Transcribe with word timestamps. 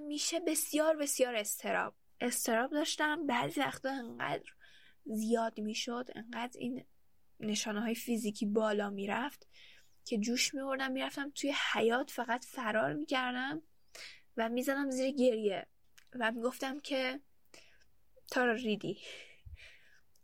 همیشه 0.00 0.40
بسیار 0.40 0.96
بسیار 0.96 1.36
استراب. 1.36 1.94
استراب 2.20 2.70
داشتم. 2.70 3.26
بعضی 3.26 3.60
وقتا 3.60 3.90
انقدر 3.90 4.50
زیاد 5.04 5.60
می‌شد 5.60 6.08
انقدر 6.14 6.58
این 6.58 6.84
نشانه 7.40 7.80
های 7.80 7.94
فیزیکی 7.94 8.46
بالا 8.46 8.90
می‌رفت 8.90 9.48
که 10.04 10.18
جوش 10.18 10.54
میوردم 10.54 10.92
می‌رفتم 10.92 11.30
توی 11.30 11.54
حیات 11.72 12.10
فقط 12.10 12.44
فرار 12.44 12.92
می‌کردم 12.92 13.62
و 14.36 14.48
می‌زنم 14.48 14.90
زیر 14.90 15.10
گریه 15.10 15.66
و 16.12 16.32
می‌گفتم 16.32 16.80
که 16.80 17.20
تارا 18.30 18.52
ریدی. 18.52 19.00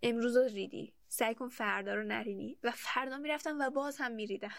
امروز 0.03 0.37
ریدی. 0.37 0.95
سعی 1.09 1.35
کن 1.35 1.49
فردا 1.49 1.95
رو 1.95 2.03
نرینی. 2.03 2.59
و 2.63 2.71
فردا 2.71 3.19
می‌رفتم 3.19 3.59
و 3.61 3.71
باز 3.71 3.97
هم 3.97 4.13
میریدم. 4.13 4.55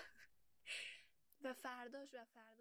و 1.43 1.53
فرداش 1.53 2.13
و 2.13 2.25
فرداش 2.25 2.56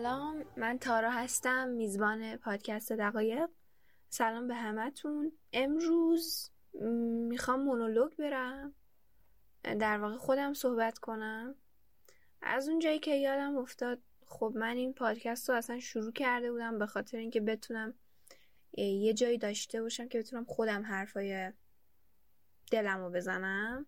سلام 0.00 0.44
من 0.56 0.78
تارا 0.78 1.10
هستم 1.10 1.68
میزبان 1.68 2.36
پادکست 2.36 2.92
دقایق. 2.92 3.48
سلام 4.08 4.48
به 4.48 4.54
همتون. 4.54 5.32
امروز 5.52 6.50
می‌خوام 7.28 7.62
مونولوگ 7.62 8.16
برم. 8.16 8.74
در 9.62 9.98
واقع 9.98 10.16
خودم 10.16 10.54
صحبت 10.54 10.98
کنم. 10.98 11.54
از 12.42 12.68
اون 12.68 12.78
جایی 12.78 12.98
که 12.98 13.14
یادم 13.14 13.56
افتاد 13.56 14.02
خب 14.26 14.52
من 14.56 14.76
این 14.76 14.92
پادکست 14.94 15.50
رو 15.50 15.56
اصلا 15.56 15.80
شروع 15.80 16.12
کرده 16.12 16.52
بودم 16.52 16.78
به 16.78 16.86
خاطر 16.86 17.18
اینکه 17.18 17.40
بتونم 17.40 17.94
یه 18.76 19.14
جایی 19.14 19.38
داشته 19.38 19.82
باشم 19.82 20.08
که 20.08 20.18
بتونم 20.18 20.44
خودم 20.44 20.82
حرفای 20.82 21.52
دلم 22.70 22.98
رو 22.98 23.10
بزنم. 23.10 23.86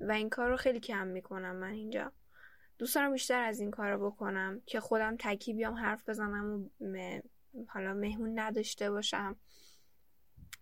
و 0.00 0.12
این 0.12 0.30
کار 0.30 0.50
رو 0.50 0.56
خیلی 0.56 0.80
کم 0.80 1.06
می‌کنم 1.06 1.56
من 1.56 1.72
اینجا. 1.72 2.12
دوست 2.82 2.94
دارم 2.94 3.12
بیشتر 3.12 3.42
از 3.42 3.60
این 3.60 3.70
کار 3.70 3.90
رو 3.90 4.10
بکنم 4.10 4.62
که 4.66 4.80
خودم 4.80 5.16
تکی 5.18 5.54
بیام 5.54 5.74
حرف 5.74 6.08
بزنم 6.08 6.70
و 6.80 7.20
حالا 7.68 7.94
مهمون 7.94 8.38
نداشته 8.38 8.90
باشم 8.90 9.36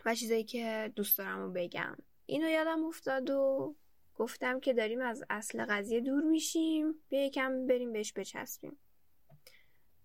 و 0.05 0.15
چیزایی 0.15 0.45
که 0.45 0.93
دوست 0.97 1.19
دارم 1.19 1.39
رو 1.39 1.53
بگم. 1.53 1.97
اینو 2.27 2.49
یادم 2.49 2.85
افتاد 2.85 3.31
و 3.31 3.75
گفتم 4.15 4.61
که 4.61 4.73
داریم 4.73 5.01
از 5.01 5.25
اصل 5.31 5.65
قضیه 5.65 6.01
دور 6.01 6.23
میشیم. 6.23 6.95
بیا 7.09 7.27
یکم 7.27 7.67
بریم 7.67 7.93
بهش 7.93 8.13
بچسبیم. 8.13 8.77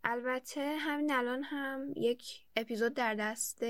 البته 0.03 0.75
همین 0.79 1.11
الان 1.11 1.43
هم 1.43 1.93
یک 1.95 2.45
اپیزود 2.55 2.93
در 2.93 3.15
دست 3.15 3.63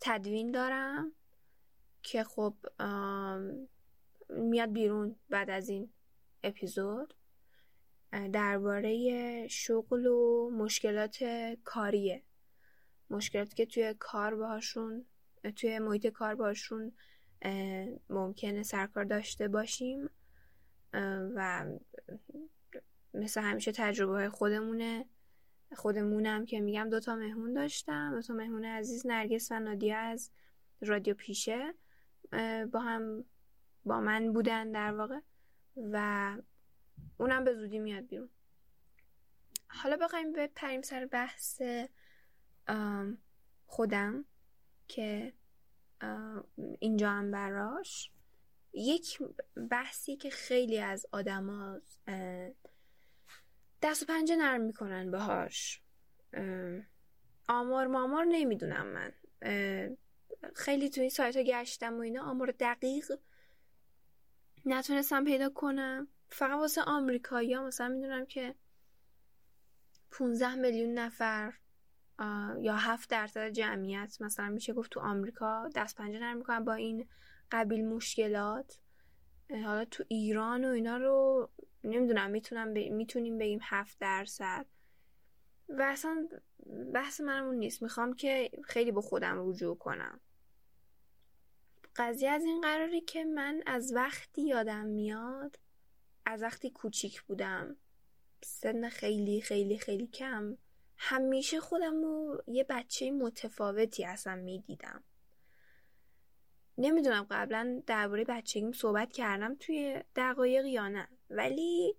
تدوین 0.00 0.50
دارم 0.50 1.12
که 2.02 2.24
خب 2.24 2.54
میاد 4.28 4.72
بیرون 4.72 5.16
بعد 5.28 5.50
از 5.50 5.68
این 5.68 5.92
اپیزود. 6.42 7.14
درباره 8.12 9.48
شغل 9.48 10.06
و 10.06 10.50
مشکلات 10.50 11.24
کاریه. 11.64 12.22
مشکلاتی 13.10 13.54
که 13.54 13.66
توی 13.66 13.94
کار 13.98 14.34
باهاشون 14.34 15.04
توی 15.56 15.78
محیط 15.78 16.06
کار 16.06 16.34
باشون 16.34 16.92
ممکنه 18.10 18.62
سرکار 18.62 19.04
داشته 19.04 19.48
باشیم 19.48 20.10
و 21.34 21.66
مثل 23.14 23.40
همیشه 23.40 23.72
تجربه 23.72 24.28
خودمونه. 24.28 25.06
خودمونم 25.76 26.46
که 26.46 26.60
میگم 26.60 26.88
دوتا 26.90 27.16
مهمون 27.16 27.52
داشتم 27.52 28.14
دوتا 28.14 28.34
مهمون 28.34 28.64
عزیز 28.64 29.06
نرگس 29.06 29.52
و 29.52 29.60
نادیا 29.60 29.98
از 29.98 30.30
رادیو 30.80 31.14
پیشه 31.14 31.74
با 32.72 32.80
هم 32.80 33.24
با 33.84 34.00
من 34.00 34.32
بودن 34.32 34.70
در 34.70 34.94
واقع. 34.94 35.20
و 35.76 36.36
اونم 37.18 37.44
به 37.44 37.54
زودی 37.54 37.78
میاد 37.78 38.06
بیرون. 38.06 38.30
حالا 39.68 39.96
بخوایم 39.96 40.32
بپریم 40.32 40.82
سر 40.82 41.06
بحث 41.06 41.62
خودم 43.66 44.24
که 44.88 45.32
اینجا 46.78 47.10
هم 47.10 47.30
براش. 47.30 48.10
یک 48.72 49.22
بحثی 49.70 50.16
که 50.16 50.30
خیلی 50.30 50.78
از 50.78 51.06
آدما 51.12 51.80
دست 53.82 54.02
و 54.02 54.06
پنجه 54.08 54.36
نرم 54.36 54.60
می‌کنن 54.60 55.10
باهاش. 55.10 55.82
آمار 57.48 57.86
مامار 57.86 58.24
نمی‌دونم 58.24 58.86
من. 58.86 59.12
خیلی 60.54 60.90
تو 60.90 61.00
این 61.00 61.10
سایت 61.10 61.36
ها 61.36 61.42
گشتم 61.42 61.96
و 61.96 62.00
اینا. 62.00 62.22
آمار 62.22 62.54
دقیق 62.60 63.12
نتونستم 64.64 65.24
پیدا 65.24 65.48
کنم. 65.50 66.08
فقط 66.28 66.58
واسه 66.58 66.82
آمریکایی 66.82 67.54
ها 67.54 67.66
مثلا 67.66 67.88
می‌دونم 67.88 68.26
که 68.26 68.54
15 70.10 70.54
میلیون 70.54 70.94
نفر 70.94 71.52
یا 72.60 72.76
7 72.76 73.10
درصد 73.10 73.48
جمعیت 73.48 74.16
مثلا 74.20 74.48
میشه 74.48 74.72
گفت 74.72 74.90
تو 74.90 75.00
آمریکا 75.00 75.68
دست 75.74 75.96
پنجه 75.96 76.18
نرم 76.18 76.36
می‌کنن 76.36 76.64
با 76.64 76.74
این 76.74 77.08
قبیل 77.50 77.88
مشکلات. 77.88 78.78
حالا 79.50 79.84
تو 79.84 80.04
ایران 80.08 80.64
و 80.64 80.68
اینا 80.68 80.96
رو 80.96 81.48
نمی‌دونم 81.84 82.30
می‌تونم 82.30 82.74
ب... 82.74 82.78
می‌تونیم 82.78 83.38
بگیم 83.38 83.58
7 83.62 83.98
درصد. 83.98 84.66
و 85.68 85.82
اصلا 85.82 86.28
بحث 86.94 87.20
منمون 87.20 87.54
نیست. 87.54 87.82
می‌خوام 87.82 88.12
که 88.12 88.50
خیلی 88.64 88.92
با 88.92 89.00
خودم 89.00 89.48
رجوع 89.48 89.78
کنم. 89.78 90.20
قضیه 91.96 92.30
از 92.30 92.44
این 92.44 92.60
قراره 92.60 93.00
که 93.00 93.24
من 93.24 93.62
از 93.66 93.92
وقتی 93.94 94.42
یادم 94.42 94.86
میاد 94.86 95.58
از 96.26 96.42
وقتی 96.42 96.70
کوچیک 96.70 97.22
بودم 97.22 97.76
سن 98.42 98.88
خیلی 98.88 99.40
خیلی 99.40 99.78
خیلی 99.78 100.06
کم 100.06 100.56
همیشه 100.96 101.60
خودم 101.60 102.02
رو 102.02 102.42
یه 102.46 102.64
بچه 102.64 103.10
متفاوتی 103.10 104.04
اصلا 104.04 104.36
می‌دیدم 104.36 105.04
نمی‌دونم 106.78 107.26
قبلا 107.30 107.82
درباره 107.86 108.24
بچگیم 108.24 108.72
صحبت 108.72 109.12
کردم 109.12 109.54
توی 109.54 110.02
دقایق 110.16 110.64
یا 110.64 110.88
نه 110.88 111.08
ولی 111.30 111.96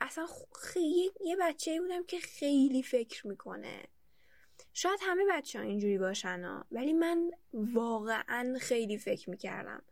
اصلا 0.00 0.26
خیلی 0.62 1.10
یه 1.24 1.36
بچه 1.40 1.80
بودم 1.80 2.04
که 2.04 2.18
خیلی 2.18 2.82
فکر 2.82 3.26
می‌کنه 3.26 3.82
شاید 4.72 5.00
همه 5.02 5.22
بچه 5.30 5.58
ها 5.58 5.64
اینجوری 5.64 5.98
باشن 5.98 6.44
ها. 6.44 6.64
ولی 6.72 6.92
من 6.92 7.30
واقعا 7.52 8.58
خیلی 8.60 8.98
فکر 8.98 9.30
می‌کردم 9.30 9.82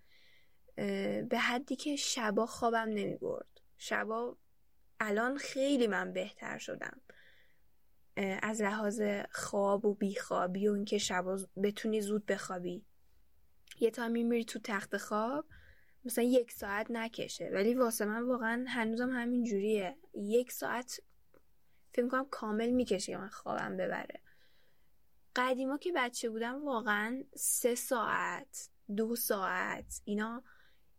به 1.28 1.38
حدی 1.38 1.76
که 1.76 1.96
شبا 1.96 2.46
خوابم 2.46 2.88
نمی 2.88 3.17
برد 3.17 3.61
شبا 3.78 4.37
الان 5.00 5.38
خیلی 5.38 5.87
من 5.87 6.12
بهتر 6.12 6.58
شدم. 6.58 7.00
از 8.43 8.62
لحاظ 8.62 9.02
خواب 9.31 9.84
و 9.84 9.94
بیخوابی 9.94 10.69
و 10.69 10.73
اینکه 10.73 10.99
شبا 10.99 11.38
بتونی 11.62 12.00
زود 12.00 12.26
بخوابی. 12.26 12.84
یه 13.81 13.90
تا 13.90 14.08
میری 14.08 14.44
تو 14.44 14.58
تخت 14.58 14.96
خواب 14.96 15.46
مثلا 16.05 16.25
یک 16.25 16.52
ساعت 16.52 16.90
نکشه. 16.90 17.50
ولی 17.52 17.75
واسه 17.75 18.05
من 18.05 18.22
واقعا 18.22 18.64
هنوزم 18.69 19.11
همین 19.11 19.44
جوریه. 19.44 19.96
یک 20.14 20.52
ساعت 20.52 21.00
فکر 21.94 22.08
کنم 22.08 22.26
کامل 22.31 22.70
می‌کشه 22.70 23.12
که 23.12 23.19
من 23.19 23.29
خوابم 23.29 23.76
ببره. 23.76 24.20
قدیما 25.37 25.79
که 25.79 25.93
بچه 25.96 26.31
بودم 26.31 26.64
واقعا 26.64 27.25
سه 27.37 27.75
ساعت 27.75 28.70
دو 28.96 29.17
ساعت 29.17 30.00
اینا 30.05 30.43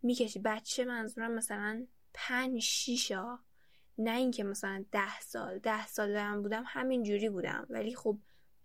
می‌کشی. 0.01 0.39
بچه 0.39 0.85
منظورم 0.85 1.31
مثلا 1.31 1.87
پنج 2.13 2.61
شیشا 2.61 3.39
نه 3.97 4.17
اینکه 4.17 4.43
مثلا 4.43 4.85
ده 4.91 5.19
سال 5.19 5.59
ده 5.59 5.87
سال 5.87 6.13
دارم 6.13 6.41
بودم 6.41 6.63
همین 6.67 7.03
جوری 7.03 7.29
بودم. 7.29 7.67
ولی 7.69 7.95
خب 7.95 8.17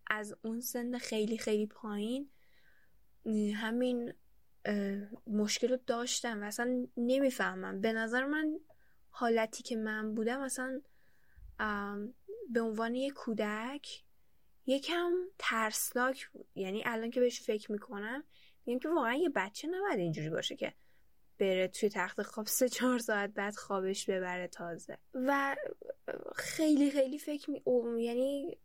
از 0.07 0.35
اون 0.43 0.61
سن 0.61 0.99
خیلی 0.99 1.39
خیلی 1.39 1.67
پایین 1.67 2.31
همین 3.55 4.13
مشکل 5.27 5.69
رو 5.69 5.79
داشتم 5.87 6.43
و 6.43 6.45
اصلا 6.45 6.87
نمی‌فهمم. 6.97 7.81
به 7.81 7.93
نظر 7.93 8.25
من 8.25 8.59
حالتی 9.11 9.63
که 9.63 9.77
من 9.77 10.15
بودم 10.15 10.41
اصلا 10.41 10.81
به 12.51 12.61
عنوان 12.61 12.95
یک 12.95 13.13
کودک 13.13 14.05
یکم 14.67 15.13
ترسناک 15.39 16.29
بود. 16.29 16.49
یعنی 16.55 16.83
الان 16.87 17.11
که 17.11 17.21
بهش 17.21 17.41
فکر 17.41 17.73
می‌کنم 17.73 18.25
میگم 18.67 18.79
که 18.79 18.89
واقعا 18.89 19.15
یه 19.15 19.29
بچه 19.29 19.69
نباید 19.69 19.99
اینجوری 19.99 20.31
باشه 20.31 20.57
که 20.57 20.75
بره 21.43 21.69
توی 21.69 21.89
تخت 21.89 22.23
خواب 22.23 22.47
سه 22.47 22.69
چهار 22.69 22.99
ساعت 22.99 23.31
بعد 23.31 23.55
خوابش 23.55 24.11
ببره 24.11 24.49
تازه. 24.49 24.99
و 25.15 25.57
خیلی 26.37 26.91
خیلی 26.91 27.19
فکر 27.19 27.51
می... 27.51 27.63
یعنی 28.05 28.59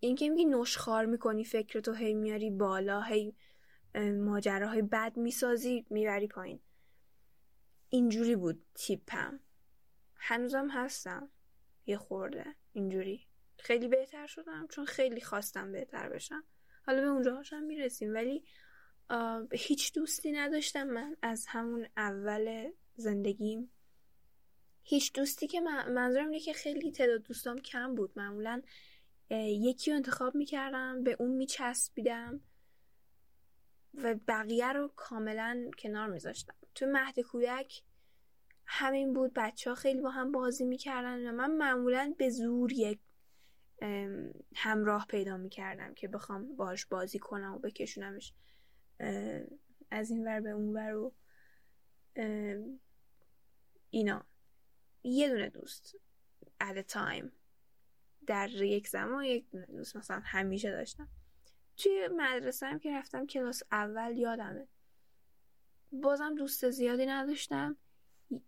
این 0.00 0.16
که 0.16 0.28
میگی 0.28 0.44
نشخار 0.44 1.06
می‌کنی 1.06 1.44
فکر 1.44 1.80
تو 1.80 1.92
هی 1.92 2.14
میاری 2.14 2.50
بالا 2.50 3.00
هی 3.00 3.36
ماجراهای 4.24 4.82
بد 4.82 5.16
می‌سازی 5.16 5.86
می‌بری 5.90 6.28
پایین. 6.28 6.60
اینجوری 7.88 8.36
بود 8.36 8.66
تیپم. 8.74 9.40
هنوزم 10.16 10.68
هستم. 10.70 11.30
یه 11.86 11.96
خورده. 11.96 12.44
اینجوری. 12.72 13.26
خیلی 13.58 13.88
بهتر 13.88 14.26
شدم 14.26 14.66
چون 14.70 14.84
خیلی 14.84 15.20
خواستم 15.20 15.72
بهتر 15.72 16.08
بشم. 16.08 16.44
حالا 16.86 17.00
به 17.00 17.06
اونجا 17.06 17.36
هاشم 17.36 17.62
می‌رسیم. 17.62 18.14
ولی 18.14 18.44
هیچ 19.52 19.94
دوستی 19.94 20.32
نداشتم. 20.32 20.84
من 20.84 21.16
از 21.22 21.46
همون 21.48 21.88
اول 21.96 22.70
زندگیم. 22.94 23.70
هیچ 24.82 25.12
دوستی 25.12 25.46
که 25.46 25.60
من 25.60 25.92
منظورم 25.92 26.26
اینه 26.26 26.40
که 26.40 26.52
خیلی 26.52 26.92
تعداد 26.92 27.22
دوستام 27.22 27.58
کم 27.58 27.94
بود. 27.94 28.12
معمولا 28.16 28.62
یکی 29.30 29.90
رو 29.90 29.96
انتخاب 29.96 30.34
می‌کردم 30.34 31.02
به 31.02 31.16
اون 31.18 31.30
میچسبیدم 31.30 32.40
و 33.94 34.14
بقیه 34.28 34.72
رو 34.72 34.92
کاملا 34.96 35.70
کنار 35.78 36.08
میذاشتم. 36.08 36.54
تو 36.74 36.86
مهد 36.86 37.20
کودک 37.20 37.82
همین 38.66 39.12
بود. 39.12 39.32
بچه 39.36 39.70
ها 39.70 39.76
خیلی 39.76 40.00
با 40.00 40.10
هم 40.10 40.32
بازی 40.32 40.64
می‌کردن 40.64 41.28
و 41.28 41.32
من 41.32 41.56
معمولا 41.56 42.14
به 42.18 42.30
زور 42.30 42.72
یک 42.72 42.98
همراه 44.54 45.06
پیدا 45.06 45.36
می‌کردم 45.36 45.94
که 45.94 46.08
بخوام 46.08 46.56
باش 46.56 46.86
بازی 46.86 47.18
کنم 47.18 47.54
و 47.54 47.58
بکشونمش. 47.58 48.32
از 49.90 50.10
این 50.10 50.26
ور 50.26 50.40
به 50.40 50.50
اون 50.50 50.72
ور 50.72 50.94
و 50.94 51.12
اینا. 53.90 54.26
یه 55.04 55.28
دونه 55.28 55.48
دوست 55.48 55.96
at 56.62 56.76
a 56.76 56.92
time. 56.92 57.28
در 58.26 58.50
یک 58.50 58.88
زمان 58.88 59.24
یک 59.24 59.50
دونه 59.50 59.66
دوست. 59.66 59.96
مثلا 59.96 60.20
همیشه 60.24 60.70
داشتم. 60.70 61.08
توی 61.76 62.08
مدرسه 62.16 62.66
هم 62.66 62.78
که 62.78 62.92
رفتم 62.92 63.26
کلاس 63.26 63.62
اول 63.72 64.16
یادمه. 64.16 64.68
بازم 65.92 66.34
دوست 66.34 66.70
زیادی 66.70 67.06
نداشتم. 67.06 67.76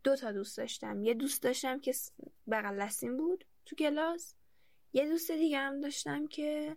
دو 0.04 0.16
تا 0.16 0.32
دوست 0.32 0.56
داشتم. 0.56 1.02
یه 1.02 1.14
دوست 1.14 1.42
داشتم 1.42 1.80
که 1.80 1.92
بغل 2.50 2.88
بود 3.16 3.44
تو 3.66 3.76
کلاس. 3.76 4.34
یه 4.92 5.08
دوست 5.08 5.30
دیگه 5.30 5.58
هم 5.58 5.80
داشتم 5.80 6.26
که 6.26 6.76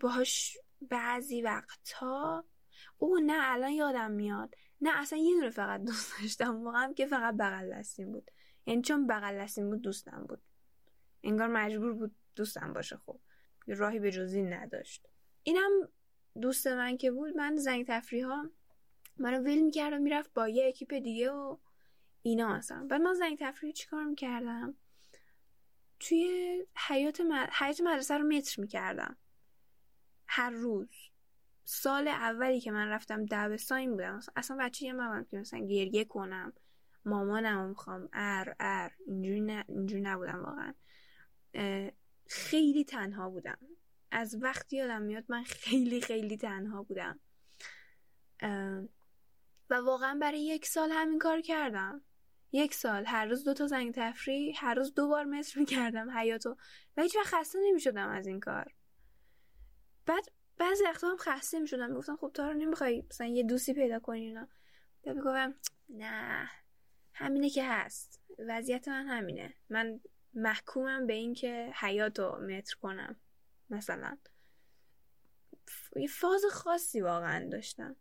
باهاش 0.00 0.58
بعضی 0.80 1.42
وقتا 1.42 2.44
او 2.98 3.18
نه 3.26 3.52
الان 3.52 3.72
یادم 3.72 4.10
میاد. 4.10 4.54
نه 4.80 4.90
اصلا 5.00 5.18
یه 5.18 5.34
دونه 5.34 5.50
فقط 5.50 5.82
دوست 5.82 6.20
داشتم. 6.20 6.64
واقعا 6.64 6.92
که 6.92 7.06
فقط 7.06 7.34
بغل 7.34 7.72
دستیم 7.72 8.12
بود. 8.12 8.30
یعنی 8.66 8.82
چون 8.82 9.06
بغل 9.06 9.38
دستیم 9.38 9.70
بود 9.70 9.82
دوستم 9.82 10.26
بود. 10.28 10.42
انگار 11.22 11.48
مجبور 11.48 11.92
بود 11.92 12.16
دوستم 12.36 12.72
باشه. 12.72 12.96
خب 12.96 13.20
راهی 13.66 13.98
به 13.98 14.10
جزی 14.10 14.42
نداشت. 14.42 15.08
اینم 15.42 15.88
دوست 16.40 16.66
من 16.66 16.96
که 16.96 17.10
بود 17.10 17.36
من 17.36 17.56
زنگ 17.56 17.86
تفریح 17.86 18.26
ها 18.26 18.50
منو 19.16 19.38
ول 19.38 19.58
می‌کرد 19.58 19.92
و 19.92 19.98
می‌رفت 19.98 20.32
با 20.34 20.48
یه 20.48 20.68
اکیپ 20.68 20.94
دیگه 20.94 21.30
و 21.30 21.58
اینا 22.22 22.56
مثلا. 22.56 22.86
بعد 22.90 23.00
من 23.00 23.14
زنگ 23.14 23.38
تفریح 23.38 23.72
چیکار 23.72 24.04
می‌کردم؟ 24.04 24.74
توی 26.00 26.66
حیات, 26.88 27.20
حیات 27.52 27.80
مدرسه 27.80 28.18
رو 28.18 28.28
متر 28.28 28.60
می‌کردم. 28.60 29.16
هر 30.26 30.50
روز. 30.50 31.11
سال 31.64 32.08
اولی 32.08 32.60
که 32.60 32.70
من 32.70 32.88
رفتم 32.88 33.24
دبستان 33.30 33.90
بودم. 33.90 34.20
اصلا 34.36 34.56
بچه 34.60 34.86
یه 34.86 34.92
من 34.92 35.26
که 35.30 35.38
مثلا 35.38 35.60
گریه 35.60 36.04
کنم 36.04 36.52
مامانم 37.04 37.68
می‌خوام 37.68 38.08
ار 38.12 38.56
ار 38.60 38.92
اینجوری, 39.06 39.40
نه، 39.40 39.64
اینجوری 39.68 40.02
نبودم 40.02 40.44
واقعا. 40.44 40.74
خیلی 42.26 42.84
تنها 42.84 43.30
بودم. 43.30 43.58
از 44.10 44.38
وقتی 44.42 44.76
یادم 44.76 45.02
میاد 45.02 45.24
من 45.28 45.42
خیلی 45.42 46.00
خیلی 46.00 46.36
تنها 46.36 46.82
بودم. 46.82 47.20
و 49.70 49.74
واقعا 49.74 50.18
برای 50.20 50.40
یک 50.40 50.66
سال 50.66 50.90
همین 50.90 51.18
کار 51.18 51.40
کردم. 51.40 52.02
یک 52.52 52.74
سال 52.74 53.06
هر 53.06 53.26
روز 53.26 53.44
دو 53.44 53.54
تا 53.54 53.66
زنگ 53.66 53.94
تفریح 53.94 54.54
هر 54.64 54.74
روز 54.74 54.94
دو 54.94 55.08
بار 55.08 55.24
مصر 55.24 55.60
می‌کردم 55.60 56.10
حیاتو 56.10 56.56
و 56.96 57.02
هیچ 57.02 57.16
وقت 57.16 57.26
خسته 57.26 57.58
نمی‌شدم 57.68 58.08
از 58.08 58.26
این 58.26 58.40
کار. 58.40 58.74
بعد 60.06 60.24
بعضی 60.58 60.84
وقتا 60.84 61.08
هم 61.08 61.16
خسته 61.16 61.60
می‌شدم. 61.60 61.90
می‌گفتم 61.90 62.16
خب 62.16 62.30
تا 62.34 62.48
رو 62.50 62.54
نمی‌خوای 62.54 63.04
مثلا 63.10 63.26
یه 63.26 63.42
دوستی 63.42 63.74
پیدا 63.74 63.98
کنی 63.98 64.20
اینا. 64.20 64.48
بعد 65.04 65.16
می‌گفتم 65.16 65.54
نه 65.88 66.50
همینه 67.14 67.50
که 67.50 67.64
هست. 67.64 68.20
وضعیت 68.38 68.88
من 68.88 69.06
همینه. 69.06 69.54
من 69.70 70.00
محکومم 70.34 71.06
به 71.06 71.12
این 71.12 71.34
که 71.34 71.72
حیاتو 71.76 72.36
متر 72.36 72.76
کنم 72.76 73.16
مثلا. 73.70 74.18
یه 75.96 76.08
فاز 76.08 76.44
خاصی 76.52 77.00
واقعا 77.00 77.48
داشتم. 77.48 77.96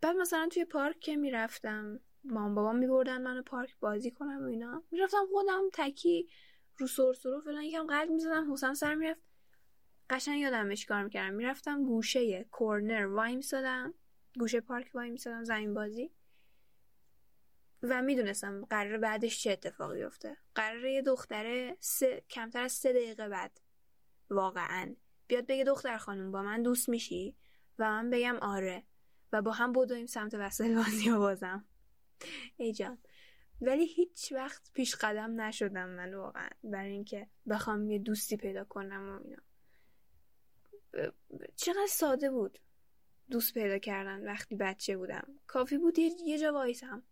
بعد 0.00 0.16
مثلا 0.16 0.48
توی 0.52 0.64
پارک 0.64 1.00
که 1.00 1.16
می‌رفتم 1.16 2.00
مام 2.24 2.54
بابا 2.54 2.72
میبردن 2.72 3.22
منو 3.22 3.42
پارک 3.42 3.76
بازی 3.80 4.10
کنم 4.10 4.42
و 4.42 4.46
اینا. 4.46 4.84
می‌رفتم 4.90 5.26
خودم 5.32 5.62
تکی 5.72 6.28
رو 6.76 6.86
سرسرو 6.86 7.40
فلان 7.40 7.62
یکم 7.62 7.86
قلب 7.86 8.10
می‌زدم 8.10 8.52
حسن 8.52 8.74
سر 8.74 8.94
می‌رفت. 8.94 9.20
قشنگ 10.10 10.40
یادم 10.40 10.74
کار 10.88 11.04
می‌کردم. 11.04 11.34
می‌رفتم 11.34 11.84
گوشه 11.84 12.44
کورنر 12.44 13.06
وای 13.06 13.36
میسادم 13.36 13.94
گوشه 14.38 14.60
پارک 14.60 14.90
وای 14.94 15.10
میسادم 15.10 15.44
زمین 15.44 15.74
بازی. 15.74 16.10
و 17.82 18.02
می‌دونستم 18.02 18.64
قرار 18.64 18.98
بعدش 18.98 19.42
چه 19.42 19.50
اتفاقی 19.50 20.02
افته 20.02 20.36
قراره 20.54 20.92
یه 20.92 21.02
دختره 21.02 21.76
سه، 21.80 22.24
کمتر 22.30 22.62
از 22.62 22.72
سه 22.72 22.92
دقیقه 22.92 23.28
بعد 23.28 23.60
واقعا 24.30 24.94
بیاد 25.26 25.46
بگه 25.46 25.64
دختر 25.64 25.96
خانم 25.96 26.32
با 26.32 26.42
من 26.42 26.62
دوست 26.62 26.88
میشی؟ 26.88 27.36
و 27.78 27.90
من 27.90 28.10
بگم 28.10 28.36
آره. 28.36 28.84
و 29.32 29.42
با 29.42 29.52
هم 29.52 29.72
بدویم 29.72 30.06
سمت 30.06 30.34
وسایل 30.34 30.74
بازی 30.74 31.10
بازم. 31.10 31.64
ای 32.56 32.72
جان. 32.72 32.98
ولی 33.60 33.86
هیچ 33.86 34.32
وقت 34.32 34.70
پیش 34.72 34.94
قدم 34.94 35.40
نشدم 35.40 35.88
من 35.88 36.14
واقعا. 36.14 36.48
برای 36.64 36.90
اینکه 36.90 37.28
بخوام 37.48 37.90
یه 37.90 37.98
دوستی 37.98 38.36
پیدا 38.36 38.64
کنم 38.64 39.08
و 39.08 39.22
اینا. 39.24 39.42
چقدر 41.56 41.86
ساده 41.88 42.30
بود. 42.30 42.58
دوست 43.30 43.54
پیدا 43.54 43.78
کردن 43.78 44.24
وقتی 44.24 44.54
بچه 44.54 44.96
بودم. 44.96 45.40
کافی 45.46 45.78
بود 45.78 45.98
یه 45.98 46.38
جا 46.38 46.52
وایسم. 46.52 47.02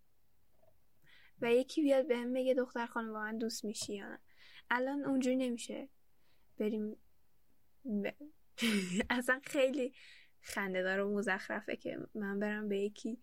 و 1.40 1.52
یکی 1.52 1.82
بیاد 1.82 2.08
بهم 2.08 2.32
بگه 2.32 2.54
دختر 2.54 2.86
خانم 2.86 3.10
من 3.10 3.38
دوست 3.38 3.64
میشی 3.64 3.94
یا 3.94 4.08
نه. 4.08 4.18
الان 4.70 5.04
اونجوری 5.04 5.36
نمیشه. 5.36 5.88
بریم 6.58 6.96
ب... 7.84 8.10
اصلا 9.10 9.40
خیلی 9.44 9.94
خنده 10.40 10.82
دار 10.82 11.00
و 11.00 11.18
مزخرفه 11.18 11.76
که 11.76 11.98
من 12.14 12.38
برم 12.38 12.68
به 12.68 12.78
یکی 12.78 13.22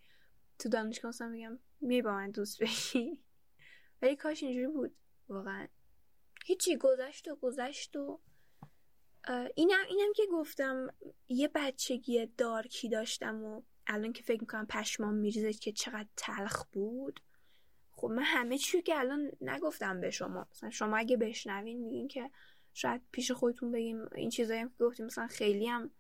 تو 0.60 0.70
دانشگاه 0.70 1.10
اصلا 1.10 1.28
میگم 1.28 1.60
می 1.82 2.02
با 2.02 2.12
من 2.12 2.32
دوست 2.32 2.64
بشی. 2.64 3.24
ولی 4.02 4.16
کاش 4.16 4.44
اینجوری 4.44 4.68
بود. 4.68 4.96
واقعا. 5.30 5.68
هیچی 6.46 6.78
گذشت 6.78 7.28
و 7.28 7.36
گذشت 7.36 7.96
و 7.96 8.22
اینم 9.56 9.80
اینم 9.90 10.14
که 10.16 10.24
گفتم 10.32 10.94
یه 11.28 11.48
بچگی 11.56 12.26
دارکی 12.26 12.90
داشتم 12.90 13.44
و 13.44 13.62
الان 13.88 14.14
که 14.14 14.24
فکر 14.24 14.42
می‌کنم 14.42 14.66
پشمام 14.70 15.14
میریزه 15.14 15.54
که 15.54 15.72
چقدر 15.72 16.08
تلخ 16.18 16.64
بود. 16.72 17.20
خب 17.92 18.08
من 18.08 18.24
همه 18.24 18.58
چی 18.58 18.82
که 18.82 19.00
الان 19.00 19.32
نگفتم 19.42 20.02
به 20.02 20.12
شما. 20.12 20.48
مثلا 20.52 20.70
شما 20.70 20.98
اگه 20.98 21.18
بشنوین 21.18 21.82
میگین 21.82 22.08
که 22.08 22.30
شاید 22.74 23.02
پیش 23.12 23.32
خودتون 23.32 23.72
بگیم 23.72 24.10
این 24.16 24.30
چیزایی 24.30 24.64
که 24.64 24.86
گفتیم 24.86 25.06
مثلا 25.06 25.28
خیلی 25.28 25.68
هم 25.68 25.92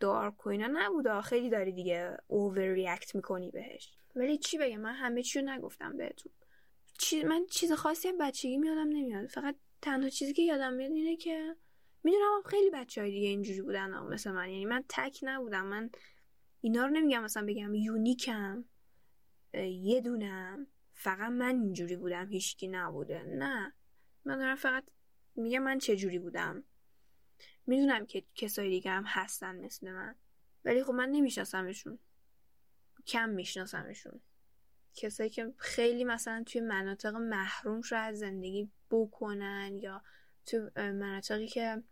دارک 0.00 0.46
و 0.46 0.48
اینا 0.48 0.68
نبوده 0.72 1.20
خیلی 1.20 1.50
داری 1.50 1.72
دیگه 1.72 2.16
اوور 2.26 2.72
ریاکت 2.72 3.14
می‌کنی 3.14 3.50
بهش. 3.50 3.92
ولی 4.16 4.38
چی 4.38 4.58
بگم 4.58 4.80
من 4.80 4.94
همه 4.94 5.22
چی 5.22 5.40
رو 5.40 5.50
نگفتم 5.50 5.96
بهتون. 5.96 6.32
چی... 6.98 7.24
من 7.24 7.46
چیز 7.46 7.72
خاصی 7.72 8.12
بچگی 8.12 8.58
میادم 8.58 8.88
نمیاد. 8.88 9.26
فقط 9.26 9.56
تنها 9.82 10.08
چیزی 10.08 10.32
که 10.32 10.42
یادم 10.42 10.72
میاد 10.72 10.92
اینه 10.92 11.16
که 11.16 11.56
می‌دونم 12.02 12.42
خیلی 12.46 12.70
بچه 12.70 13.00
های 13.00 13.10
دیگه 13.10 13.28
اینجوری 13.28 13.62
بودن 13.62 13.90
مثل 13.90 14.32
من. 14.32 14.48
یعنی 14.48 14.64
من 14.64 14.84
تک 14.88 15.18
نبودم. 15.22 15.66
من 15.66 15.90
اینا 16.60 16.86
رو 16.86 16.90
نمیگم 16.90 17.22
مثلا 17.22 17.46
بگم 17.46 17.74
یونیکم 17.74 18.64
یه 19.82 20.00
دونم. 20.00 20.66
فقط 20.94 21.30
من 21.30 21.60
اینجوری 21.60 21.96
بودم 21.96 22.28
هیچکی 22.28 22.68
نبوده. 22.68 23.22
نه. 23.22 23.74
من 24.24 24.38
دارم 24.38 24.56
فقط 24.56 24.84
میگم 25.34 25.62
من 25.62 25.78
چه 25.78 25.96
جوری 25.96 26.18
بودم. 26.18 26.64
می‌دونم 27.66 28.06
که 28.06 28.24
کسای 28.34 28.68
دیگه 28.68 28.90
هم 28.90 29.04
هستن 29.06 29.56
مثل 29.64 29.92
من. 29.92 30.14
ولی 30.64 30.84
خب 30.84 30.92
من 30.92 31.08
نمیشناسمشون. 31.08 31.98
کم 33.06 33.28
میشناسمشون. 33.28 34.20
کسایی 34.94 35.30
که 35.30 35.54
خیلی 35.56 36.04
مثلا 36.04 36.44
توی 36.46 36.60
مناطق 36.60 37.14
محروم 37.14 37.82
شاید 37.82 38.14
زندگی 38.14 38.70
بکنن 38.90 39.78
یا 39.78 40.02
تو 40.48 40.70
مناطقی 40.76 41.46
که 41.46 41.82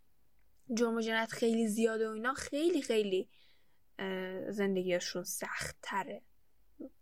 جرم 0.74 0.94
و 0.94 1.00
جنایت 1.00 1.30
خیلی 1.30 1.68
زیاده 1.68 2.08
و 2.08 2.12
اینا 2.12 2.34
خیلی 2.34 2.82
خیلی 2.82 3.28
زندگیشون 4.48 5.24
سخت 5.24 5.76
تره 5.82 6.22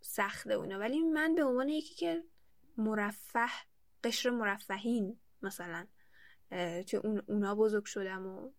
سخته 0.01 0.53
اونا 0.53 0.79
ولی 0.79 0.99
من 0.99 1.35
به 1.35 1.43
عنوان 1.43 1.69
یکی 1.69 1.95
که 1.95 2.23
مرفه 2.77 3.49
قشر 4.03 4.29
مرفهین 4.29 5.19
مثلا 5.41 5.87
توی 6.87 6.99
اون 7.03 7.23
اونا 7.27 7.55
بزرگ 7.55 7.85
شدم 7.85 8.27
و 8.27 8.51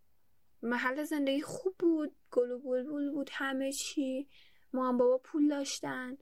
محل 0.63 1.05
زندگی 1.05 1.41
خوب 1.43 1.75
بود 1.79 2.17
گل 2.31 2.51
و 2.51 2.59
بلبل 2.59 3.11
بود 3.11 3.31
همه 3.33 3.73
چی. 3.73 4.29
ما 4.73 4.89
هم 4.89 4.99
بابا 4.99 5.19
پول 5.19 5.49
داشتن. 5.49 6.17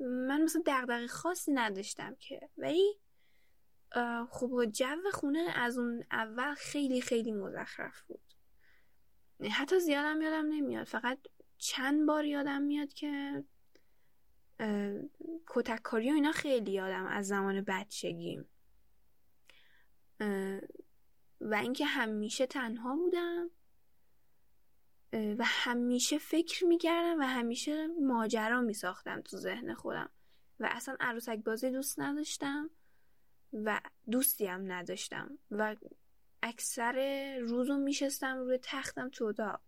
من 0.00 0.42
مثلا 0.42 0.62
دغدغه 0.66 1.06
خاصی 1.06 1.52
نداشتم 1.52 2.14
که. 2.14 2.48
ولی 2.58 3.00
خب 4.30 4.64
جو 4.64 5.10
خونه 5.12 5.52
از 5.54 5.78
اون 5.78 6.04
اول 6.10 6.54
خیلی 6.54 7.00
خیلی 7.00 7.32
مزخرف 7.32 8.02
بود. 8.02 8.22
حتی 9.50 9.80
زیادم 9.80 10.22
یادم 10.22 10.46
نمیاد. 10.46 10.86
فقط 10.86 11.18
چند 11.58 12.06
بار 12.06 12.24
یادم 12.24 12.62
میاد 12.62 12.92
که 12.92 13.44
کتککاری 15.46 16.10
و 16.10 16.14
اینا 16.14 16.32
خیلی 16.32 16.72
یادم 16.72 17.06
از 17.06 17.26
زمان 17.28 17.64
بچگیم. 17.66 18.48
و 21.40 21.54
اینکه 21.54 21.84
همیشه 21.84 22.46
تنها 22.46 22.96
بودم 22.96 23.50
و 25.12 25.44
همیشه 25.44 26.18
فکر 26.18 26.64
می‌کردم 26.64 27.20
و 27.20 27.22
همیشه 27.22 27.86
ماجرا 27.86 28.60
میساختم 28.60 29.20
تو 29.20 29.36
ذهن 29.36 29.74
خودم. 29.74 30.10
و 30.60 30.68
اصلا 30.70 30.96
عروسک 31.00 31.38
بازی 31.38 31.70
دوست 31.70 32.00
نداشتم. 32.00 32.70
و 33.52 33.80
دوستی 34.10 34.46
هم 34.46 34.72
نداشتم 34.72 35.38
و 35.50 35.76
اکثر 36.42 37.38
روزو 37.38 37.78
میشستم 37.78 38.38
روی 38.38 38.58
تختم 38.62 39.08
تو 39.08 39.24
اتاق. 39.24 39.60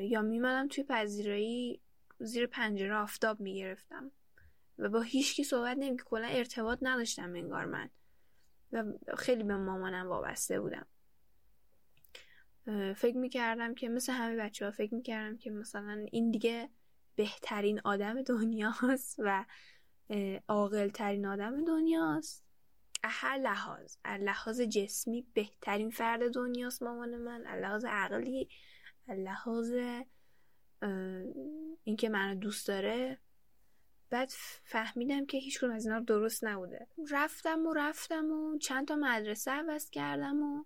یا 0.00 0.22
میمدم 0.22 0.68
توی 0.68 0.84
پذیرایی 0.84 1.80
زیر 2.18 2.46
پنجره 2.46 2.94
آفتاب 2.94 3.40
می‌گرفتم 3.40 4.12
و 4.78 4.88
با 4.88 5.00
هیچکی 5.00 5.44
صحبت 5.44 5.76
نمی 5.80 5.96
کلا 5.96 6.26
ارتباط 6.26 6.78
نداشتم 6.82 7.34
انگار 7.34 7.64
من 7.64 7.90
و 8.72 8.84
خیلی 9.18 9.42
به 9.42 9.56
مامانم 9.56 10.08
وابسته 10.08 10.60
بودم. 10.60 10.86
فکر 12.96 13.16
می‌کردم 13.16 13.74
که 13.74 13.88
مثل 13.88 14.12
همه 14.12 14.36
بچه 14.36 14.64
ها 14.64 14.70
فکر 14.70 14.94
می‌کردم 14.94 15.36
که 15.36 15.50
مثلا 15.50 16.06
این 16.12 16.30
دیگه 16.30 16.70
بهترین 17.16 17.80
آدم 17.84 18.22
دنیاست 18.22 19.16
و 19.18 19.44
عاقل 20.48 20.88
ترین 20.88 21.26
آدم 21.26 21.64
دنیاست. 21.64 22.44
هر 23.04 23.38
لحاظ. 23.38 23.96
لحاظ 24.04 24.60
جسمی 24.60 25.26
بهترین 25.34 25.90
فرد 25.90 26.34
دنیاست 26.34 26.82
مامان 26.82 27.16
من. 27.16 27.40
لحاظ 27.40 27.84
عقلی 27.84 28.48
لحاظ 29.08 29.72
اینکه 31.84 32.08
منو 32.08 32.34
دوست 32.34 32.68
داره. 32.68 33.18
بعد 34.10 34.30
فهمیدم 34.64 35.26
که 35.26 35.38
هیچ 35.38 35.64
از 35.64 35.86
اینا 35.86 36.00
درست 36.00 36.44
نبوده. 36.44 36.86
رفتم 37.10 37.66
و 37.66 37.72
رفتم 37.72 38.30
و 38.30 38.58
چند 38.58 38.88
تا 38.88 38.96
مدرسه 38.96 39.50
عوض 39.50 39.90
کردم 39.90 40.42
و 40.42 40.64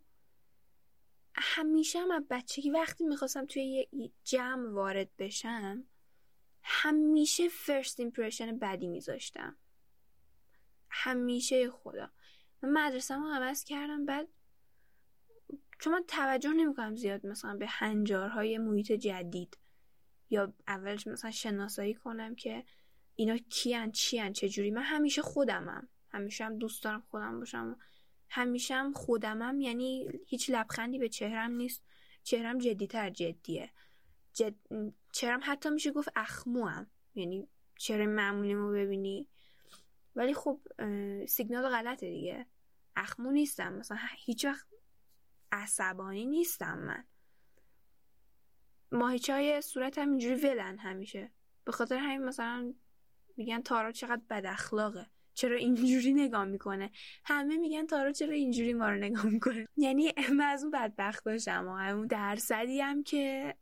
همیشه 1.34 1.98
هم 2.00 2.26
بچگی 2.30 2.70
وقتی 2.70 3.04
می‌خواستم 3.04 3.46
توی 3.46 3.88
یه 3.92 4.10
جمع 4.24 4.70
وارد 4.70 5.16
بشم 5.18 5.84
همیشه 6.70 7.48
فرست 7.48 8.00
ایمپرشن 8.00 8.58
بدی 8.58 8.86
میذاشتم. 8.86 9.56
همیشه 10.90 11.70
خدا. 11.70 12.10
من 12.62 12.70
مدرسه 12.70 13.14
رو 13.14 13.28
عوض 13.34 13.64
کردم 13.64 14.06
بعد 14.06 14.28
چون 15.78 15.92
من 15.92 16.04
توجه 16.08 16.52
نمی‌کنم 16.52 16.96
زیاد 16.96 17.26
مثلا 17.26 17.54
به 17.54 17.66
هنجارهای 17.66 18.58
محیط 18.58 18.92
جدید 18.92 19.58
یا 20.30 20.54
اولش 20.68 21.06
مثلا 21.06 21.30
شناسایی 21.30 21.94
کنم 21.94 22.34
که 22.34 22.64
اینا 23.14 23.36
کیان 23.36 23.92
چیان 23.92 24.32
چجوری. 24.32 24.70
من 24.70 24.82
همیشه 24.82 25.22
خودمم. 25.22 25.88
همیشه 26.10 26.44
هم 26.44 26.58
دوست 26.58 26.84
دارم 26.84 27.00
خودم 27.10 27.38
باشم 27.38 27.78
همیشه 28.28 28.74
هم 28.74 28.92
خودمم 28.92 29.60
یعنی 29.60 30.08
هیچ 30.26 30.50
لبخندی 30.50 30.98
به 30.98 31.08
چهرم 31.08 31.50
نیست. 31.50 31.82
چهرم 32.22 32.58
جدیتر 32.58 33.10
جدیه. 33.10 33.70
جد... 34.38 34.54
چهرم 35.12 35.40
حتی 35.42 35.70
میشه 35.70 35.90
گفت 35.90 36.08
اخموم 36.16 36.86
یعنی 37.14 37.48
چهره 37.76 38.06
معمولیمو 38.06 38.72
ببینی؟ 38.72 39.28
ولی 40.16 40.34
خب 40.34 40.60
سیگنال 41.28 41.68
غلطه 41.68 42.10
دیگه. 42.10 42.46
اخمو 42.96 43.30
نیستم. 43.30 43.72
مثلا 43.72 43.98
هیچ 44.16 44.44
وقت 44.44 44.66
عصبانی 45.52 46.26
نیستم 46.26 46.78
من. 46.78 47.04
ماهیچه 48.92 49.32
های 49.32 49.60
صورت 49.60 49.98
هم 49.98 50.10
اینجوری 50.10 50.34
ولن 50.34 50.78
همیشه. 50.78 51.30
به 51.64 51.72
خاطر 51.72 51.96
همین 51.96 52.24
مثلا 52.24 52.74
میگن 53.36 53.62
تارا 53.62 53.92
چقدر 53.92 54.22
بد 54.30 54.46
اخلاقه. 54.46 55.06
چرا 55.34 55.56
اینجوری 55.56 56.12
نگاه 56.12 56.44
می‌کنه؟ 56.44 56.90
همه 57.24 57.56
میگن 57.56 57.86
تارا 57.86 58.12
چرا 58.12 58.32
اینجوری 58.32 58.74
ما 58.74 58.90
رو 58.90 58.96
نگاه 58.96 59.26
می‌کنه. 59.26 59.68
یعنی 59.76 60.12
من 60.32 60.44
از 60.44 60.62
اون 60.62 60.70
بدبخت 60.70 61.24
باشم 61.24 61.68
و 61.68 61.76
همون 61.76 62.06
درصدی 62.06 62.80
هم 62.80 63.02
که 63.02 63.54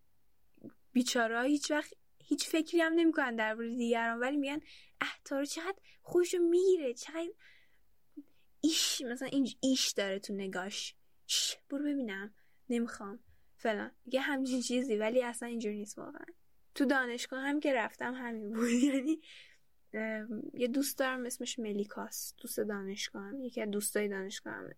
بیچاره 0.97 1.43
هیچ 1.43 1.71
وقت 1.71 1.93
هیچ 2.19 2.49
فکری 2.49 2.81
هم 2.81 2.93
نمی‌کنن 2.93 3.37
درباره 3.37 3.77
دیگران 3.77 4.19
ولی 4.19 4.37
میگن 4.37 4.61
اه 5.01 5.19
تارا 5.25 5.45
چقدر 5.45 5.79
خوشو 6.03 6.39
می‌گیره 6.39 6.95
چقدر 6.95 7.33
ایش 8.61 9.03
مثلا 9.03 9.29
این 9.29 9.49
ایش 9.61 9.93
داره 9.93 10.19
تو 10.19 10.35
نگاش 10.35 10.95
برو 11.71 11.85
ببینم. 11.85 12.35
نمی‌خوام. 12.69 13.19
فلان. 13.57 13.91
یه 14.07 14.21
همچین 14.21 14.61
چیزی 14.61 14.97
ولی 14.97 15.23
اصلا 15.23 15.49
اینجوری 15.49 15.79
نیست 15.79 15.99
واقعا. 15.99 16.27
تو 16.75 16.85
دانشگاه 16.85 17.41
هم 17.41 17.61
که 17.61 17.73
رفتم 17.75 18.15
همین 18.15 18.53
بود. 18.53 18.71
یعنی 18.93 19.21
یه 20.55 20.69
دوست 20.69 20.99
دارم 20.99 21.27
اسمش 21.27 21.59
ملیکاس. 21.59 22.35
دوست 22.37 22.61
دانشگاه 22.61 23.23
هم 23.23 23.41
یکی 23.41 23.63
از 23.63 23.71
دوستای 23.71 24.09
دانشگاه 24.09 24.55
همه 24.55 24.77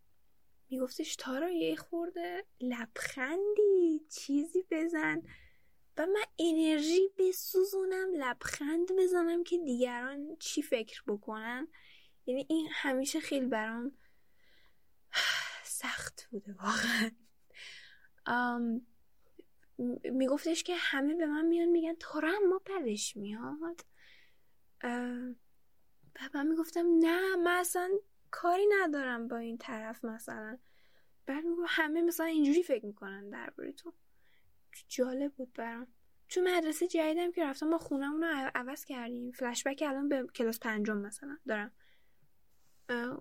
میگفتش 0.70 1.16
تارا 1.16 1.50
یه 1.50 1.76
خورده 1.76 2.44
لبخندی. 2.60 4.00
چیزی 4.10 4.64
بزن. 4.70 5.22
و 5.98 6.06
من 6.06 6.24
انرژی 6.38 7.08
بسوزونم 7.18 8.12
لبخند 8.12 8.88
بزنم 8.98 9.44
که 9.44 9.58
دیگران 9.58 10.36
چی 10.36 10.62
فکر 10.62 11.02
بکنن. 11.06 11.68
یعنی 12.26 12.46
این 12.48 12.68
همیشه 12.72 13.20
خیلی 13.20 13.46
برام 13.46 13.92
سخت 15.64 16.28
بوده 16.30 16.54
واقعا. 16.58 17.10
میگفتش 20.12 20.62
که 20.62 20.76
همه 20.76 21.14
به 21.14 21.26
من 21.26 21.46
میان 21.46 21.68
میگن 21.68 21.94
تارا 22.00 22.32
ما 22.48 22.62
بدش 22.66 23.16
میاد. 23.16 23.84
بعد 26.14 26.30
من 26.34 26.46
می‌گفتم 26.46 26.86
نه 26.98 27.36
من 27.36 27.56
اصلا 27.56 27.90
کاری 28.30 28.66
ندارم 28.80 29.28
با 29.28 29.36
این 29.36 29.58
طرف 29.58 30.04
مثلا. 30.04 30.58
بعد 31.26 31.44
همه 31.68 32.02
مثلا 32.02 32.26
اینجوری 32.26 32.62
فکر 32.62 32.86
می‌کنن 32.86 33.30
درباره 33.30 33.72
تو. 33.72 33.94
جالب 34.88 35.32
بود 35.32 35.52
برام. 35.52 35.86
تو 36.28 36.40
مدرسه 36.40 36.88
جدیدم 36.88 37.32
که 37.32 37.44
رفتم 37.44 37.66
ما 37.66 37.78
خونمون 37.78 38.22
رو 38.22 38.50
عوض 38.54 38.84
کردیم. 38.84 39.32
فلشبک 39.32 39.82
الان 39.86 40.08
به 40.08 40.26
کلاس 40.34 40.58
پنجم 40.58 40.96
مثلا 40.98 41.38
دارم. 41.46 41.72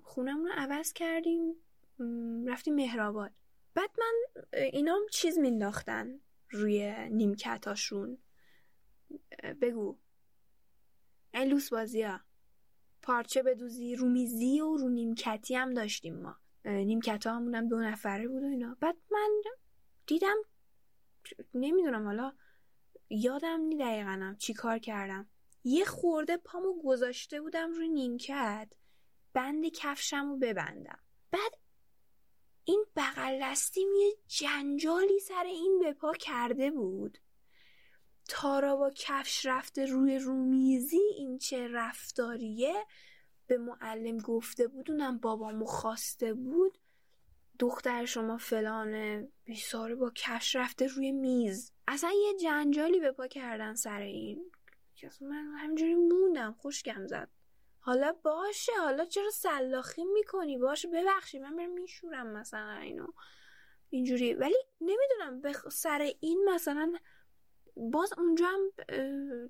خونمون 0.04 0.46
رو 0.46 0.54
عوض 0.56 0.94
کردیم. 0.94 1.56
رفتیم 2.48 2.76
مهرآباد. 2.76 3.32
بعد 3.74 3.90
من 4.00 4.42
اینام 4.54 5.02
چیز 5.12 5.40
مینداختن 5.40 6.20
روی 6.50 7.10
نیمکتاشون 7.10 8.18
بگو. 9.62 10.00
این 11.34 11.44
لوس 11.44 11.70
بازی 11.70 12.02
ها. 12.02 12.20
پارچه 13.02 13.44
بدوزی 13.44 13.96
رومیزی 13.96 14.62
و 14.62 14.78
رو 14.78 14.90
نیمکتی 14.90 15.56
هم 15.56 15.74
داشتیم 15.74 16.16
ما. 16.22 16.38
نیمکت 16.66 17.28
همونم 17.28 17.68
دو 17.68 17.80
نفره 17.80 18.28
بود 18.28 18.44
و 18.44 18.46
اینا. 18.46 18.78
بعد 18.80 18.96
من 19.12 19.42
دیدم 20.08 20.36
نمی‌دونم 21.54 22.06
حالا 22.06 22.34
یادم 23.10 23.62
نی 23.62 23.78
دقیقا 23.78 24.36
چی 24.40 24.54
کار 24.54 24.78
کردم. 24.78 25.30
یه 25.64 25.86
خورده 25.86 26.38
پامو 26.38 26.82
گذاشته 26.84 27.42
بودم 27.42 27.72
روی 27.72 27.90
نیمکت 27.90 28.74
بند 29.34 29.66
کفشم 29.66 30.30
رو 30.30 30.38
ببندم. 30.38 31.00
بعد 31.32 31.58
این 32.64 32.86
بغل 32.96 33.40
دستیم 33.42 33.88
یه 34.00 34.14
جنجالی 34.28 35.20
سر 35.20 35.44
این 35.44 35.80
به 35.80 35.94
پا 35.94 36.14
کرده 36.14 36.72
بود. 36.72 37.18
تارا 38.30 38.76
با 38.76 38.92
کفش 38.96 39.46
رفته 39.46 39.86
روی 39.86 40.20
رومیزی 40.20 41.02
این 41.18 41.38
چه 41.38 41.68
رفتاریه؟ 41.68 42.86
به 43.48 43.58
معلم 43.58 44.18
گفته 44.18 44.68
بود 44.68 44.92
اونم 44.92 45.18
بابامو 45.18 45.66
خواسته 45.66 46.34
بود. 46.34 46.78
دختر 47.60 48.06
شما 48.06 48.38
فلانه 48.38 49.28
بیساره 49.46 49.96
با 49.96 50.10
کش 50.10 50.56
رفته 50.56 50.88
روی 50.88 51.12
میز. 51.12 51.72
اصلا 51.88 52.12
یه 52.12 52.34
جنجالی 52.42 53.00
به 53.00 53.12
پا 53.12 53.28
کردن 53.28 53.76
سر 53.76 54.00
این. 54.00 54.52
من 55.22 55.54
همینجوری 55.58 55.96
موندم 55.96 56.56
خوشگم 56.60 57.08
زد. 57.08 57.30
حالا 57.80 58.14
باشه 58.24 58.72
حالا 58.80 59.06
چرا 59.06 59.30
سلاخی 59.30 60.06
می‌کنی؟ 60.06 60.58
باشه 60.58 60.88
ببخشی 60.88 61.40
من 61.40 61.56
برم 61.56 61.72
میشورم 61.72 62.28
مثلا 62.28 62.78
اینو. 62.78 63.08
اینجوری. 63.90 64.34
ولی 64.34 64.56
نمی‌دونم 64.82 65.42
به 65.42 65.54
سر 65.72 66.14
این 66.20 66.50
مثلا 66.50 66.94
باز 67.76 68.14
اونجا 68.18 68.48
هم 68.48 68.72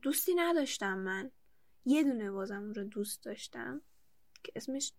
دوستی 0.01 0.35
نداشتم 0.35 0.97
من. 0.97 1.31
یه 1.85 2.03
دونه 2.03 2.31
بازم 2.31 2.61
اونجا 2.61 2.83
دوست 2.83 3.23
داشتم. 3.23 3.81
که 4.43 4.51
اسمش 4.55 4.93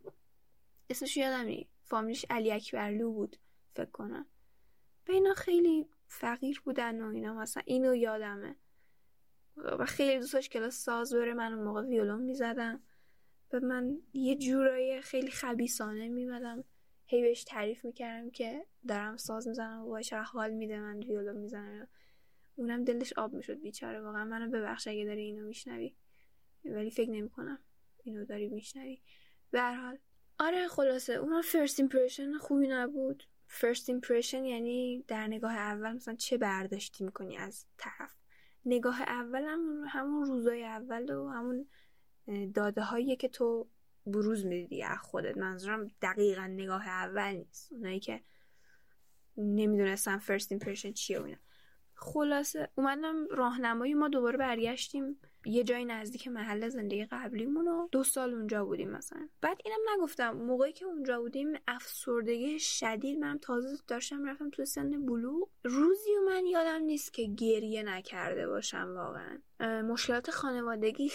اسمش 0.90 1.16
یادم 1.16 1.44
نی 1.44 1.68
فامیلش 1.88 2.26
علی 2.30 2.52
اکبرلو 2.52 3.12
بود 3.12 3.36
فکر 3.74 3.90
کنم. 3.90 4.26
به 5.04 5.12
اینا 5.12 5.34
خیلی 5.34 5.88
فقیر 6.06 6.62
بودن 6.64 7.02
و 7.02 7.14
اینا 7.14 7.34
مثلا 7.34 7.62
اینو 7.66 7.94
یادمه. 7.94 8.56
و 9.56 9.84
خیلی 9.84 10.18
دوستاش 10.18 10.48
کلاس 10.48 10.74
ساز 10.74 11.14
بره 11.14 11.34
من 11.34 11.52
اون 11.52 11.64
موقع 11.64 11.82
ویولون 11.82 12.22
می‌زدم. 12.22 12.82
و 13.52 13.60
من 13.60 13.98
یه 14.12 14.36
جورایی 14.36 15.00
خیلی 15.00 15.30
خبیسانه 15.30 16.08
میمدم. 16.08 16.64
هی 17.06 17.22
بهش 17.22 17.44
تعریف 17.44 17.84
می‌کردم 17.84 18.30
که 18.30 18.66
دارم 18.88 19.16
ساز 19.16 19.48
می‌زنم 19.48 19.82
و 19.82 19.88
باشه 19.88 20.22
حال 20.22 20.50
میده 20.50 20.80
من 20.80 20.98
ویولون 20.98 21.36
می‌زنم. 21.36 21.88
اونم 22.56 22.84
دلش 22.84 23.12
آب 23.12 23.34
می‌شد 23.34 23.60
بیچاره 23.60 24.00
واقعا 24.00 24.24
منو 24.24 24.50
ببخش 24.50 24.88
اگه 24.88 25.04
داری 25.04 25.22
اینو 25.22 25.46
میشنوی. 25.46 25.94
ولی 26.64 26.90
فکر 26.90 27.10
نمی‌کنم 27.10 27.58
اینو 28.04 28.24
داری 28.24 28.48
میشنوی. 28.48 29.00
به 29.50 29.62
حال 29.62 29.98
آره 30.40 30.68
خلاصه. 30.68 31.12
اون 31.12 31.42
first 31.42 31.80
impression 31.80 32.38
خوبی 32.38 32.68
نبود. 32.68 33.24
first 33.46 33.88
impression 33.88 34.44
یعنی 34.44 35.04
در 35.08 35.26
نگاه 35.26 35.52
اول 35.52 35.92
مثلا 35.92 36.14
چه 36.14 36.38
برداشتی 36.38 37.04
می‌کنی 37.04 37.36
از 37.36 37.66
طرف. 37.78 38.14
نگاه 38.64 39.02
اول 39.02 39.42
هم 39.42 39.84
همون 39.88 40.26
روزای 40.26 40.64
اول 40.64 41.10
و 41.10 41.28
همون 41.28 41.68
داده 42.54 42.82
هایی 42.82 43.16
که 43.16 43.28
تو 43.28 43.68
بروز 44.06 44.46
می‌دادی 44.46 44.82
از 44.82 44.98
خودت. 44.98 45.36
منظورم 45.36 45.86
دقیقا 46.02 46.46
نگاه 46.46 46.88
اول 46.88 47.32
نیست. 47.32 47.72
اونایی 47.72 48.00
که 48.00 48.20
نمی‌دونستم 49.36 50.18
first 50.18 50.52
impression 50.52 50.92
چیه 50.92 51.20
و 51.20 51.24
اینا. 51.24 51.38
خلاصه 51.94 52.68
اومدم 52.74 53.26
راهنمایی 53.30 53.94
ما 53.94 54.08
دوباره 54.08 54.38
برگشتیم. 54.38 55.20
یه 55.44 55.64
جای 55.64 55.84
نزدیک 55.84 56.28
محل 56.28 56.68
زندگی 56.68 57.04
قبلیمون 57.04 57.68
و 57.68 57.88
دو 57.92 58.04
سال 58.04 58.34
اونجا 58.34 58.64
بودیم 58.64 58.90
مثلا. 58.90 59.28
بعد 59.40 59.60
اینم 59.64 59.78
نگفتم 59.94 60.30
موقعی 60.30 60.72
که 60.72 60.84
اونجا 60.84 61.20
بودیم 61.20 61.52
افسردگی 61.68 62.58
شدید 62.58 63.18
من 63.18 63.38
تازه 63.38 63.82
داشتم 63.86 64.24
رفتم 64.24 64.50
تو 64.50 64.64
سن 64.64 65.06
بلوغ. 65.06 65.48
روزی 65.64 66.10
و 66.16 66.30
من 66.30 66.46
یادم 66.46 66.82
نیست 66.82 67.12
که 67.12 67.22
گریه 67.22 67.82
نکرده 67.82 68.48
باشم 68.48 68.94
واقعا. 68.96 69.38
مشکلات 69.82 70.30
خانوادگی 70.30 71.10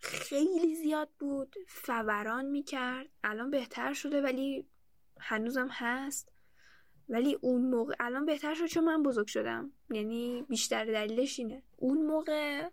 خیلی 0.00 0.74
زیاد 0.74 1.08
بود 1.18 1.56
فوران 1.66 2.44
می‌کرد. 2.44 3.08
الان 3.24 3.50
بهتر 3.50 3.92
شده 3.92 4.22
ولی 4.22 4.66
هنوزم 5.20 5.68
هست. 5.70 6.32
ولی 7.08 7.38
اون 7.40 7.70
موقع 7.70 7.94
الان 8.00 8.26
بهتر 8.26 8.54
شد 8.54 8.66
چون 8.66 8.84
من 8.84 9.02
بزرگ 9.02 9.26
شدم. 9.26 9.72
یعنی 9.90 10.46
بیشتر 10.48 10.84
دلیلش 10.84 11.38
اینه. 11.38 11.62
اون 11.76 12.06
موقع 12.06 12.68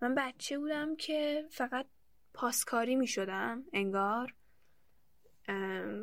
من 0.00 0.14
بچه 0.14 0.58
بودم 0.58 0.96
که 0.96 1.46
فقط 1.50 1.86
پاسکاری 2.34 2.96
می 2.96 3.06
شدم 3.06 3.64
انگار 3.72 4.34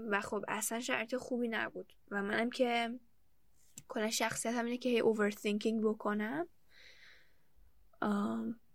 و 0.10 0.22
خب 0.22 0.46
اصلا 0.48 0.80
شرط 0.80 1.16
خوبی 1.16 1.48
نبود. 1.48 1.94
و 2.12 2.22
منم 2.22 2.50
که 2.50 3.00
کلا 3.88 4.10
شخصیت 4.10 4.54
اینه 4.54 4.78
که 4.78 4.90
هی 4.90 5.00
اوورثینکینگ 5.00 5.84
بکنم. 5.84 6.48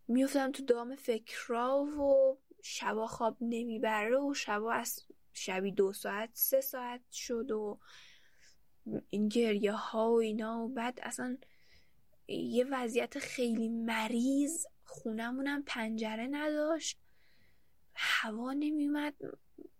میفتم 0.09 0.53
تو 0.53 0.65
دام 0.65 0.97
فکرها 0.97 1.83
و 1.85 2.39
شبا 2.63 3.07
خواب 3.07 3.37
نمی‌بره 3.41 4.19
و 4.19 4.35
شبا 4.35 4.73
از 4.73 5.05
شبی 5.33 5.73
دو 5.73 5.93
ساعت 5.93 6.31
سه 6.33 6.61
ساعت 6.61 7.11
شد 7.13 7.51
و 7.51 7.79
این 9.11 9.29
گریه 9.29 9.73
ها 9.73 10.11
و 10.11 10.21
اینا. 10.21 10.65
و 10.65 10.69
بعد 10.69 10.99
اصلا 11.03 11.39
یه 12.29 12.67
وضعیت 12.71 13.19
خیلی 13.19 13.69
مریض. 13.69 14.67
خونمونم 14.93 15.63
پنجره 15.67 16.29
نداشت. 16.31 16.99
هوا 17.95 18.53
نمیومد 18.53 19.15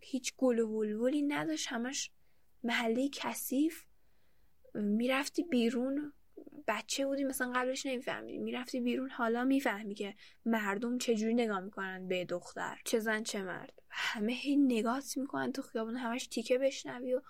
هیچ 0.01 0.35
گل 0.37 0.59
و 0.59 0.69
ولولی 0.69 1.23
نداشت 1.23 1.67
همش 1.69 2.11
محله 2.65 3.09
کثیف. 3.09 3.85
می‌رفتی 4.75 5.43
بیرون 5.43 6.13
بچه 6.69 7.07
بودی 7.07 7.25
مثلا 7.25 7.53
قبلش 7.53 7.87
نمیفهمیدی 7.87 8.39
می‌رفتی 8.39 8.81
بیرون 8.81 9.11
حالا 9.11 9.45
می‌فهمی 9.45 9.95
که 9.95 10.15
مردم 10.45 10.99
چجوری 10.99 11.35
نگاه 11.35 11.61
می‌کنن 11.61 12.09
به 12.09 12.25
دختر. 12.25 12.81
چه 12.85 12.99
زن 12.99 13.23
چه 13.23 13.43
مرد. 13.43 13.83
همه 13.91 14.33
هی 14.33 14.57
نگاهت 14.57 15.17
می‌کنن 15.17 15.53
تو 15.53 15.63
خیابون 15.63 15.97
همش 15.97 16.27
تیکه 16.27 16.59
بشنوی 16.59 17.15
و 17.15 17.21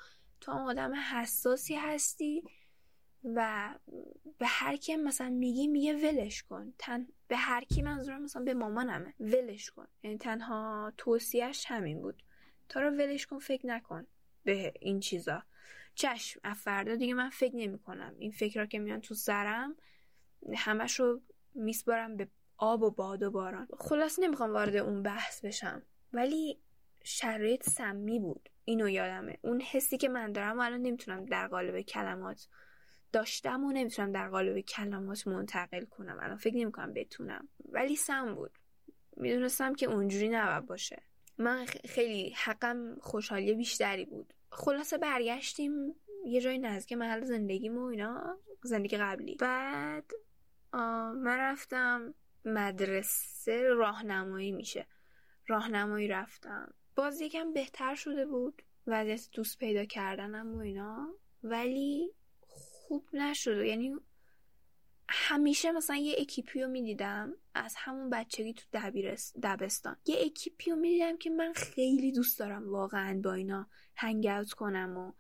تو 0.41 0.53
آدم 0.53 0.95
حساسی 0.95 1.75
هستی 1.75 2.45
و 3.25 3.69
به 4.39 4.47
هر 4.47 4.77
کی 4.77 4.97
مثلا 4.97 5.31
میگی 5.31 5.67
میگه 5.69 5.95
ولش 5.95 6.43
کن. 6.43 6.75
تن 6.79 7.07
به 7.33 7.39
هر 7.39 7.65
کی 7.65 7.83
منظورم 7.83 8.23
مثلا 8.23 8.43
به 8.43 8.55
مامانمه. 8.55 9.15
ولش 9.21 9.71
کن. 9.71 9.87
یعنی 10.03 10.19
تنها 10.19 10.93
توصیهش 10.97 11.65
همین 11.69 12.03
بود. 12.03 12.23
تا 12.69 12.81
رو 12.81 12.91
ولش 12.91 13.27
کن 13.27 13.39
فکر 13.39 13.67
نکن 13.67 14.07
به 14.45 14.73
این 14.81 15.01
چیزا. 15.01 15.43
چشم 15.95 16.55
فردا 16.55 16.95
دیگه 16.95 17.15
من 17.15 17.31
فکر 17.31 17.57
نمی 17.57 17.79
کنم 17.79 18.15
این 18.19 18.31
فکرها 18.31 18.67
که 18.67 18.79
میان 18.79 19.01
تو 19.01 19.15
سرم 19.15 19.77
همش 20.57 21.01
رو 21.01 21.21
میسپارم 21.55 22.17
به 22.17 22.29
آب 22.57 22.83
و 22.83 22.91
باد 22.91 23.23
و 23.23 23.31
باران. 23.31 23.69
خلاص 23.79 24.19
نمی‌خوام 24.19 24.53
وارد 24.53 24.77
اون 24.77 25.03
بحث 25.03 25.45
بشم. 25.45 25.83
ولی 26.13 26.59
شرایط 27.05 27.69
سمی 27.69 28.19
بود. 28.19 28.49
اینو 28.65 28.89
یادمه. 28.89 29.39
اون 29.43 29.61
حسی 29.61 29.97
که 29.97 30.09
من 30.09 30.33
دارم 30.33 30.61
الان 30.61 30.81
نمی‌تونم 30.83 31.25
در 31.25 31.49
قالب 31.49 31.81
کلمات 31.81 32.49
داشتم 33.13 33.65
و 33.65 33.73
نمی‌تونم 33.73 34.13
در 34.13 34.29
قالب 34.29 34.61
کلمات 34.61 35.27
منتقل 35.27 35.85
کنم. 35.85 36.19
الان 36.21 36.37
فکر 36.37 36.57
نمی‌کنم 36.57 36.93
بتونم. 36.93 37.49
ولی 37.65 37.97
سم 37.97 38.35
بود. 38.35 38.59
می‌دونستم 39.17 39.75
که 39.75 39.87
اونجوری 39.87 40.29
نباید 40.29 40.67
باشه. 40.67 41.03
من 41.39 41.65
خیلی 41.65 42.35
حقم 42.37 42.97
خوشحالی 43.01 43.55
بیشتری 43.55 44.05
بود. 44.05 44.35
خلاصه 44.51 44.99
برگشتیم 44.99 45.95
یه 46.27 46.41
جای 46.41 46.59
نزدیک 46.59 46.99
محل 46.99 47.25
زندگیم 47.25 47.79
و 47.79 47.85
اینا 47.85 48.39
زندگی 48.63 48.97
قبلی. 48.97 49.37
بعد 49.41 50.11
من 51.15 51.39
رفتم 51.39 52.15
مدرسه 52.45 53.63
راهنمایی 53.63 54.53
میشه. 54.53 54.87
راهنمایی 55.47 56.09
رفتم. 56.09 56.75
باز 56.97 57.21
یکم 57.21 57.53
بهتر 57.53 57.95
شده 57.95 58.27
بود. 58.27 58.63
وضعیت 58.87 59.29
دوست 59.33 59.59
پیدا 59.59 59.85
کردنم 59.85 60.55
و 60.55 60.59
اینا. 60.59 61.09
ولی 61.43 62.15
خوب 62.93 63.09
نشده. 63.13 63.67
یعنی 63.67 63.97
همیشه 65.09 65.73
مثلا 65.73 65.97
یه 65.97 66.17
اکیپی 66.19 66.61
رو 66.61 66.69
می‌دیدم 66.69 67.35
از 67.55 67.75
همون 67.77 68.11
بچگی 68.11 68.55
تو 68.55 68.65
دبستان. 69.43 69.97
یه 70.07 70.17
اکیپی 70.27 70.71
رو 70.71 70.77
می‌دیدم 70.77 71.17
که 71.17 71.31
من 71.31 71.53
خیلی 71.53 72.13
دوست 72.13 72.39
دارم 72.39 72.69
واقعا 72.69 73.21
با 73.25 73.33
اینا 73.33 73.67
هنگ 73.95 74.27
اوت 74.27 74.53
کنم 74.53 74.97
و 74.97 75.13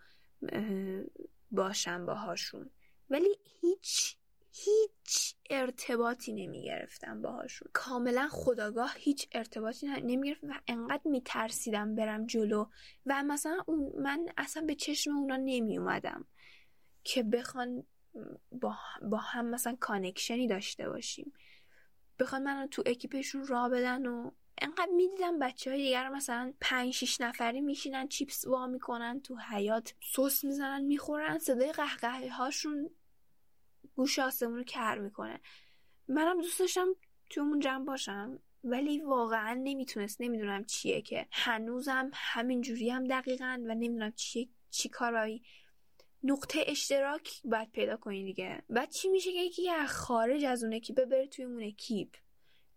باشم 1.50 2.06
باهاشون. 2.06 2.70
ولی 3.10 3.38
هیچ 3.60 4.16
هیچ 4.50 5.34
ارتباطی 5.50 6.32
نمی 6.32 6.64
گرفتم 6.64 7.22
باهاشون. 7.22 7.68
کاملا 7.72 8.28
خودآگاه 8.30 8.94
هیچ 8.96 9.28
ارتباطی 9.32 9.86
نمی 9.86 10.28
گرفتم 10.28 10.50
و 10.50 10.54
انقدر 10.66 11.02
می 11.04 11.22
ترسیدم 11.24 11.94
برم 11.94 12.26
جلو 12.26 12.66
و 13.06 13.22
مثلا 13.22 13.62
اون 13.66 13.92
من 14.02 14.28
اصلا 14.36 14.62
به 14.66 14.74
چشم 14.74 15.16
اونا 15.16 15.36
نمی 15.36 15.78
اومدم 15.78 16.26
که 17.04 17.22
بخوان 17.22 17.84
با, 18.52 18.76
با 19.02 19.18
هم 19.18 19.46
مثلا 19.46 19.76
connection 19.80 20.40
ی 20.40 20.46
داشته 20.46 20.88
باشیم. 20.88 21.32
بخوان 22.18 22.42
من 22.42 22.68
تو 22.70 22.82
اکیپشون 22.86 23.46
راه 23.46 23.68
بدن 23.68 24.06
و 24.06 24.30
انقدر 24.58 24.90
می‌دیدم 24.96 25.38
بچه 25.38 25.70
های 25.70 25.82
دیگر 25.82 26.08
مثلا 26.08 26.54
پنج 26.60 26.92
شیش 26.92 27.20
نفری 27.20 27.60
میشینن 27.60 28.08
چیپس 28.08 28.46
وا 28.46 28.66
می‌کنن 28.66 29.20
تو 29.20 29.36
حیات 29.36 29.94
سس 30.12 30.44
می‌زنن 30.44 30.84
می‌خورن 30.84 31.38
صدای 31.38 31.72
قهقه 31.72 32.28
هاشون 32.28 32.90
گوش 33.94 34.18
آسمون 34.18 34.56
رو 34.56 34.64
کر 34.64 34.98
می‌کنه. 34.98 35.40
منم 36.08 36.40
دوست 36.40 36.60
داشتم 36.60 36.88
تو 37.30 37.40
اون 37.40 37.60
جمع 37.60 37.84
باشم 37.84 38.38
ولی 38.64 39.00
واقعا 39.00 39.54
نمی‌تونست. 39.54 40.20
نمی‌دونم 40.20 40.64
چیه 40.64 41.02
که. 41.02 41.26
هنوزم 41.30 42.10
همین 42.14 42.60
جوری 42.60 42.90
هم 42.90 43.04
دقیقا 43.04 43.58
و 43.66 43.74
نمی‌دونم 43.74 44.12
چی, 44.12 44.50
چی 44.70 44.88
کار 44.88 45.12
برای 45.12 45.42
نقطه 46.24 46.64
اشتراک 46.66 47.40
باید 47.44 47.70
پیدا 47.70 47.96
کنی 47.96 48.24
دیگه. 48.24 48.62
بعد 48.70 48.90
چی 48.90 49.08
میشه 49.08 49.32
که 49.32 49.38
یکی 49.38 49.70
از 49.70 49.90
خارج 49.90 50.44
از 50.44 50.64
اون 50.64 50.74
اکیپ 50.74 51.04
بره 51.04 51.26
توی 51.26 51.44
اون 51.44 51.62
اکیپ؟ 51.62 52.08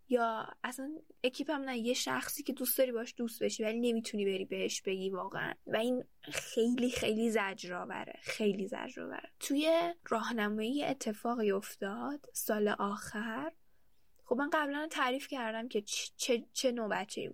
یا 0.08 0.48
اصلا 0.64 0.98
اکیپم 1.24 1.62
نه 1.62 1.78
یه 1.78 1.94
شخصی 1.94 2.42
که 2.42 2.52
دوست 2.52 2.78
داری 2.78 2.92
باش 2.92 3.14
دوست 3.16 3.42
بشی 3.42 3.64
ولی 3.64 3.80
نمی‌تونی 3.80 4.24
بری 4.24 4.44
بهش 4.44 4.82
بگی 4.82 5.10
واقعا. 5.10 5.54
و 5.66 5.76
این 5.76 6.04
خیلی 6.20 6.90
خیلی 6.90 7.30
زجرآوره. 7.30 8.18
خیلی 8.22 8.66
زجرآوره. 8.66 9.30
توی 9.40 9.94
راهنمایی 10.08 10.84
اتفاقی 10.84 11.50
افتاد 11.50 12.28
سال 12.32 12.68
آخر 12.68 13.52
خب 14.24 14.36
من 14.36 14.50
قبلا 14.52 14.88
تعریف 14.90 15.28
کردم 15.28 15.68
که 15.68 15.82
چه, 16.16 16.44
چه 16.52 16.72
نوع 16.72 16.88
بچه 16.88 17.32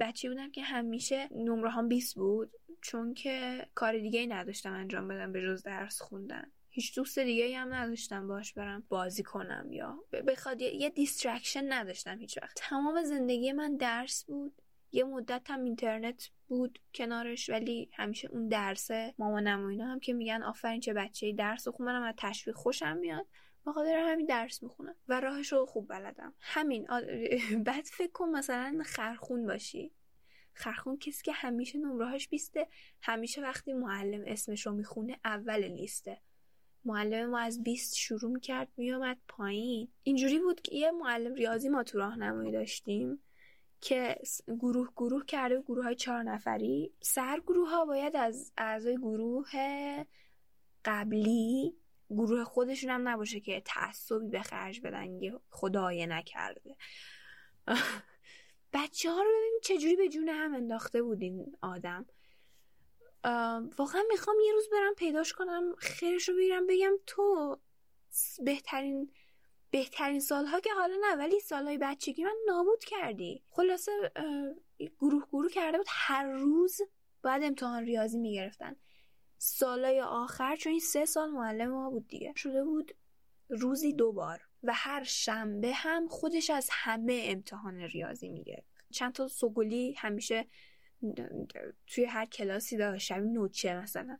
بچه 0.00 0.28
بودم 0.28 0.50
که 0.50 0.62
همیشه 0.62 1.28
نمره 1.32 1.70
هم 1.70 1.88
20 1.88 2.14
بود 2.14 2.50
چون 2.82 3.14
که 3.14 3.66
کار 3.74 3.98
دیگه 3.98 4.20
ای 4.20 4.26
نداشتم 4.26 4.72
انجام 4.72 5.08
بدم 5.08 5.32
به 5.32 5.42
جز 5.42 5.62
درس 5.62 6.00
خوندن. 6.00 6.52
هیچ 6.70 6.94
دوست 6.94 7.18
دیگه 7.18 7.58
هم 7.58 7.74
نداشتم 7.74 8.28
باش 8.28 8.52
برم 8.52 8.84
بازی 8.88 9.22
کنم 9.22 9.72
یا 9.72 9.98
بخواد 10.26 10.60
یه 10.62 10.90
distraction 10.90 11.72
نداشتم 11.72 12.18
هیچ 12.18 12.38
وقت. 12.42 12.52
تمام 12.56 13.02
زندگی 13.02 13.52
من 13.52 13.76
درس 13.76 14.24
بود. 14.24 14.62
یه 14.92 15.04
مدت 15.04 15.50
هم 15.50 15.64
اینترنت 15.64 16.30
بود 16.48 16.78
کنارش 16.94 17.50
ولی 17.50 17.90
همیشه 17.92 18.28
اون 18.28 18.48
درسه 18.48 19.14
مامانم 19.18 19.64
و 19.64 19.66
اینا 19.66 19.86
هم 19.86 20.00
که 20.00 20.12
میگن 20.12 20.42
آفرین 20.42 20.80
چه 20.80 20.92
بچه 20.92 21.32
درس 21.32 21.68
خون 21.68 21.86
منم 21.86 22.02
از 22.02 22.14
تشویق 22.16 22.56
خوشم 22.56 22.96
میاد. 22.96 23.26
بخاطر 23.66 23.98
همین 23.98 24.26
درس 24.26 24.62
می‌خونم 24.62 24.94
و 25.08 25.20
راهش 25.20 25.52
رو 25.52 25.66
خوب 25.66 25.88
بلدم. 25.88 26.34
همین 26.40 26.86
بعد 27.66 27.84
فکر 27.84 28.12
کن 28.12 28.28
مثلا 28.28 28.82
خرخون 28.84 29.46
باشی. 29.46 29.92
خرخون 30.52 30.98
کسی 30.98 31.22
که 31.22 31.32
همیشه 31.32 31.78
نمرهاش 31.78 32.28
بیسته 32.28 32.68
همیشه 33.02 33.42
وقتی 33.42 33.72
معلم 33.72 34.22
اسمش 34.26 34.66
رو 34.66 34.72
می‌خونه 34.72 35.18
اول 35.24 35.64
لیسته. 35.64 36.20
معلم 36.84 37.30
ما 37.30 37.38
از 37.38 37.62
20 37.62 37.96
شروع 37.96 38.30
می‌کرد 38.30 38.68
میومد 38.76 39.18
پایین. 39.28 39.88
اینجوری 40.02 40.38
بود 40.38 40.60
که 40.60 40.74
یه 40.74 40.90
معلم 40.90 41.34
ریاضی 41.34 41.68
ما 41.68 41.82
تو 41.82 41.98
راهنمایی 41.98 42.52
داشتیم 42.52 43.22
که 43.80 44.18
گروه 44.46 44.88
گروه 44.96 45.24
کرده 45.24 45.60
گروه 45.60 45.84
های 45.84 45.94
چهار 45.94 46.22
نفری. 46.22 46.92
سر 47.00 47.40
گروه 47.46 47.68
ها 47.68 47.84
باید 47.84 48.16
از 48.16 48.52
اعضای 48.56 48.96
گروه 48.96 49.50
قبلی 50.84 51.76
گروه 52.10 52.44
خودشون 52.44 52.90
هم 52.90 53.08
نباشه 53.08 53.40
که 53.40 53.62
تعصبی 53.64 54.28
به 54.28 54.42
خرج 54.42 54.80
بدن 54.80 55.22
یه 55.22 55.40
خدای 55.50 56.06
نکرده. 56.06 56.76
بچه 58.72 59.10
ها 59.10 59.22
رو 59.22 59.28
ببینیم 59.28 59.60
چجوری 59.62 59.96
به 59.96 60.08
جون 60.08 60.28
هم 60.28 60.54
انداخته 60.54 61.02
بود 61.02 61.22
این 61.22 61.56
آدم 61.62 62.06
واقعا 63.78 64.02
می‌خوام 64.08 64.36
یه 64.46 64.52
روز 64.52 64.68
برم 64.72 64.94
پیداش 64.94 65.32
کنم 65.32 65.74
خیرش 65.78 66.28
رو 66.28 66.36
بگیرم 66.36 66.66
بگم 66.66 66.92
تو 67.06 67.56
بهترین 68.44 69.12
بهترین 69.70 70.20
سالها 70.20 70.60
که 70.60 70.70
حالا 70.74 70.96
نه 71.00 71.16
ولی 71.16 71.40
سالهای 71.40 71.78
بچگی 71.78 72.24
من 72.24 72.36
نابود 72.46 72.84
کردی. 72.84 73.42
خلاصه 73.50 74.12
گروه 75.00 75.26
گروه 75.32 75.50
کرده 75.50 75.78
بود 75.78 75.86
هر 75.90 76.24
روز 76.32 76.80
باید 77.22 77.42
امتحان 77.42 77.84
ریاضی 77.84 78.18
می‌گرفتن. 78.18 78.76
سالهای 79.46 80.00
آخر 80.00 80.56
چون 80.56 80.70
این 80.70 80.80
سه 80.80 81.04
سال 81.04 81.30
معلم 81.30 81.70
ما 81.70 81.90
بود 81.90 82.08
دیگه. 82.08 82.32
شده 82.36 82.64
بود 82.64 82.96
روزی 83.48 83.92
دو 83.92 84.12
بار 84.12 84.48
و 84.62 84.72
هر 84.74 85.04
شنبه 85.04 85.72
هم 85.72 86.08
خودش 86.08 86.50
از 86.50 86.68
همه 86.72 87.22
امتحان 87.26 87.80
ریاضی 87.80 88.28
می‌گرفت 88.28 88.66
چند 88.90 89.12
تا 89.12 89.28
سگولی 89.28 89.92
همیشه 89.92 90.46
توی 91.86 92.04
هر 92.04 92.26
کلاسی 92.26 92.76
داشت. 92.76 93.06
شبیه 93.06 93.30
نوچه 93.30 93.76
مثلا. 93.76 94.18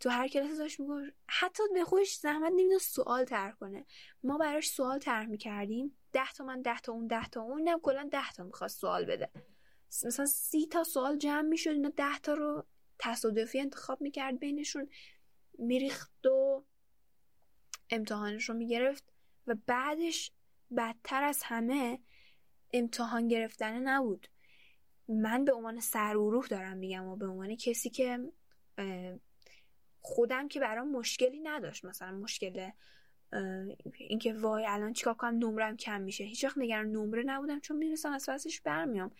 تو 0.00 0.10
هر 0.10 0.28
کلاسی 0.28 0.56
داشت 0.56 0.80
می‌گفت 0.80 1.12
حتی 1.28 1.62
به 1.74 1.84
خودش 1.84 2.16
زحمت 2.16 2.52
نمی‌داد 2.52 2.80
سوال 2.80 3.24
تر 3.24 3.50
کنه. 3.50 3.86
ما 4.22 4.38
براش 4.38 4.68
سوال 4.68 4.98
تر 4.98 5.26
می‌کردیم. 5.26 5.98
ده 6.12 6.32
تا 6.32 6.44
من 6.44 6.62
ده 6.62 6.80
تا 6.80 6.92
اون 6.92 7.06
ده 7.06 7.28
تا 7.28 7.42
اون. 7.42 7.58
اینم 7.58 7.80
کلا 7.80 8.08
ده 8.12 8.32
تا 8.32 8.44
می‌خواست 8.44 8.80
سوال 8.80 9.04
بده. 9.04 9.30
مثلا 10.04 10.26
سی 10.26 10.66
تا 10.66 10.84
سوال 10.84 11.16
جمع 11.16 11.48
می‌شد 11.48 11.70
اینا 11.70 11.88
ده 11.88 12.18
تا 12.18 12.34
رو 12.34 12.64
تصادفی 13.02 13.60
انتخاب 13.60 14.00
می‌کرد 14.00 14.38
بینشون 14.38 14.88
میریخت 15.58 16.26
و 16.26 16.64
امتحانش 17.90 18.48
رو 18.48 18.54
می‌گرفت 18.54 19.12
و 19.46 19.56
بعدش 19.66 20.32
بدتر 20.76 21.24
از 21.24 21.42
همه 21.42 21.98
امتحان 22.72 23.28
گرفتن 23.28 23.88
نبود. 23.88 24.28
من 25.08 25.44
به 25.44 25.52
عنوان 25.52 25.80
سروروح 25.80 26.46
دارم 26.46 26.76
میگم 26.76 27.06
و 27.06 27.16
به 27.16 27.26
عنوان 27.26 27.56
کسی 27.56 27.90
که 27.90 28.32
خودم 30.00 30.48
که 30.48 30.60
برام 30.60 30.90
مشکلی 30.90 31.40
نداشت. 31.40 31.84
مثلا 31.84 32.12
مشکل 32.12 32.70
اینکه 33.94 34.32
وای 34.32 34.66
الان 34.66 34.92
چیکار 34.92 35.14
کنم 35.14 35.38
نمرم 35.38 35.76
کم 35.76 36.00
میشه. 36.00 36.24
هیچ 36.24 36.44
وقت 36.44 36.58
نگران 36.58 36.86
نمره 36.86 37.22
نبودم 37.22 37.60
چون 37.60 37.76
می‌دونستم 37.76 38.12
از 38.12 38.26
پسش 38.28 38.60
برمیام. 38.60 39.10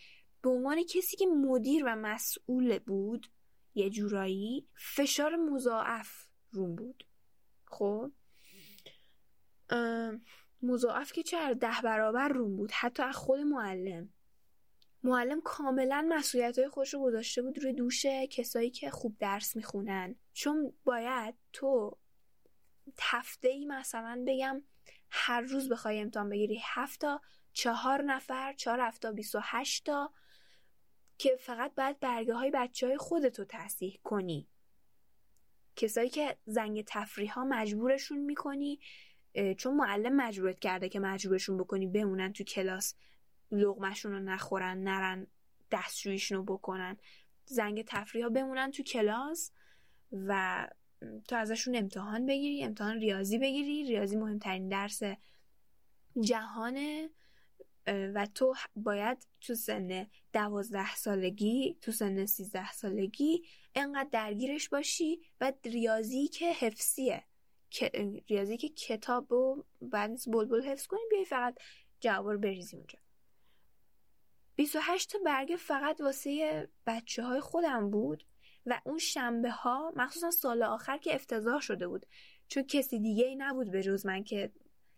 به 0.43 0.51
عنوان 0.51 0.83
کسی 0.83 1.17
که 1.17 1.27
مدیر 1.27 1.83
و 1.87 1.97
مسئول 1.97 2.79
بود 2.79 3.27
یه 3.75 3.91
جورایی 3.91 4.69
فشار 4.75 5.37
مضاعف 5.37 6.27
روم 6.51 6.75
بود. 6.75 7.07
خب؟ 7.65 8.13
مضاعف 10.63 11.13
که 11.13 11.23
چرا 11.23 11.55
ده 11.55 11.81
برابر 11.85 12.29
روم 12.29 12.57
بود. 12.57 12.71
حتی 12.73 13.03
از 13.03 13.17
خود 13.17 13.41
معلم. 13.41 14.13
معلم 15.03 15.41
کاملا 15.41 16.07
مسئولیت 16.09 16.59
های 16.59 16.69
خوش 16.69 16.95
رو 16.95 17.01
گذاشته 17.01 17.43
بود 17.43 17.59
روی 17.59 17.73
دوش 17.73 18.07
کسایی 18.07 18.71
که 18.71 18.91
خوب 18.91 19.17
درس 19.19 19.57
می‌خونن. 19.57 20.17
چون 20.33 20.73
باید 20.85 21.35
تو 21.53 21.99
هفته 23.01 23.49
ای 23.49 23.67
مثلا 23.67 24.25
بگم 24.27 24.63
هر 25.11 25.41
روز 25.41 25.69
بخوای 25.69 26.01
امتحان 26.01 26.29
بگیری. 26.29 26.61
هفتا 26.63 27.21
چهار 27.53 28.03
نفر 28.03 28.53
چهار 28.53 28.81
هفتا 28.81 29.13
بیست 29.13 29.35
و 29.35 29.41
هشتا 29.43 30.13
که 31.19 31.37
فقط 31.41 31.75
باید 31.75 32.01
برگه 32.01 32.35
های 32.35 32.51
بچه 32.51 32.87
های 32.87 32.97
خودتو 32.97 33.45
تصیح 33.49 34.01
کنی. 34.05 34.49
کسایی 35.77 36.09
که 36.09 36.37
زنگ 36.47 36.85
تفریح 36.87 37.33
ها 37.33 37.45
مجبورشون 37.45 38.19
می‌کنی 38.19 38.81
چون 39.59 39.75
معلم 39.75 40.17
مجبورت 40.17 40.59
کرده 40.59 40.89
که 40.89 41.01
مجبورشون 41.01 41.57
بکنی 41.57 41.87
بمونن 41.87 42.33
تو 42.33 42.45
کلاس 42.45 42.95
لغمشون 43.51 44.13
رو 44.13 44.19
نخورن 44.19 44.79
نرن 44.79 45.27
دستشویشون 45.71 46.39
رو 46.39 46.45
بکنن. 46.45 46.97
زنگ 47.45 47.85
تفریح 47.87 48.25
ها 48.25 48.31
بمونن 48.31 48.71
تو 48.71 48.83
کلاس 48.83 49.53
و 50.13 50.69
تو 51.29 51.37
ازشون 51.37 51.77
امتحان 51.77 52.27
بگیری 52.27 52.65
امتحان 52.65 52.97
ریاضی 52.97 53.39
بگیری. 53.39 53.85
ریاضی 53.85 54.17
مهمترین 54.17 54.69
درس 54.69 55.03
جهانه. 56.21 57.11
و 57.87 58.27
تو 58.35 58.55
باید 58.77 59.27
تو 59.41 59.55
سن 59.55 60.07
دوازده 60.33 60.95
سالگی 60.95 61.79
تو 61.81 61.93
سن 61.93 62.27
سیزده 62.27 62.73
سالگی 62.73 63.43
انقدر 63.75 64.09
درگیرش 64.13 64.69
باشی 64.69 65.21
و 65.41 65.53
ریاضی 65.65 66.29
که 66.29 66.53
حفظیه. 66.53 67.25
ریاضی 68.31 68.57
که 68.57 68.69
کتاب 68.69 69.33
و 69.33 69.65
بعد 69.81 70.19
بلبل 70.27 70.63
حفظ 70.63 70.87
کنی 70.87 71.01
بیای 71.11 71.25
فقط 71.25 71.59
جواب 72.01 72.29
رو 72.29 72.39
بریزی 72.39 72.77
اونجا. 72.77 72.99
28 74.57 75.11
تا 75.11 75.19
برگه 75.25 75.57
فقط 75.57 76.01
واسه 76.01 76.69
بچه 76.87 77.23
های 77.23 77.41
خودم 77.41 77.91
بود 77.91 78.25
و 78.67 78.81
اون 78.85 78.99
شنبه 78.99 79.51
ها 79.51 79.93
مخصوصا 79.97 80.31
سال 80.31 80.63
آخر 80.63 80.99
که 80.99 81.15
افتضاح 81.15 81.61
شده 81.61 81.89
بود 81.89 82.07
چون 82.49 82.63
کسی 82.63 83.01
دیگه 83.01 83.25
ای 83.25 83.37
نبود 83.37 83.71
به 83.71 83.83
جز 83.83 84.07
من 84.07 84.25
که 84.25 84.53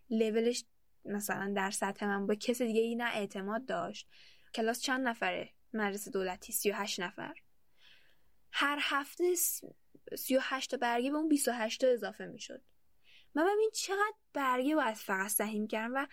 لولش 0.09 0.65
مثلا 1.05 1.53
در 1.55 1.71
سطح 1.71 2.05
من 2.05 2.27
با 2.27 2.35
کسی 2.35 2.65
دیگه 2.65 2.81
ای 2.81 2.95
نه 2.95 3.15
اعتماد 3.15 3.65
داشت. 3.65 4.07
کلاس 4.53 4.81
چند 4.81 5.07
نفره؟ 5.07 5.49
مدرسه 5.73 6.11
دولتی 6.11 6.53
38 6.53 6.99
نفر. 6.99 7.33
هر 8.51 8.77
هفته 8.81 9.35
38 10.15 10.71
تا 10.71 10.77
برگه 10.77 11.11
به 11.11 11.17
اون 11.17 11.29
28 11.29 11.81
تا 11.81 11.87
اضافه 11.87 12.25
می‌شد. 12.25 12.61
من 13.35 13.43
ببین 13.43 13.69
چقدر 13.73 14.13
برگه 14.33 14.75
باید 14.75 14.95
فقط 14.95 15.27
سهیم 15.27 15.67
کردم 15.67 15.93
و 15.95 16.07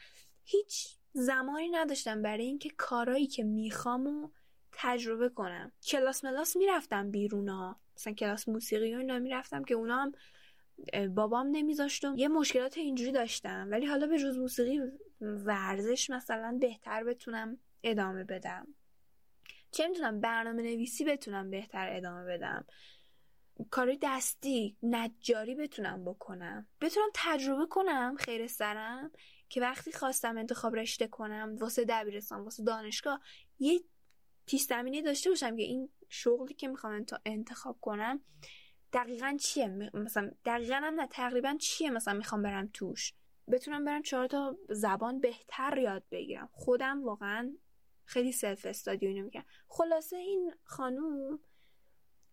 هیچ 0.45 0.89
زمانی 1.13 1.69
نداشتم 1.69 2.23
برای 2.23 2.45
اینکه 2.45 2.71
کارایی 2.71 3.27
که 3.27 3.45
می‌خوام 3.45 4.07
و 4.07 4.31
تجربه 4.73 5.29
کنم. 5.29 5.73
کلاس 5.87 6.25
ملاس 6.25 6.57
می‌رفتم 6.57 7.11
بیرون 7.11 7.49
ها. 7.49 7.81
مثلا 7.97 8.13
کلاس 8.13 8.49
موسیقی 8.49 8.95
و 8.95 8.99
اینا 8.99 9.19
می‌رفتم 9.19 9.65
که 9.65 9.75
اونا 9.75 10.03
هم 10.03 10.13
بابام 11.15 11.47
نمیذاشتم. 11.47 12.15
یه 12.17 12.29
مشکلات 12.29 12.79
اینجوری 12.79 13.13
داشتم. 13.13 13.69
ولی 13.71 13.87
حالا 13.87 14.07
به 14.07 14.19
جز 14.19 14.39
موسیقی 14.39 14.81
ورزش 15.21 16.11
مثلا 16.11 16.59
بهتر 16.61 17.05
بتونم 17.05 17.59
ادامه 17.83 18.25
بدم. 18.25 18.67
چه 19.71 19.89
می‌تونم 19.89 20.21
برنامه 20.21 20.63
نویسی 20.63 21.05
بتونم 21.05 21.51
بهتر 21.51 21.97
ادامه 21.97 22.25
بدم. 22.25 22.67
کاری 23.71 23.99
دستی 24.03 24.77
نجاری 24.83 25.55
بتونم 25.55 26.05
بکنم. 26.05 26.67
بتونم 26.81 27.09
تجربه 27.15 27.67
کنم 27.67 28.17
خیر 28.19 28.47
سرم 28.47 29.11
که 29.49 29.61
وقتی 29.61 29.93
خواستم 29.93 30.39
انتخاب 30.39 30.77
رشته 30.77 31.07
کنم 31.07 31.57
واسه 31.61 31.85
دبیرستان 31.89 32.41
واسه 32.41 32.65
دانشگاه 32.65 33.21
یه 33.59 33.81
پیش 34.47 34.67
داشته 35.05 35.31
باشم 35.31 35.57
که 35.57 35.63
این 35.63 35.89
شغلی 36.09 36.55
که 36.55 36.69
می‌خوام 36.69 37.07
انتخاب 37.25 37.79
کنم 37.81 38.21
دقیقا 38.93 39.37
چیه؟ 39.41 39.91
مثلا 39.95 40.31
دقیقا 40.45 40.75
هم 40.75 41.01
نه 41.01 41.07
تقریبا 41.07 41.57
چیه 41.61 41.91
مثلا 41.91 42.15
می‌خوام 42.15 42.43
برم 42.43 42.71
توش؟ 42.73 43.15
بتونم 43.51 43.85
برم 43.85 44.03
چهار 44.03 44.27
تا 44.27 44.57
زبان 44.69 45.21
بهتر 45.21 45.79
یاد 45.79 46.05
بگیرم. 46.11 46.49
خودم 46.53 47.05
واقعا 47.05 47.57
خیلی 48.05 48.33
سلف 48.33 48.67
استادی 48.67 49.07
اینو 49.07 49.25
میگم 49.25 49.45
خلاصه 49.69 50.17
این 50.17 50.53
خانوم 50.65 51.41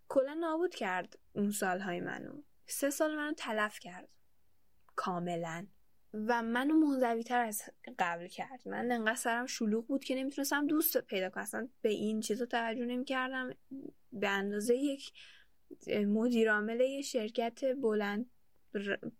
کلا 0.07 0.33
نابود 0.33 0.75
کرد 0.75 1.19
اون 1.33 1.51
سالهای 1.51 1.99
منو. 1.99 2.41
سه 2.65 2.89
سال 2.89 3.15
منو 3.15 3.33
تلف 3.33 3.79
کرد. 3.79 4.09
کاملا. 4.95 5.67
و 6.13 6.41
منو 6.41 6.73
منزوی 6.73 7.23
تر 7.23 7.41
از 7.41 7.63
قبل 7.99 8.27
کرد. 8.27 8.67
من 8.67 8.91
انقدر 8.91 9.15
سرم 9.15 9.45
شلوغ 9.45 9.87
بود 9.87 10.03
که 10.03 10.15
نمی‌تونستم 10.15 10.67
دوست 10.67 10.97
پیدا 10.97 11.29
کنم. 11.29 11.43
اصلا 11.43 11.67
به 11.81 11.89
این 11.89 12.19
چیزا 12.19 12.45
توجه 12.45 12.85
نمی‌کردم. 12.85 13.49
به 14.11 14.29
اندازه 14.29 14.75
یک 14.75 15.11
مدیرعامل 15.87 16.79
یه 16.79 17.01
شرکت 17.01 17.65
بلند 17.65 18.29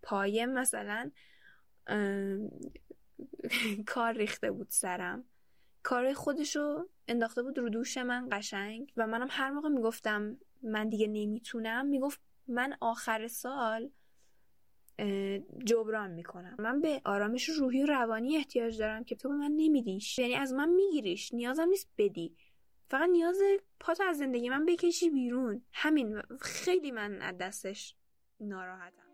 پایه 0.02 0.46
مثلا 0.46 1.12
کار 3.94 4.14
ریخته 4.14 4.52
بود 4.52 4.68
سرم. 4.70 5.24
کار 5.84 6.14
خودشو 6.14 6.88
انداخته 7.08 7.44
بود 7.44 7.58
رو 7.58 7.70
دوش 7.70 7.98
من 7.98 8.28
قشنگ 8.32 8.94
و 8.98 9.08
منم 9.08 9.28
هر 9.30 9.52
موقع 9.52 9.70
می‌گفتم 9.70 10.38
من 10.64 10.90
دیگه 10.90 11.08
نمی‌تونم 11.08 11.86
می‌گفت 11.86 12.20
من 12.48 12.78
آخر 12.82 13.28
سال 13.28 13.90
جبران 15.66 16.12
می‌کنم. 16.12 16.56
من 16.60 16.82
به 16.82 17.02
آرامش 17.06 17.50
روحی 17.50 17.84
و 17.84 17.86
روانی 17.86 18.38
احتیاج 18.38 18.80
دارم 18.80 19.04
که 19.04 19.16
تو 19.16 19.30
به 19.30 19.36
من 19.36 19.52
نمیدیش. 19.52 20.20
یعنی 20.20 20.36
از 20.36 20.54
من 20.54 20.70
میگیریش. 20.70 21.34
نیازم 21.34 21.70
نیست 21.70 21.90
بدی. 21.98 22.36
فقط 22.90 23.10
نیاز 23.10 23.42
پات 23.80 24.02
از 24.02 24.18
زندگی 24.18 24.50
من 24.50 24.66
بکشی 24.66 25.10
بیرون. 25.10 25.62
همین. 25.74 26.22
خیلی 26.42 26.92
من 26.92 27.22
از 27.22 27.38
دستش 27.38 27.96
ناراحتم. 28.40 29.09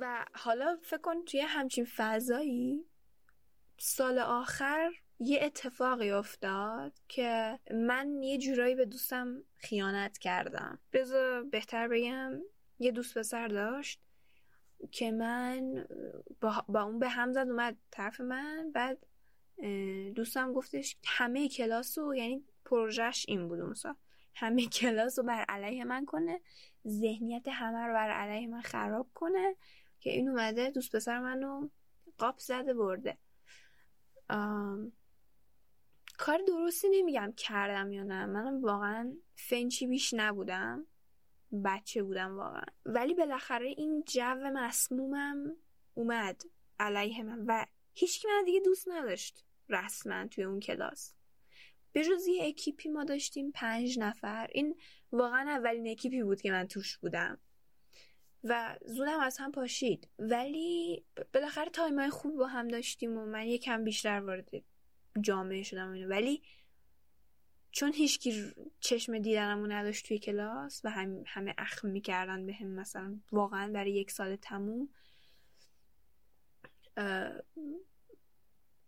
و 0.00 0.24
حالا 0.34 0.78
فکر 0.82 1.00
کن 1.00 1.24
توی 1.24 1.40
همچین 1.40 1.86
فضایی 1.96 2.84
سال 3.78 4.18
آخر 4.18 4.92
یه 5.18 5.38
اتفاقی 5.42 6.10
افتاد 6.10 6.92
که 7.08 7.58
من 7.74 8.22
یه 8.22 8.38
جورایی 8.38 8.74
به 8.74 8.84
دوستم 8.84 9.42
خیانت 9.56 10.18
کردم. 10.18 10.78
بذار 10.92 11.42
بهتر 11.42 11.88
بگم 11.88 12.32
یه 12.78 12.92
دوست 12.92 13.18
پسر 13.18 13.48
داشت 13.48 14.00
که 14.90 15.10
من 15.10 15.86
با, 16.40 16.64
با 16.68 16.82
اون 16.82 16.98
به 16.98 17.08
هم 17.08 17.32
زد 17.32 17.46
اومد 17.48 17.76
طرف 17.90 18.20
من 18.20 18.72
بعد 18.72 19.06
دوستم 20.14 20.52
گفتش 20.52 20.96
همه 21.06 21.48
کلاس 21.48 21.98
رو 21.98 22.14
یعنی 22.14 22.44
پروژهش 22.64 23.24
این 23.28 23.48
بود 23.48 23.60
اون 23.60 23.74
همه 24.34 24.66
کلاس 24.66 25.18
رو 25.18 25.24
بر 25.24 25.44
علیه 25.48 25.84
من 25.84 26.04
کنه 26.04 26.40
ذهنیت 26.88 27.48
همه 27.48 27.86
رو 27.86 27.92
بر 27.92 28.10
علیه 28.10 28.46
من 28.46 28.60
خراب 28.60 29.10
کنه. 29.14 29.56
که 30.00 30.10
این 30.10 30.28
اومده 30.28 30.70
دوست 30.70 30.96
پسر 30.96 31.18
منو 31.20 31.68
قاب 32.18 32.38
زده 32.38 32.74
برده. 32.74 33.18
کار 36.18 36.40
درستی 36.46 36.88
نمیگم 36.90 37.32
کردم 37.36 37.92
یا 37.92 38.02
نه. 38.02 38.26
منم 38.26 38.62
واقعا 38.62 39.16
فنچی 39.34 39.86
بیش 39.86 40.14
نبودم. 40.14 40.86
بچه 41.64 42.02
بودم 42.02 42.36
واقعا. 42.36 42.64
ولی 42.86 43.14
بالاخره 43.14 43.66
این 43.66 44.04
جو 44.06 44.34
مسمومم 44.54 45.56
اومد 45.94 46.42
علیه 46.78 47.22
من 47.22 47.44
و 47.46 47.66
هیچکی 47.94 48.28
من 48.28 48.44
دیگه 48.44 48.60
دوست 48.60 48.88
نداشت 48.88 49.44
رسما 49.68 50.26
توی 50.26 50.44
اون 50.44 50.60
کلاس. 50.60 51.14
به 51.92 52.04
جز 52.04 52.26
یه 52.26 52.46
اکیپی 52.46 52.88
ما 52.88 53.04
داشتیم 53.04 53.50
پنج 53.50 53.98
نفر. 53.98 54.50
این 54.52 54.80
واقعا 55.12 55.50
اولین 55.50 55.88
اکیپی 55.88 56.22
بود 56.22 56.40
که 56.40 56.50
من 56.50 56.66
توش 56.66 56.98
بودم. 56.98 57.38
و 58.44 58.76
زودم 58.86 59.20
از 59.20 59.38
هم 59.38 59.52
پاشید. 59.52 60.08
ولی 60.18 61.04
بالاخره 61.34 61.70
time 61.70 62.02
ای 62.02 62.10
خوب 62.10 62.36
با 62.36 62.46
هم 62.46 62.68
داشتیم 62.68 63.18
و 63.18 63.26
من 63.26 63.46
یکم 63.46 63.84
بیشتر 63.84 64.20
وارد 64.20 64.48
جامعه 65.20 65.62
شدم 65.62 65.90
اینو 65.90 66.08
ولی 66.08 66.42
چون 67.72 67.92
هیچکی 67.92 68.52
چشم 68.80 69.18
دیدنمو 69.18 69.66
نداشت 69.66 70.06
توی 70.06 70.18
کلاس 70.18 70.80
و 70.84 70.90
هم 70.90 71.22
همه 71.26 71.54
اخم 71.58 71.88
می‌کردن 71.88 72.46
به 72.46 72.52
هم 72.52 72.66
مثلا 72.66 73.20
واقعا 73.32 73.72
برای 73.72 73.92
یک 73.92 74.10
سال 74.10 74.36
تموم 74.36 74.88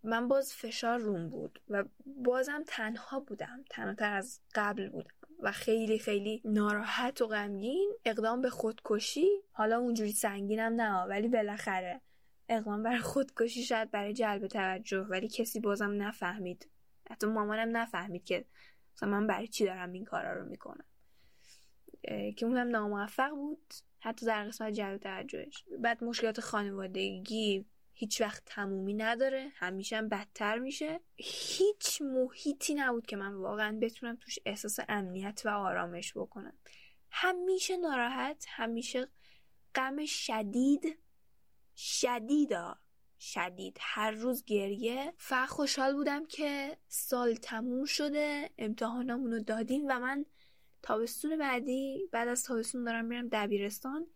من 0.03 0.29
باز 0.29 0.55
فشار 0.55 0.99
روم 0.99 1.29
بود 1.29 1.63
و 1.69 1.85
بازم 2.07 2.65
تنها 2.67 3.21
بودم. 3.21 3.65
تنها 3.71 4.07
از 4.07 4.41
قبل 4.55 4.89
بودم. 4.89 5.15
و 5.43 5.53
خیلی 5.53 5.99
خیلی 5.99 6.43
ناراحت 6.45 7.23
و 7.23 7.27
غمگین 7.27 7.93
اقدام 8.05 8.41
به 8.41 8.51
خودکشی. 8.51 9.29
حالا 9.53 9.79
اونجوری 9.79 10.13
سنگینم 10.13 10.73
نه 10.73 11.05
ولی 11.05 11.29
بالاخره 11.29 12.01
اقدام 12.49 12.83
بر 12.83 12.99
خودکشی 12.99 13.63
شاید 13.63 13.91
برای 13.91 14.13
جلب 14.13 14.47
توجه 14.47 15.01
ولی 15.01 15.29
کسی 15.29 15.61
بازم 15.61 16.03
نفهمید. 16.03 16.69
حتی 17.11 17.27
مامانم 17.27 17.77
نفهمید 17.77 18.25
که 18.25 18.45
مثلا 18.95 19.09
من 19.09 19.27
برای 19.27 19.49
چی 19.49 19.65
دارم 19.65 19.93
این 19.93 20.05
کارا 20.05 20.33
رو 20.33 20.49
می‌کنم. 20.49 20.85
که 22.37 22.47
اونم 22.47 22.69
ناموفق 22.69 23.31
بود. 23.31 23.75
حتی 24.01 24.27
در 24.27 24.45
قسمت 24.45 24.73
جلب 24.73 24.97
توجهش. 24.97 25.65
بعد 25.79 26.05
مشکلات 26.05 26.41
خانوادگی 26.41 27.67
هیچ 27.95 28.21
وقت 28.21 28.43
تمومی 28.47 28.95
نداره 28.95 29.53
همیشه 29.55 29.97
هم 29.97 30.09
بدتر 30.09 30.59
میشه. 30.59 31.01
هیچ 31.17 32.03
محیطی 32.03 32.75
نبود 32.75 33.07
که 33.07 33.17
من 33.17 33.35
واقعا 33.35 33.79
بتونم 33.83 34.17
توش 34.17 34.39
احساس 34.47 34.79
امنیت 34.89 35.43
و 35.45 35.49
آرامش 35.49 36.17
بکنم. 36.17 36.59
همیشه 37.11 37.77
ناراحت 37.77 38.47
همیشه 38.49 39.09
غم 39.75 40.07
شدید 40.07 40.99
شدیدا 41.77 42.79
شدید. 43.19 43.77
هر 43.81 44.11
روز 44.11 44.45
گریه. 44.45 45.13
فقط 45.17 45.49
خوشحال 45.49 45.95
بودم 45.95 46.27
که 46.27 46.79
سال 46.89 47.35
تموم 47.35 47.85
شده 47.85 48.51
امتحانامونو 48.59 49.41
دادیم 49.41 49.85
و 49.89 49.99
من 49.99 50.27
تابستون 50.83 51.39
بعدی 51.39 52.09
بعد 52.13 52.29
از 52.29 52.45
تابستون 52.45 52.85
دارم 52.85 53.05
میرم 53.05 53.29
دبیرستان. 53.29 54.07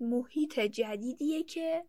محیط 0.00 0.60
جدیدیه 0.60 1.42
که 1.42 1.84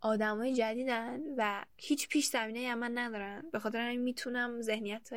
آدمای 0.00 0.54
جدیدن 0.54 1.20
و 1.36 1.64
هیچ 1.76 2.08
پیش 2.08 2.26
زمینه 2.26 2.74
من 2.74 2.98
ندارن 2.98 3.44
به 3.52 3.58
خاطر 3.58 3.78
همین 3.78 4.00
می‌تونم 4.00 4.60
ذهنیت 4.60 5.10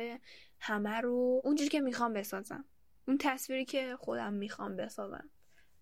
همه 0.60 1.00
رو 1.00 1.40
اونجوری 1.44 1.70
که 1.70 1.80
می‌خوام 1.80 2.12
بسازم. 2.12 2.64
اون 3.08 3.18
تصویری 3.20 3.64
که 3.64 3.96
خودم 4.00 4.32
می‌خوام 4.32 4.76
بسازم. 4.76 5.30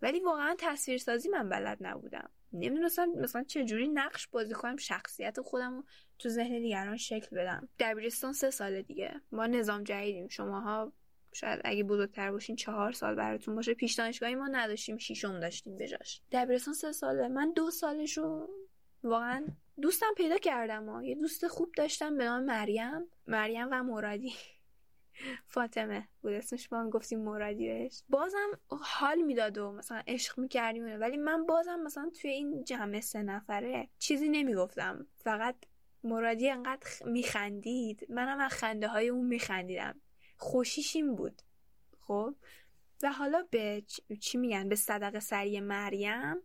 ولی 0.02 0.20
واقعا 0.20 0.54
تصویر 0.58 0.98
سازی 0.98 1.28
من 1.28 1.48
بلد 1.48 1.78
نبودم. 1.80 2.30
نمی‌دونستم 2.52 3.08
مثلا 3.08 3.44
چجوری 3.44 3.88
نقش 3.88 4.26
بازی 4.28 4.54
کنم 4.54 4.76
شخصیت 4.76 5.40
خودم 5.40 5.76
رو 5.76 5.84
تو 6.18 6.28
ذهن 6.28 6.58
دیگران 6.58 6.96
شکل 6.96 7.36
بدم. 7.36 7.68
دبیرستان 7.78 8.32
سه 8.32 8.50
سال 8.50 8.82
دیگه. 8.82 9.20
ما 9.32 9.46
نظام 9.46 9.84
جدیدیم. 9.84 10.28
شماها 10.28 10.92
شاید 11.32 11.60
اگه 11.64 11.84
بزرگتر 11.84 12.30
باشین 12.30 12.56
چهار 12.56 12.92
سال 12.92 13.14
براتون 13.14 13.54
باشه. 13.54 13.74
پیش 13.74 13.94
دانشگاهی 13.94 14.34
ما 14.34 14.48
نداشتیم. 14.48 14.98
شیشم 14.98 15.40
داشتیم 15.40 15.76
بجاش 15.76 16.20
دبیرستان 16.32 16.74
سه 16.74 16.92
ساله. 16.92 17.28
من 17.28 17.52
دو 17.52 17.70
سالش 17.70 18.18
رو 18.18 18.50
واقعا 19.04 19.46
دوستم 19.80 20.14
پیدا 20.16 20.38
کردم 20.38 20.88
ها. 20.88 21.04
یه 21.04 21.14
دوست 21.14 21.46
خوب 21.46 21.72
داشتم 21.76 22.18
به 22.18 22.24
نام 22.24 22.44
مریم. 22.44 23.06
مریم 23.26 23.68
و 23.70 23.82
مرادی. 23.82 24.34
فاطمه 25.46 26.08
بود 26.22 26.32
اسمش 26.32 26.68
هم 26.72 26.90
گفتیم 26.90 27.20
مرادی 27.20 27.68
بهش. 27.68 28.02
بازم 28.08 28.60
حال 28.68 29.22
می‌داد 29.22 29.58
و 29.58 29.72
مثلا 29.72 30.02
عشق 30.06 30.38
می‌کردیم 30.38 31.00
ولی 31.00 31.16
من 31.16 31.46
بازم 31.46 31.80
مثلا 31.80 32.10
توی 32.20 32.30
این 32.30 32.64
جمع 32.64 33.00
سه 33.00 33.22
نفره 33.22 33.88
چیزی 33.98 34.28
نمی‌گفتم. 34.28 35.06
فقط 35.16 35.56
مرادی 36.04 36.50
انقدر 36.50 36.88
میخندید. 37.04 38.06
منم 38.08 38.40
از 38.40 38.52
خنده 38.52 38.88
های 38.88 39.08
اون 39.08 39.26
میخندیدم. 39.26 40.00
خوشیش 40.36 40.96
این 40.96 41.14
بود. 41.14 41.42
خب؟ 42.00 42.34
و 43.02 43.12
حالا 43.12 43.46
به 43.50 43.82
چی 44.20 44.38
میگن؟ 44.38 44.68
به 44.68 44.76
صدق 44.76 45.18
سری 45.18 45.60
مریم. 45.60 46.36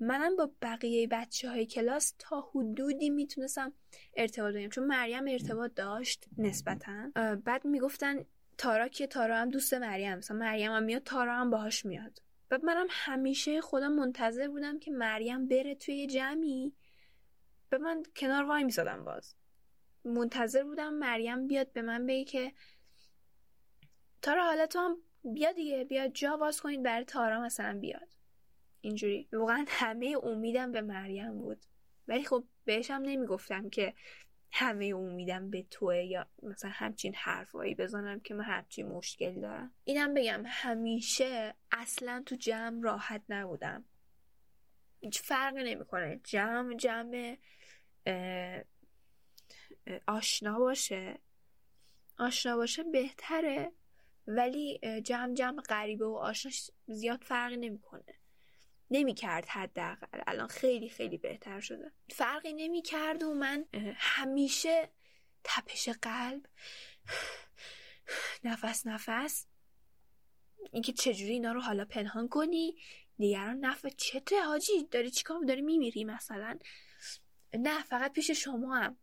منم 0.00 0.36
با 0.36 0.50
بقیه 0.62 1.06
بچه 1.06 1.50
های 1.50 1.66
کلاس 1.66 2.14
تا 2.18 2.50
حدودی 2.54 3.10
می‌تونستم 3.10 3.72
ارتباط 4.16 4.54
بگیرم. 4.54 4.70
چون 4.70 4.84
مریم 4.84 5.28
ارتباط 5.28 5.74
داشت 5.74 6.24
نسبتا. 6.38 7.10
بعد 7.44 7.64
می‌گفتن 7.64 8.24
تارا 8.58 8.88
که 8.88 9.06
تارا 9.06 9.36
هم 9.38 9.48
دوست 9.48 9.74
مریم. 9.74 10.14
مثلا 10.14 10.36
مریم 10.36 10.72
هم 10.72 10.82
میاد 10.82 11.02
تارا 11.02 11.36
هم 11.36 11.50
باهاش 11.50 11.86
میاد. 11.86 12.22
بعد 12.48 12.64
منم 12.64 12.86
همیشه 12.90 13.60
خودم 13.60 13.92
منتظر 13.92 14.48
بودم 14.48 14.78
که 14.78 14.90
مریم 14.90 15.48
بره 15.48 15.74
توی 15.74 16.06
جمعی. 16.06 16.72
به 17.68 17.78
من 17.78 18.02
کنار 18.16 18.44
وای 18.44 18.64
میسادم 18.64 19.04
باز. 19.04 19.34
منتظر 20.04 20.64
بودم 20.64 20.94
مریم 20.94 21.46
بیاد 21.46 21.72
به 21.72 21.82
من 21.82 22.06
بگه 22.06 22.24
که 22.24 22.52
تارا 24.22 24.44
حالا 24.44 24.66
تو 24.66 24.78
هم 24.78 24.96
بیا 25.24 25.52
دیگه 25.52 25.84
بیا 25.84 26.08
جا 26.08 26.36
باز 26.36 26.60
کنید 26.60 26.82
برای 26.82 27.04
تارا 27.04 27.40
مثلا 27.40 27.78
بیاد. 27.80 28.08
اینجوری. 28.80 29.28
واقعا 29.32 29.64
همه 29.68 30.16
امیدم 30.22 30.72
به 30.72 30.80
مریم 30.80 31.38
بود. 31.38 31.64
ولی 32.08 32.24
خب 32.24 32.44
بهشم 32.64 33.02
نمی‌گفتم 33.04 33.70
که 33.70 33.94
همه 34.52 34.86
امیدم 34.96 35.50
به 35.50 35.62
توه 35.62 35.96
یا 35.96 36.26
مثلا 36.42 36.70
همچین 36.74 37.14
حرفایی 37.14 37.74
بزنم 37.74 38.20
که 38.20 38.34
من 38.34 38.44
همچین 38.44 38.88
مشکل 38.88 39.40
دارم. 39.40 39.74
اینم 39.84 40.14
بگم 40.14 40.42
همیشه 40.46 41.54
اصلا 41.72 42.22
تو 42.26 42.36
جمع 42.36 42.82
راحت 42.82 43.22
نبودم. 43.28 43.84
هیچ 45.00 45.22
فرقی 45.22 45.74
نمی‌کنه. 45.74 46.20
جمع 46.24 46.74
جمع 46.74 47.36
آشنا 50.06 50.58
باشه. 50.58 51.18
آشنا 52.18 52.56
باشه 52.56 52.82
بهتره. 52.82 53.72
ولی 54.26 54.80
جمع 55.00 55.34
جمع 55.34 55.62
غریبه 55.62 56.06
و 56.06 56.14
آشنا 56.14 56.52
زیاد 56.86 57.24
فرقی 57.24 57.56
نمی‌کنه. 57.56 58.19
نمی‌کرد 58.90 59.46
حداقل. 59.46 60.20
الان 60.26 60.48
خیلی 60.48 60.88
خیلی 60.88 61.18
بهتر 61.18 61.60
شده. 61.60 61.92
فرقی 62.10 62.52
نمی‌کرد 62.52 63.22
و 63.22 63.34
من 63.34 63.64
همیشه 63.96 64.88
تپش 65.44 65.88
قلب 65.88 66.46
نفس 68.44 68.86
نفس. 68.86 69.46
اینکه 70.72 70.92
چجوری 70.92 71.32
اینا 71.32 71.52
رو 71.52 71.60
حالا 71.60 71.84
پنهان 71.84 72.28
کنی 72.28 72.76
دیگران 73.18 73.58
نفع 73.58 73.88
چته 73.88 74.42
حاجی؟ 74.42 74.88
داری 74.90 75.10
چیکار 75.10 75.40
داری 75.48 75.62
میمیری 75.62 76.04
مثلا؟ 76.04 76.58
نه 77.54 77.82
فقط 77.82 78.12
پیش 78.12 78.30
شما 78.30 78.76
هم 78.76 78.96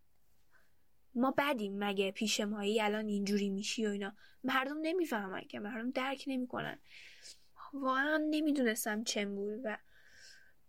ما 1.16 1.34
بدیم 1.38 1.84
مگه 1.84 2.12
پیش 2.12 2.40
مایی 2.40 2.82
الان 2.82 3.08
اینجوری 3.08 3.50
میشی 3.50 3.86
و 3.88 3.90
اینا. 3.90 4.16
مردم 4.44 4.78
نمی‌فهمن 4.82 5.42
که 5.42 5.60
مردم 5.60 5.92
درک 5.92 6.24
نمی‌کنن. 6.28 6.80
واقعا 7.80 8.18
نمی‌دونستم 8.30 9.04
چه 9.04 9.26
بود 9.26 9.62
و 9.64 9.78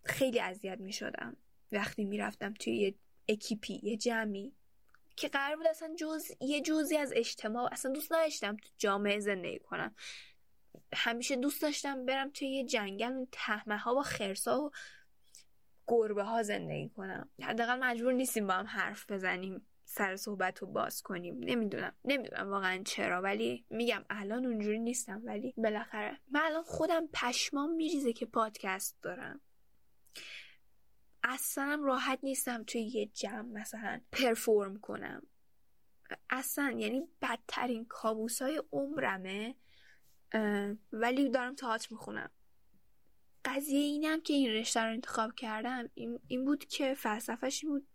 خیلی 0.03 0.39
اذیت 0.39 0.79
می‌شدم. 0.79 1.37
وقتی 1.71 2.03
می‌رفتم 2.03 2.53
توی 2.53 2.75
یه 2.75 2.95
اکیپی 3.27 3.79
یه 3.83 3.97
جمعی 3.97 4.53
که 5.15 5.27
قرار 5.27 5.55
بود 5.55 5.67
اصلا 5.67 5.95
جز 5.97 6.31
یه 6.41 6.61
جزی 6.61 6.97
از 6.97 7.13
اجتماع 7.15 7.69
اصلا 7.71 7.91
دوست 7.91 8.13
نداشتم 8.13 8.55
تو 8.55 8.69
جامعه 8.77 9.19
زندگی 9.19 9.59
کنم. 9.59 9.95
همیشه 10.93 11.35
دوست 11.35 11.61
داشتم 11.61 12.05
برم 12.05 12.29
توی 12.29 12.47
یه 12.47 12.65
جنگل 12.65 13.25
تهمه 13.31 13.77
ها 13.77 13.95
و 13.95 14.01
خرسا 14.01 14.61
و 14.61 14.71
گربه 15.87 16.23
ها 16.23 16.43
زندگی 16.43 16.89
کنم. 16.89 17.29
حداقل 17.41 17.79
مجبور 17.79 18.13
نیستیم 18.13 18.47
با 18.47 18.53
هم 18.53 18.65
حرف 18.65 19.11
بزنیم. 19.11 19.68
سر 19.91 20.15
صحبت 20.15 20.59
رو 20.59 20.67
باز 20.67 21.01
کنیم. 21.01 21.39
نمی‌دونم 21.39 21.93
نمی‌دونم 22.05 22.49
واقعا 22.49 22.83
چرا 22.85 23.21
ولی 23.21 23.65
میگم 23.69 24.05
الان 24.09 24.45
اونجوری 24.45 24.79
نیستم. 24.79 25.21
ولی 25.25 25.53
بالاخره 25.57 26.19
من 26.27 26.41
الان 26.41 26.63
خودم 26.63 27.07
پشمام 27.13 27.75
میریزه 27.75 28.13
که 28.13 28.25
پادکست 28.25 28.97
دارم. 29.01 29.41
اصلا 31.23 31.81
راحت 31.83 32.19
نیستم 32.23 32.63
توی 32.63 32.81
یه 32.81 33.05
جمع 33.05 33.41
مثلا 33.41 34.01
پرفورم 34.11 34.79
کنم. 34.79 35.27
اصلا 36.29 36.75
یعنی 36.77 37.07
بدترین 37.21 37.85
کابوس 37.85 38.41
های 38.41 38.63
عمرمه 38.71 39.55
ولی 40.91 41.29
دارم 41.29 41.55
تئاتر 41.55 41.87
می‌خونم. 41.91 42.31
قضیه 43.45 43.79
اینم 43.79 44.21
که 44.21 44.33
این 44.33 44.49
رشته 44.49 44.79
رو 44.79 44.91
انتخاب 44.91 45.35
کردم 45.35 45.89
این, 45.93 46.19
این 46.27 46.45
بود 46.45 46.65
که 46.65 46.93
فلسفهش 46.93 47.63
این 47.63 47.73
بود 47.73 47.87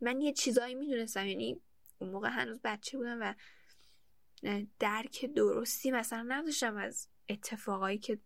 من 0.00 0.20
یه 0.20 0.32
چیزایی 0.32 0.74
می‌دونستم 0.74 1.26
یعنی 1.26 1.60
اون 1.98 2.10
موقع 2.10 2.28
هنوز 2.28 2.60
بچه 2.64 2.98
بودم 2.98 3.18
و 3.20 3.34
درک 4.78 5.24
درستی 5.24 5.90
مثلا 5.90 6.22
نداشتم 6.28 6.76
از 6.76 7.08
اتفاقایی 7.28 7.98
که 7.98 8.18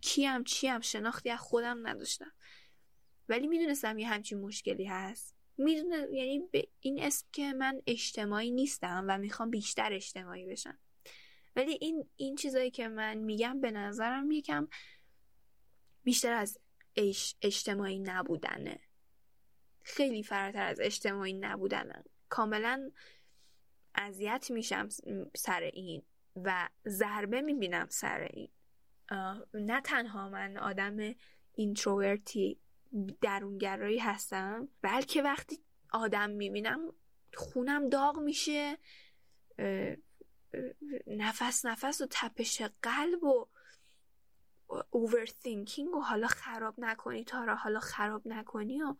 کیم 0.00 0.44
چیم 0.44 0.80
شناختی 0.80 1.30
از 1.30 1.40
خودم 1.40 1.86
نداشتم. 1.86 2.32
ولی 3.28 3.46
می‌دونستم 3.46 3.98
یه 3.98 4.08
همچین 4.08 4.40
مشکلی 4.40 4.84
هست. 4.84 5.34
می‌دونه 5.58 5.96
یعنی 6.12 6.40
به 6.52 6.68
این 6.80 7.02
اسم 7.02 7.26
که 7.32 7.52
من 7.52 7.82
اجتماعی 7.86 8.50
نیستم 8.50 9.04
و 9.08 9.18
می‌خوام 9.18 9.50
بیشتر 9.50 9.92
اجتماعی 9.92 10.46
بشم. 10.46 10.78
ولی 11.56 11.78
این 11.80 12.08
این 12.16 12.36
چیزایی 12.36 12.70
که 12.70 12.88
من 12.88 13.14
میگم 13.14 13.60
به 13.60 13.70
نظرم 13.70 14.30
یکم 14.30 14.68
بیشتر 16.04 16.32
از 16.32 16.58
اجتماعی 17.42 17.98
نبودنه. 17.98 18.80
خیلی 19.88 20.22
فراتر 20.22 20.66
از 20.66 20.80
اجتماعی 20.80 21.32
نبودنه 21.32 22.04
کاملا 22.28 22.90
اذیت 23.94 24.50
میشم 24.50 24.88
سر 25.36 25.60
این 25.60 26.02
و 26.36 26.68
ضربه 26.88 27.42
می‌بینم 27.42 27.86
سر 27.90 28.20
این. 28.20 28.48
نه 29.54 29.80
تنها 29.80 30.28
من 30.28 30.56
آدم 30.56 31.14
اینتروورتی 31.54 32.60
درونگرایی 33.20 33.98
هستم 33.98 34.68
بلکه 34.82 35.22
وقتی 35.22 35.58
آدم 35.92 36.30
می‌بینم 36.30 36.92
خونم 37.34 37.88
داغ 37.88 38.18
میشه 38.18 38.78
نفس 41.06 41.66
نفس 41.66 42.00
و 42.00 42.06
تپش 42.10 42.62
قلب 42.82 43.24
و 43.24 43.48
overthinking 44.90 45.96
و 45.96 46.00
حالا 46.00 46.26
خراب 46.26 46.74
نکنی 46.78 47.24
تارا 47.24 47.54
حالا 47.54 47.80
خراب 47.80 48.22
نکنی 48.26 48.82
و 48.82 48.96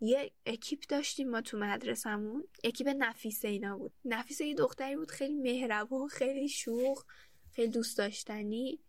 یه 0.00 0.32
اکیپ 0.46 0.82
داشتیم 0.88 1.30
ما 1.30 1.40
تو 1.40 1.58
مدرسمون 1.58 2.48
اکیپ 2.64 2.88
نفیسه 2.98 3.48
اینا 3.48 3.78
بود. 3.78 3.92
نفیسه 4.04 4.44
یه 4.44 4.54
دختری 4.54 4.96
بود 4.96 5.10
خیلی 5.10 5.34
مهربون 5.34 6.08
خیلی 6.08 6.48
شوخ 6.48 7.04
خیلی 7.52 7.68
دوست 7.68 7.98
داشتنی 7.98 8.80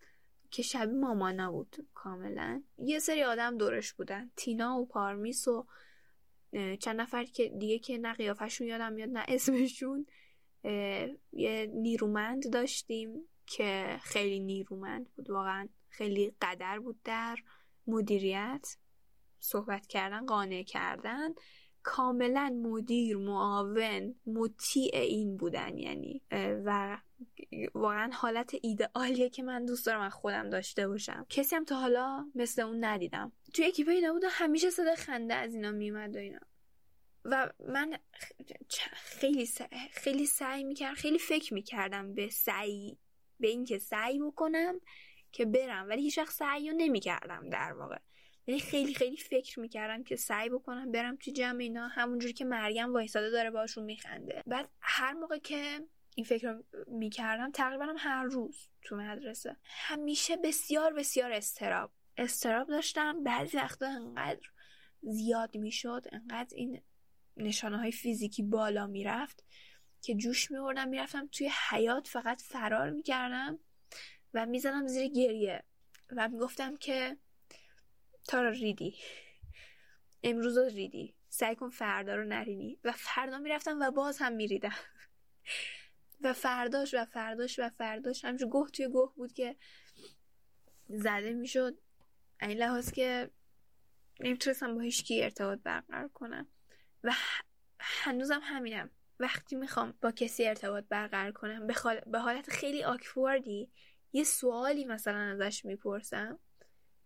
که 0.52 0.62
شبیه 0.64 0.98
مامانا 0.98 1.52
بود 1.52 1.88
کاملا. 1.94 2.64
یه 2.78 3.00
سری 3.00 3.24
آدم 3.24 3.58
دورش 3.58 3.94
بودن. 3.94 4.32
تینا 4.36 4.80
و 4.80 4.86
پارمیس 4.86 5.48
و 5.48 5.68
چند 6.80 7.02
نفر 7.02 7.24
که 7.24 7.50
دیگه 7.50 7.80
که 7.80 7.98
نه 7.98 8.14
قیافشون 8.14 8.68
یادم 8.68 8.94
میاد 8.94 9.10
نه 9.10 9.26
اسمشون 9.28 10.06
یه 11.34 11.72
نیرومند 11.74 12.54
داشتیم 12.54 13.28
که 13.46 14.00
خیلی 14.04 14.40
نیرومند 14.40 15.10
بود. 15.16 15.30
واقعا 15.30 15.68
خیلی 15.90 16.34
قدر 16.42 16.80
بود 16.80 17.00
در 17.04 17.38
مدیریت. 17.88 18.76
صحبت 19.42 19.88
کردن 19.88 20.26
قانع 20.26 20.64
کردن 20.64 21.30
کاملا 21.84 22.60
مدیر 22.64 23.18
معاون 23.18 24.16
مطیع 24.26 24.92
این 24.94 25.38
بودن. 25.38 25.78
یعنی 25.78 26.22
و 26.66 26.98
واقعا 27.74 28.10
حالت 28.14 28.56
ایدئالیه 28.62 29.30
که 29.30 29.44
من 29.44 29.66
دوست 29.66 29.86
دارم 29.86 30.02
از 30.02 30.14
خودم 30.14 30.50
داشته 30.50 30.88
باشم. 30.88 31.26
کسی 31.30 31.56
هم 31.56 31.66
تا 31.66 31.80
حالا 31.80 32.32
مثل 32.36 32.62
اون 32.62 32.86
ندیدم. 32.86 33.32
توی 33.54 33.66
اکیپ 33.66 33.90
اینا 33.90 34.14
بود 34.14 34.24
همیشه 34.30 34.70
صدا 34.70 34.96
خنده 34.96 35.34
از 35.34 35.54
اینا 35.54 35.72
میومد 35.72 36.16
و 36.16 36.20
اینا. 36.20 36.40
و 37.26 37.50
من 37.68 37.98
خیلی 38.98 39.46
سعی 39.46 39.68
خیلی 39.92 40.26
سعی 40.26 40.64
می‌کردم 40.64 40.96
خیلی 40.96 41.20
فکر 41.20 41.54
می‌کردم 41.54 42.14
به 42.14 42.30
سعی 42.30 42.98
به 43.40 43.48
اینکه 43.48 43.78
سعی 43.78 44.20
بکنم 44.20 44.82
که 45.32 45.46
برم. 45.46 45.90
ولی 45.90 46.02
هیچ 46.02 46.18
وقت 46.18 46.34
سعی 46.34 46.70
رو 46.70 46.78
نمی‌کردم 46.78 47.50
در 47.50 47.74
واقع. 47.74 47.98
یعنی 48.52 48.62
خیلی 48.62 48.94
خیلی 48.94 49.18
فکر 49.18 49.60
می‌کردم 49.60 50.04
که 50.04 50.16
سعی 50.16 50.50
بکنم 50.50 50.92
برم 50.92 51.16
تو 51.16 51.32
جمع 51.32 51.60
اینا. 51.60 51.88
همونجوری 51.88 52.34
که 52.34 52.46
مریم 52.46 52.94
وایساده 52.94 53.30
داره 53.30 53.52
باشون 53.52 53.84
میخنده. 53.84 54.44
بعد 54.48 54.70
هر 54.82 55.14
موقع 55.14 55.38
که 55.38 55.80
این 56.16 56.26
فکر 56.26 56.52
رو 56.52 56.64
می‌کردم 56.88 57.52
تقریبا 57.52 57.86
هم 57.86 57.96
هر 57.98 58.24
روز 58.24 58.70
تو 58.82 58.96
مدرسه. 58.96 59.58
همیشه 59.64 60.38
بسیار 60.38 60.94
بسیار 60.94 61.32
استراب. 61.32 61.92
استراب 62.18 62.68
داشتم. 62.68 63.24
بعضی 63.24 63.58
وقتا 63.58 63.88
انقدر 63.88 64.48
زیاد 65.02 65.58
می‌شد 65.58 66.06
انقدر 66.12 66.56
این 66.56 66.82
نشانه 67.38 67.78
های 67.78 67.92
فیزیکی 67.92 68.44
بالا 68.44 68.88
می‌رفت 68.88 69.44
که 70.02 70.16
جوش 70.16 70.52
میوردم 70.52 70.88
می‌رفتم 70.88 71.28
توی 71.32 71.50
حیات 71.70 72.08
فقط 72.08 72.42
فرار 72.42 72.90
می‌کردم 72.90 73.60
و 74.34 74.46
می‌زدم 74.46 74.88
زیر 74.88 75.08
گریه 75.08 75.64
و 76.16 76.30
می‌گفتم 76.30 76.76
که 76.76 77.18
تارا 78.28 78.50
ریدی. 78.50 78.98
امروز 80.24 80.58
رو 80.58 80.66
ریدی. 80.66 81.16
سعی 81.30 81.56
کن 81.56 81.70
فردا 81.70 82.16
رو 82.16 82.24
نرینی. 82.24 82.80
و 82.84 82.92
فردا 82.92 83.38
می‌رفتم 83.38 83.80
و 83.80 83.92
باز 83.92 84.18
هم 84.18 84.34
میریدم. 84.34 84.76
و 86.22 86.34
فرداش 86.34 86.94
و 86.94 87.06
فرداش 87.06 87.60
و 87.60 87.70
فرداش. 87.70 88.26
همچون 88.26 88.50
گوه 88.50 88.70
توی 88.70 88.88
گوه 88.88 89.14
بود 89.16 89.34
که 89.34 89.56
زده 90.90 91.34
می‌شد. 91.34 91.78
این 92.42 92.58
لحاظ 92.58 92.92
که 92.92 93.30
نمی‌تونستم 94.20 94.76
با 94.76 94.82
هیچکی 94.82 95.24
ارتباط 95.24 95.60
برقرار 95.60 96.08
کنم. 96.08 96.48
و 97.04 97.12
هنوزم 97.80 98.40
همینم. 98.44 98.90
وقتی 99.20 99.56
می‌خوام 99.56 99.98
با 100.02 100.12
کسی 100.12 100.46
ارتباط 100.46 100.84
برقرار 100.90 101.32
کنم 101.32 101.68
به, 101.68 101.76
به 102.08 102.20
حالت 102.20 102.50
خیلی 102.50 102.84
آکواردی 102.84 103.72
یه 104.14 104.24
سوالی 104.24 104.86
مثلا 104.86 105.18
ازش 105.18 105.66
می‌پرسم 105.66 106.40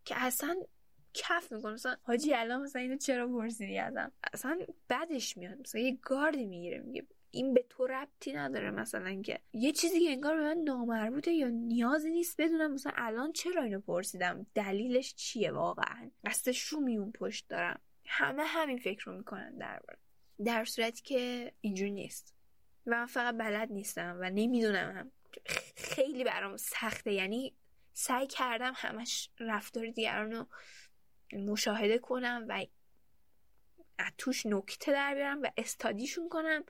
که 0.05 0.15
اصلا 0.17 0.55
کف 1.15 1.51
می‌کنه 1.51 1.73
مثلا 1.73 1.95
حاجی 2.03 2.33
الان 2.33 2.61
مثلا 2.61 2.81
اینو 2.81 2.97
چرا 2.97 3.27
پرسیدی 3.27 3.79
ازم؟ 3.79 4.11
اصلا 4.33 4.59
بدش 4.89 5.37
میاد. 5.37 5.59
مثلا 5.59 5.81
یه 5.81 5.97
گاردی 6.01 6.45
می‌گیره 6.45 6.79
میگه 6.79 7.07
این 7.31 7.53
به 7.53 7.65
تو 7.69 7.87
ربطی 7.87 8.33
نداره 8.33 8.71
مثلا 8.71 9.21
که 9.21 9.39
یه 9.53 9.71
چیزی 9.71 9.99
که 9.99 10.11
انگار 10.11 10.35
به 10.35 10.41
من 10.41 10.57
نامربوطه 10.57 11.31
یا 11.31 11.47
نیازی 11.47 12.11
نیست 12.11 12.41
بدونم 12.41 12.73
مثلا 12.73 12.91
الان 12.95 13.31
چرا 13.31 13.63
اینو 13.63 13.79
پرسیدم؟ 13.79 14.45
دلیلش 14.53 15.13
چیه 15.15 15.51
واقعا؟ 15.51 16.11
قصد 16.25 16.51
شو 16.51 16.79
میون 16.79 17.11
پشت 17.11 17.47
دارم. 17.49 17.79
همه 18.05 18.43
همین 18.43 18.77
فکر 18.77 19.05
رو 19.05 19.17
می‌کنن 19.17 19.57
در 19.57 19.81
در 20.45 20.65
صورتی 20.65 21.01
که 21.01 21.51
اینجوری 21.61 21.91
نیست. 21.91 22.35
و 22.85 22.91
من 22.91 23.05
فقط 23.05 23.37
بلد 23.37 23.71
نیستم 23.71 24.17
و 24.21 24.29
نمی‌دونم 24.29 24.95
هم. 24.95 25.11
خیلی 25.75 26.23
برام 26.23 26.57
سخته. 26.57 27.13
یعنی 27.13 27.55
سعی 27.93 28.27
کردم 28.27 28.73
همش 28.75 29.29
رفتار 29.39 29.87
دیگران 29.87 30.31
رو 30.31 30.47
مشاهده 31.33 31.99
کنم 31.99 32.45
و 32.49 32.65
از 33.97 34.11
توش 34.17 34.45
نکته 34.45 34.91
در 34.91 35.15
بیارم 35.15 35.41
و 35.41 35.51
استادیشون 35.57 36.29
کنم 36.29 36.63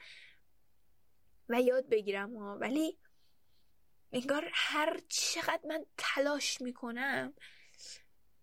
و 1.49 1.61
یاد 1.61 1.89
بگیرم 1.89 2.37
ها. 2.37 2.57
ولی 2.57 2.97
انگار 4.11 4.49
هر 4.53 4.99
چقدر 5.09 5.61
من 5.67 5.85
تلاش 5.97 6.61
می‌کنم 6.61 7.33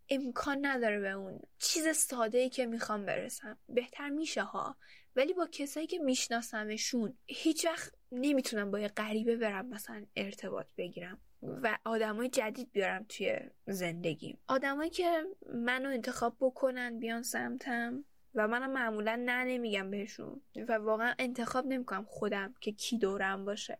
امکان 0.08 0.66
نداره 0.66 1.00
به 1.00 1.10
اون 1.10 1.40
چیز 1.58 1.88
ساده 1.88 2.38
ای 2.38 2.50
که 2.50 2.66
می‌خوام 2.66 3.06
برسم. 3.06 3.58
بهتر 3.68 4.08
میشه 4.08 4.42
ها. 4.42 4.76
ولی 5.16 5.32
با 5.32 5.46
کسایی 5.52 5.86
که 5.86 5.98
میشناسمشون 5.98 7.18
هیچ 7.26 7.64
وقت 7.64 7.94
نمی‌تونم 8.12 8.70
با 8.70 8.80
یه 8.80 8.88
غریبه 8.88 9.36
برم 9.36 9.66
مثلا 9.66 10.06
ارتباط 10.16 10.66
بگیرم. 10.76 11.20
و 11.42 11.78
آدمای 11.84 12.28
جدید 12.28 12.72
بیارم 12.72 13.04
توی 13.08 13.38
زندگیم. 13.66 14.38
آدمایی 14.48 14.90
که 14.90 15.24
منو 15.54 15.88
انتخاب 15.88 16.36
بکنن 16.40 16.98
بیان 16.98 17.22
سمتم 17.22 18.04
و 18.34 18.48
منم 18.48 18.72
معمولا 18.72 19.22
نه 19.24 19.44
نمیگم 19.44 19.90
بهشون 19.90 20.42
و 20.68 20.72
واقعا 20.72 21.14
انتخاب 21.18 21.66
نمی‌کنم 21.66 22.04
خودم 22.04 22.54
که 22.60 22.72
کی 22.72 22.98
دورم 22.98 23.44
باشه. 23.44 23.78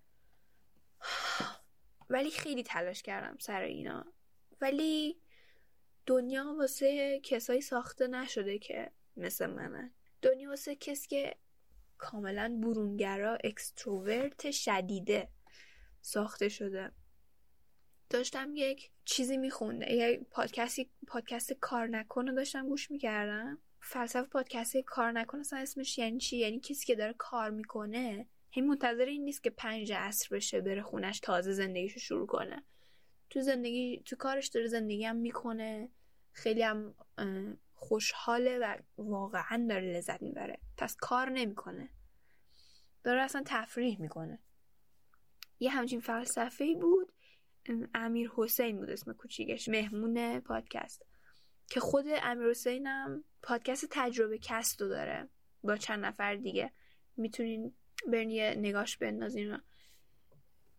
ولی 2.10 2.30
خیلی 2.30 2.62
تلاش 2.62 3.02
کردم 3.02 3.36
سر 3.40 3.60
اینا. 3.60 4.12
ولی 4.60 5.20
دنیا 6.06 6.54
واسه 6.58 7.20
کسایی 7.20 7.60
ساخته 7.60 8.06
نشده 8.06 8.58
که 8.58 8.90
مثل 9.16 9.46
منه 9.46 9.92
دنیا 10.22 10.48
واسه 10.48 10.76
کسی 10.76 11.08
که 11.08 11.36
کاملا 11.98 12.58
برونگرا 12.62 13.38
اکستروورت 13.44 14.50
شدیده 14.50 15.28
ساخته 16.00 16.48
شده. 16.48 16.92
داشتم 18.12 18.50
یک 18.54 18.90
چیزی 19.04 19.36
میخونده. 19.36 19.92
یک 19.92 20.20
پادکستی 20.30 20.90
پادکست 21.06 21.52
کار 21.52 21.86
نکن 21.86 22.34
داشتم 22.34 22.68
گوش 22.68 22.90
می‌کردم. 22.90 23.58
فلسفه 23.80 24.22
پادکست 24.22 24.76
کار 24.76 25.12
نکن 25.12 25.38
اصلا 25.38 25.58
اسمش 25.58 25.98
یعنی 25.98 26.18
چی؟ 26.18 26.36
یعنی 26.36 26.60
کسی 26.60 26.86
که 26.86 26.94
داره 26.94 27.14
کار 27.18 27.50
می‌کنه 27.50 28.28
هی 28.50 28.62
منتظر 28.62 29.04
این 29.04 29.24
نیست 29.24 29.42
که 29.42 29.50
پنج 29.50 29.92
عصر 29.92 30.36
بشه 30.36 30.60
بره 30.60 30.82
خونش 30.82 31.20
تازه 31.20 31.52
زندگیشو 31.52 32.00
شروع 32.00 32.26
کنه. 32.26 32.64
تو 33.30 33.40
زندگی 33.40 34.02
تو 34.04 34.16
کارش 34.16 34.48
داره 34.48 34.66
زندگی 34.66 35.04
هم 35.04 35.16
می‌کنه. 35.16 35.88
خیلی 36.32 36.62
هم 36.62 36.94
خوشحاله 37.74 38.58
و 38.58 38.76
واقعا 38.98 39.66
داره 39.68 39.96
لذت 39.96 40.22
می‌بره. 40.22 40.58
پس 40.76 40.96
کار 40.96 41.30
نمی‌کنه. 41.30 41.88
داره 43.04 43.22
اصلا 43.22 43.42
تفریح 43.46 44.00
می‌کنه. 44.00 44.38
یه 45.60 45.70
همچین 45.70 46.00
فلسفه 46.00 46.74
بود. 46.74 47.11
امیر 47.94 48.30
حسین 48.34 48.76
بود 48.76 48.90
اسم 48.90 49.12
کوچیکش 49.12 49.68
مهمون 49.68 50.40
پادکست 50.40 51.06
که 51.70 51.80
خود 51.80 52.04
امیر 52.22 52.48
حسین 52.48 52.86
هم 52.86 53.24
پادکست 53.42 53.86
تجربه 53.90 54.38
کست 54.38 54.82
رو 54.82 54.88
داره 54.88 55.28
با 55.64 55.76
چند 55.76 56.04
نفر 56.04 56.34
دیگه. 56.34 56.72
می‌تونین 57.16 57.74
برین 58.06 58.30
یه 58.30 58.54
نگاش 58.58 58.96
بندازین. 58.96 59.58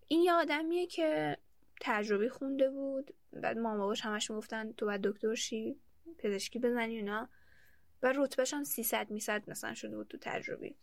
این 0.07 0.21
یه 0.23 0.33
آدمیه 0.33 0.87
که 0.87 1.37
تجربه 1.81 2.29
خونده 2.29 2.69
بود. 2.69 3.13
بعد 3.33 3.57
مامان 3.57 3.77
باباش 3.77 4.01
همش 4.01 4.31
می‌گفتن 4.31 4.71
تو 4.71 4.85
باید 4.85 5.01
دکتر 5.01 5.35
شی 5.35 5.75
پزشکی 6.17 6.59
بزنی 6.59 6.99
اونا 6.99 7.29
و 8.03 8.13
رتبهش 8.15 8.53
هم 8.53 8.63
300 8.63 9.11
میصد 9.11 9.49
مثلا 9.49 9.73
شده 9.73 9.97
بود 9.97 10.07
تو 10.07 10.17
تجربی 10.21 10.75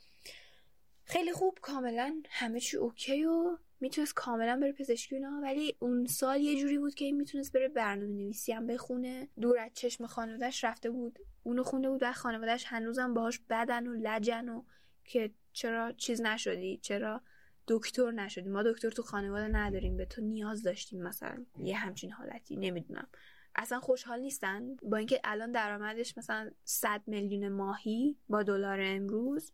خیلی 1.05 1.33
خوب 1.33 1.59
کاملا 1.63 2.23
همه 2.31 2.61
چی 2.61 2.77
اوکی 2.77 3.25
و 3.25 3.59
می‌تونست 3.81 4.15
کاملا 4.15 4.61
بره 4.61 4.73
پزشکی 4.73 5.17
اونا 5.17 5.41
ولی 5.43 5.77
اون 5.79 6.07
سال 6.07 6.41
یه 6.41 6.61
جوری 6.61 6.79
بود 6.79 6.95
که 6.95 7.13
می‌تونست 7.13 7.53
بره 7.53 7.69
برنامه 7.69 8.13
نویسی 8.13 8.53
هم 8.53 8.67
بخونه. 8.67 9.29
دور 9.41 9.59
از 9.59 9.71
چشم 9.75 10.07
خانوادهش 10.07 10.65
رفته 10.65 10.91
بود 10.91 11.19
اونو 11.43 11.63
خونده 11.63 11.91
بود 11.91 12.03
و 12.03 12.13
خانوادهش 12.13 12.65
هنوزم 12.67 13.15
باهاش 13.15 13.41
بدن 13.51 13.87
و 13.87 13.95
لجن 13.95 14.49
و 14.49 14.63
که 15.05 15.31
چرا 15.53 15.93
چیز 15.93 16.21
نشدی 16.21 16.79
چرا 16.83 17.23
دکتر 17.69 18.11
نشدی. 18.11 18.49
ما 18.49 18.63
دکتر 18.63 18.91
تو 18.91 19.03
خانواده 19.03 19.49
نداریم 19.49 19.97
به 19.97 20.05
تو 20.05 20.23
نیاز 20.23 20.63
داشتیم 20.63 21.03
مثلا. 21.03 21.45
یه 21.59 21.77
همچین 21.77 22.13
حالتی 22.13 22.57
نمی‌دونم. 22.57 23.09
اصلا 23.55 23.81
خوشحال 23.81 24.21
نیستن. 24.21 24.77
با 24.77 24.97
اینکه 24.97 25.21
الان 25.25 25.53
درآمدش 25.53 26.19
مثلا 26.19 26.51
100 26.65 27.03
میلیون 27.07 27.49
ماهی 27.49 28.17
با 28.29 28.43
دلار 28.43 28.79
امروز 28.83 29.53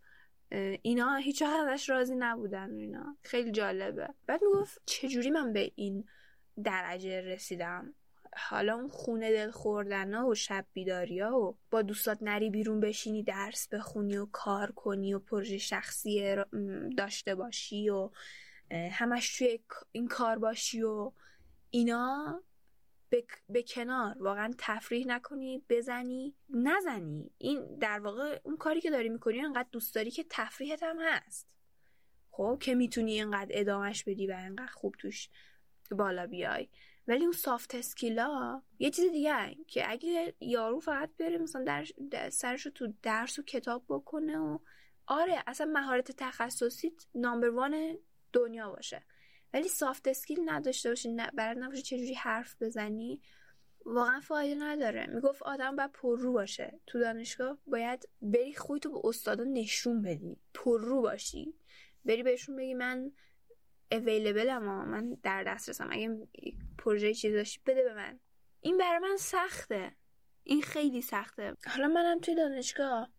اینا 0.83 1.17
هیچ 1.17 1.43
ازش 1.43 1.91
راضی 1.91 2.15
نبودن 2.19 2.71
و 2.71 2.77
اینا. 2.77 3.17
خیلی 3.23 3.51
جالبه. 3.51 4.09
بعد 4.27 4.41
می‌گفت 4.45 4.83
چجوری 4.87 5.31
من 5.31 5.53
به 5.53 5.73
این 5.75 6.05
درجه 6.65 7.21
رسیدم؟ 7.21 7.95
حالا 8.39 8.75
اون 8.75 8.89
خونه 8.89 9.31
دل 9.31 9.51
خوردن 9.51 10.15
و 10.15 10.35
شب 10.35 10.67
بیداری 10.73 11.21
ها 11.21 11.41
و 11.41 11.59
با 11.71 11.83
دوستات 11.83 12.19
نری 12.21 12.51
بیرون 12.51 12.81
بشینی 12.81 13.23
درس 13.23 13.69
بخونی 13.69 14.17
و 14.17 14.27
کار 14.27 14.71
کنی 14.73 15.15
و 15.15 15.19
پروژه 15.19 15.59
شخصی 15.59 16.37
داشته 16.97 17.35
باشی 17.35 17.91
و 17.91 18.11
همش 18.71 19.39
توی 19.39 19.61
این 19.93 20.09
کار 20.09 20.39
باشی 20.39 20.83
و 20.83 21.13
اینا. 21.71 22.43
به, 23.49 23.63
کنار. 23.63 24.17
واقعا 24.21 24.55
تفریح 24.59 25.07
نکنی 25.07 25.65
بزنی 25.69 26.35
نزنی. 26.51 27.31
این 27.39 27.79
در 27.79 27.99
واقع 27.99 28.41
اون 28.45 28.57
کاری 28.57 28.81
که 28.81 28.91
داری 28.91 29.09
می‌کنی 29.09 29.41
انقدر 29.41 29.69
دوست 29.73 29.95
داری 29.95 30.11
که 30.11 30.27
تفریحت 30.31 30.83
هم 30.83 30.97
هست. 31.01 31.49
خب 32.31 32.59
که 32.61 32.75
می‌تونی 32.75 33.13
اینقدر 33.13 33.51
ادامش 33.51 34.05
بدی 34.05 34.27
و 34.27 34.33
اینقدر 34.33 34.73
خوب 34.73 34.95
توش 34.99 35.29
بالا 35.91 36.27
بیای. 36.27 36.69
ولی 37.09 37.23
اون 37.23 37.33
سافت 37.33 37.75
اسکیلا 37.75 38.63
یه 38.79 38.91
چیز 38.91 39.11
دیگه 39.11 39.57
که 39.69 39.91
اگه 39.91 40.35
یارو 40.41 40.81
فقط 40.81 41.11
بره 41.19 41.39
مثلا 41.39 41.85
در 42.11 42.31
سرشو 42.31 42.71
تو 42.71 42.93
درس 43.03 43.39
و 43.39 43.43
کتاب 43.43 43.85
بکنه 43.89 44.39
و 44.39 44.59
آره 45.07 45.43
اصلا 45.47 45.67
مهارت 45.67 46.13
تخصصی 46.13 46.93
نامبر 47.15 47.49
وان 47.49 47.99
دنیا 48.33 48.71
باشه. 48.71 49.03
ولی 49.55 49.69
سافت 49.69 50.09
اسکیل 50.09 50.41
نداشته 50.45 50.89
باشی 50.89 51.13
نه 51.13 51.31
برات 51.35 51.59
نباشه 51.59 51.83
چجوری 51.83 52.15
حرف 52.15 52.57
بزنی. 52.61 53.21
واقعا 53.87 54.21
فایده 54.21 54.65
نداره. 54.65 55.07
می‌گفت 55.07 55.43
آدم 55.43 55.77
باید 55.77 55.93
پررو 55.93 56.33
باشه. 56.33 56.81
تو 56.87 56.99
دانشگاه 57.01 57.59
باید 57.67 58.09
بری 58.23 58.55
خودتو 58.55 58.91
به 58.91 59.09
استادا 59.09 59.45
نشون 59.45 60.03
بدی. 60.03 60.41
پررو 60.55 61.03
باشی. 61.03 61.55
بری 62.05 62.23
بهشون 62.23 62.57
بگی 62.57 62.75
من 62.75 63.13
اویلیبل 63.93 64.51
اما 64.51 64.85
من 64.85 65.15
در 65.23 65.45
دسترسم. 65.45 65.89
اگه 65.91 66.29
پروژه 66.79 67.15
چیزی 67.15 67.35
داشتی 67.35 67.61
بده 67.67 67.83
به 67.83 67.95
من. 67.95 68.21
این 68.61 68.79
برای 68.79 68.99
من 68.99 69.17
سخته. 69.17 69.97
این 70.43 70.63
خیلی 70.63 71.03
سخته. 71.03 71.57
حالا 71.67 71.89
منم 71.89 72.21
توی 72.21 72.35
دانشگاه 72.35 73.11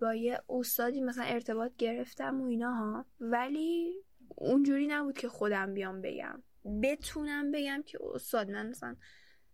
با 0.00 0.14
یه 0.14 0.42
استادی 0.48 1.00
مثلا 1.00 1.24
ارتباط 1.24 1.72
گرفتم 1.78 2.40
و 2.40 2.46
اینا 2.46 2.74
ها. 2.74 3.06
ولی 3.20 4.04
اونجوری 4.40 4.86
نبود 4.86 5.18
که 5.18 5.28
خودم 5.28 5.74
بیام 5.74 6.00
بگم. 6.02 6.42
بتونم 6.82 7.52
بگم 7.52 7.82
که 7.86 7.98
استاد 8.02 8.50
من 8.50 8.68
مثلا 8.68 8.96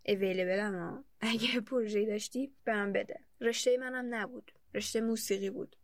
اویلیبلم 0.07 0.75
ها. 0.75 1.05
اگه 1.21 1.61
پروژه 1.61 2.07
داشتی 2.07 2.55
به 2.65 2.73
من 2.75 2.93
بده. 2.93 3.21
رشته 3.41 3.77
منم 3.79 4.15
نبود. 4.15 4.53
رشته 4.75 5.01
موسیقی 5.01 5.51
بود. 5.51 5.77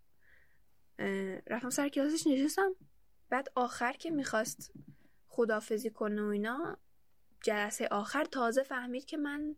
رفتم 1.47 1.71
سر 1.71 1.89
کلاسش 1.89 2.27
نشستم. 2.27 2.77
بعد 3.29 3.49
آخر 3.55 3.93
که 3.93 4.11
می‌خواست 4.11 4.73
خدافزی 5.27 5.91
کنه 5.91 6.23
و 6.23 6.27
اینا 6.27 6.79
جلسه 7.43 7.89
آخر 7.91 8.25
تازه 8.25 8.63
فهمید 8.63 9.05
که 9.05 9.17
من 9.17 9.57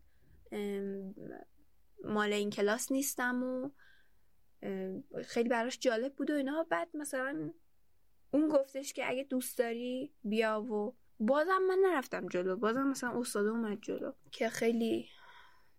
مال 2.04 2.32
این 2.32 2.50
کلاس 2.50 2.92
نیستم 2.92 3.42
و 3.42 3.70
خیلی 5.24 5.48
براش 5.48 5.78
جالب 5.78 6.14
بود 6.14 6.30
و 6.30 6.34
اینا. 6.34 6.66
بعد 6.70 6.88
مثلا 6.94 7.52
اون 8.34 8.48
گفتش 8.48 8.92
که 8.92 9.10
اگه 9.10 9.24
دوست 9.24 9.58
داری 9.58 10.12
بیا 10.24 10.62
و 10.62 10.94
بازم 11.20 11.62
من 11.68 11.78
نرفتم 11.82 12.28
جلو. 12.28 12.56
بازم 12.56 12.86
مثلا 12.86 13.20
استاد 13.20 13.46
اومد 13.46 13.80
جلو. 13.82 14.12
که 14.30 14.48
خیلی 14.48 15.08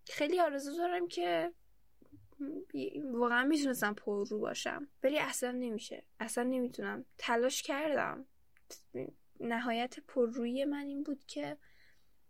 خیلی 0.06 0.40
آرزو 0.40 0.76
دارم 0.76 1.08
که 1.08 1.52
واقعا 3.12 3.44
می‌تونستم 3.44 3.94
پر 3.94 4.28
رو 4.28 4.38
باشم. 4.38 4.88
ولی 5.02 5.18
اصلا 5.18 5.50
نمیشه. 5.50 6.04
اصلا 6.20 6.44
نمی‌تونم. 6.44 7.04
تلاش 7.18 7.62
کردم. 7.62 8.26
نهایت 9.40 10.00
پررویی 10.00 10.64
من 10.64 10.86
این 10.86 11.02
بود 11.02 11.24
که 11.24 11.56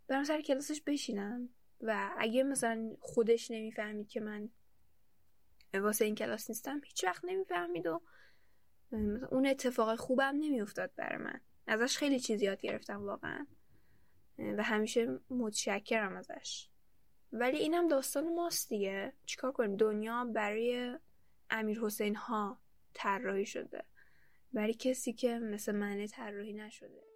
برم 0.09 0.25
سر 0.25 0.41
کلاسش 0.41 0.83
بشینم. 0.87 1.49
و 1.81 2.15
اگه 2.19 2.43
مثلا 2.43 2.97
خودش 3.01 3.51
نمی‌فهمید 3.51 4.09
که 4.09 4.21
من 4.21 4.51
واسه 5.75 6.05
این 6.05 6.15
کلاس 6.15 6.51
نیستم 6.51 6.81
هیچ 6.85 7.05
وقت 7.05 7.25
نمی‌فهمید 7.25 7.87
و 7.87 8.03
اون 9.31 9.47
اتفاق 9.47 9.97
خوبم 9.97 10.35
نمیافتاد 10.39 10.91
برای 10.97 11.19
من. 11.19 11.41
ازش 11.67 11.97
خیلی 11.97 12.21
چیز 12.21 12.43
یاد 12.43 12.61
گرفتم 12.61 13.03
واقعا. 13.03 13.47
و 14.39 14.63
همیشه 14.63 15.19
متشکرم 15.31 16.17
ازش. 16.17 16.69
ولی 17.33 17.59
اینم 17.59 17.89
داستان 17.89 18.35
ماست 18.35 18.69
دیگه. 18.69 19.13
چیکار 19.27 19.53
کنیم؟ 19.53 19.77
دنیا 19.77 20.25
برای 20.25 20.99
امیر 21.51 21.81
حسین 21.81 22.17
ها 22.17 22.61
طراحی 22.95 23.47
شده. 23.47 23.85
برای 24.53 24.75
کسی 24.75 25.13
که 25.13 25.39
مثل 25.39 25.73
منه 25.73 26.07
طراحی 26.07 26.53
نشده. 26.53 27.14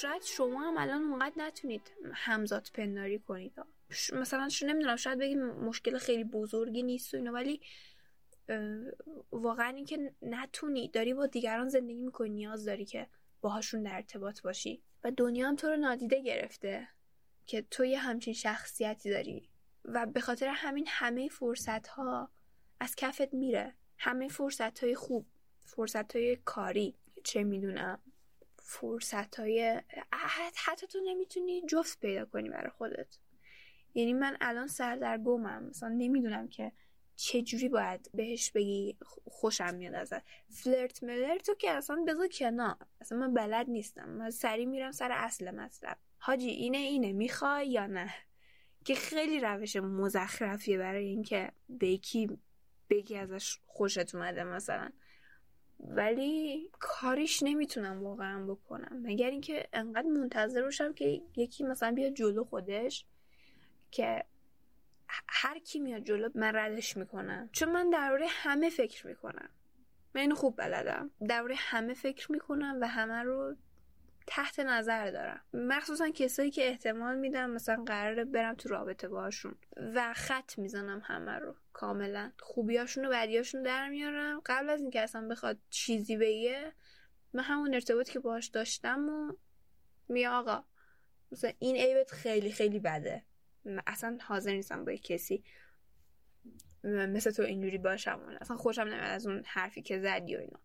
شاید 0.00 0.22
شما 0.22 0.60
هم 0.60 0.78
الان 0.78 1.02
اونقدر 1.02 1.32
نتونید 1.36 1.92
همزاد 2.12 2.68
پنداری 2.74 3.18
کنید. 3.18 3.52
مثلا 4.12 4.48
شو 4.48 4.66
نمی‌دونم 4.66 4.96
شاید 4.96 5.18
بگید 5.18 5.38
مشکل 5.38 5.98
خیلی 5.98 6.24
بزرگی 6.24 6.82
نیست 6.82 7.14
و 7.14 7.16
اینو 7.16 7.32
ولی 7.32 7.60
واقعا 9.32 9.68
اینکه 9.68 10.14
نتونی 10.22 10.88
داری 10.88 11.14
با 11.14 11.26
دیگران 11.26 11.68
زندگی 11.68 12.00
می‌کنی 12.00 12.30
نیاز 12.30 12.64
داری 12.64 12.84
که 12.84 13.08
باهاشون 13.40 13.82
در 13.82 13.94
ارتباط 13.94 14.42
باشی. 14.42 14.82
و 15.04 15.10
دنیا 15.10 15.48
هم 15.48 15.56
تو 15.56 15.68
رو 15.68 15.76
نادیده 15.76 16.22
گرفته 16.22 16.88
که 17.46 17.62
تو 17.70 17.84
یه 17.84 17.98
همچین 17.98 18.34
شخصیتی 18.34 19.10
داری. 19.10 19.48
و 19.84 20.06
به 20.06 20.20
خاطر 20.20 20.48
همین 20.48 20.84
همه 20.88 21.28
فرصت 21.28 21.86
ها 21.88 22.30
از 22.80 22.96
کفت 22.96 23.34
میره. 23.34 23.74
همه 23.98 24.28
فرصت 24.28 24.84
های 24.84 24.94
خوب 24.94 25.26
فرصت 25.64 26.16
های 26.16 26.36
کاری 26.36 26.94
چه 27.24 27.44
می‌دونم. 27.44 27.98
فرصت 28.70 29.40
های 29.40 29.82
حتی 30.56 30.86
تو 30.86 30.98
نمی‌تونی 31.04 31.62
جفت 31.66 32.00
پیدا 32.00 32.24
کنی 32.24 32.48
برای 32.48 32.70
خودت. 32.70 33.18
یعنی 33.94 34.12
من 34.12 34.36
الان 34.40 34.66
سردرگمم 34.66 35.62
مثلا 35.62 35.88
نمی‌دونم 35.88 36.48
که 36.48 36.72
چه 37.16 37.42
جوری 37.42 37.68
باید 37.68 38.10
بهش 38.14 38.50
بگی 38.50 38.96
خوشم 39.26 39.74
میاد 39.74 39.94
ازت. 39.94 40.22
فلرت 40.48 41.02
ملر 41.02 41.38
تو 41.38 41.54
که 41.54 41.70
اصلا 41.70 42.04
بذار 42.06 42.28
کنار. 42.28 42.76
اصلا 43.00 43.18
من 43.18 43.34
بلد 43.34 43.70
نیستم. 43.70 44.08
من 44.08 44.30
سری 44.30 44.66
میرم 44.66 44.92
سر 44.92 45.12
اصل 45.12 45.50
مطلب. 45.50 45.98
حاجی 46.18 46.48
اینه 46.48 46.78
اینه. 46.78 47.12
می‌خوای 47.12 47.68
یا 47.68 47.86
نه؟ 47.86 48.14
که 48.84 48.94
خیلی 48.94 49.40
روش 49.40 49.76
مزخرفیه 49.76 50.78
برای 50.78 51.06
اینکه 51.06 51.52
به 51.68 51.88
یکی 51.88 52.38
بگی 52.90 53.16
ازش 53.16 53.58
خوشت 53.66 54.14
اومده 54.14 54.44
مثلا. 54.44 54.90
ولی 55.80 56.70
کاریش 56.78 57.42
نمی‌تونم 57.42 58.04
واقعا 58.04 58.44
بکنم. 58.44 59.00
مگر 59.02 59.30
اینکه 59.30 59.68
انقدر 59.72 60.08
منتظر 60.08 60.62
باشم 60.62 60.92
که 60.92 61.22
یکی 61.36 61.64
مثلا 61.64 61.92
بیاد 61.92 62.12
جلو 62.12 62.44
خودش 62.44 63.04
که 63.90 64.24
هر 65.28 65.58
کی 65.58 65.78
میاد 65.78 66.04
جلو 66.04 66.28
من 66.34 66.54
ردش 66.54 66.96
می‌کنم. 66.96 67.48
چون 67.52 67.72
من 67.72 67.90
درباره 67.90 68.26
همه 68.28 68.70
فکر 68.70 69.06
می‌کنم. 69.06 69.48
من 70.14 70.34
خوب 70.34 70.56
بلدم. 70.56 71.10
درباره 71.28 71.54
همه 71.58 71.94
فکر 71.94 72.32
می‌کنم 72.32 72.78
و 72.80 72.88
همه 72.88 73.22
رو 73.22 73.56
تحت 74.30 74.60
نظر 74.60 75.10
دارم. 75.10 75.40
مخصوصا 75.52 76.08
کسایی 76.08 76.50
که 76.50 76.68
احتمال 76.68 77.18
میدم 77.18 77.50
مثلا 77.50 77.84
قراره 77.84 78.24
برم 78.24 78.54
تو 78.54 78.68
رابطه 78.68 79.08
باشون 79.08 79.54
و 79.76 80.14
خط 80.14 80.58
می‌زنم 80.58 81.02
همه 81.04 81.32
رو. 81.32 81.56
کاملا. 81.72 82.32
خوبیاشون 82.38 83.04
و 83.04 83.10
بدیاشون 83.10 83.62
در 83.62 83.88
میارم. 83.88 84.40
قبل 84.46 84.70
از 84.70 84.80
اینکه 84.80 85.00
اصلا 85.00 85.28
بخواد 85.28 85.58
چیزی 85.70 86.16
بگه 86.16 86.72
من 87.32 87.42
همون 87.42 87.74
ارتباط 87.74 88.08
که 88.10 88.18
باهاش 88.18 88.46
داشتم 88.46 89.08
و 89.08 89.32
می 90.08 90.26
آقا 90.26 90.64
مثلا 91.32 91.52
این 91.58 91.76
عیبت 91.76 92.10
خیلی 92.10 92.52
خیلی 92.52 92.78
بده. 92.78 93.24
اصلا 93.86 94.18
حاضر 94.22 94.52
نیستم 94.52 94.84
با 94.84 94.94
کسی 94.94 95.44
مثل 96.84 97.30
تو 97.30 97.42
اینجوری 97.42 97.78
باشم 97.78 98.36
اصلا 98.40 98.56
خوشم 98.56 98.82
نمیاد 98.82 99.10
از 99.10 99.26
اون 99.26 99.42
حرفی 99.46 99.82
که 99.82 100.00
زدی 100.00 100.36
و 100.36 100.38
اینا. 100.38 100.60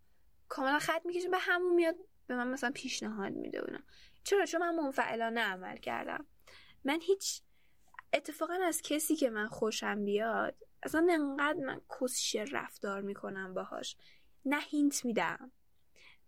کاملا 0.48 0.80
خط 0.80 1.06
می‌کشم 1.06 1.32
به 1.32 1.38
همون 1.40 1.76
میاد 1.76 1.96
به 2.28 2.36
من 2.36 2.48
مثلا 2.48 2.72
پیشنهاد 2.76 3.34
میده 3.34 3.58
اونا 3.58 3.80
چرا؟ 4.24 4.46
چون 4.46 4.62
من 4.62 4.76
منفعلانه 4.76 5.42
عمل 5.42 5.78
کردم. 5.78 6.26
من 6.84 7.00
هیچ 7.02 7.42
اتفاقا 8.14 8.54
از 8.64 8.82
کسی 8.82 9.16
که 9.16 9.30
من 9.30 9.48
خوشم 9.48 10.06
بیاد 10.06 10.56
اصلا 10.84 11.08
انقدر 11.12 11.60
من 11.60 11.82
کسشه 12.00 12.46
رفتار 12.52 13.02
می‌کنم 13.02 13.54
باهاش. 13.54 13.98
نه 14.46 14.60
هینت 14.60 15.06
میدم. 15.06 15.52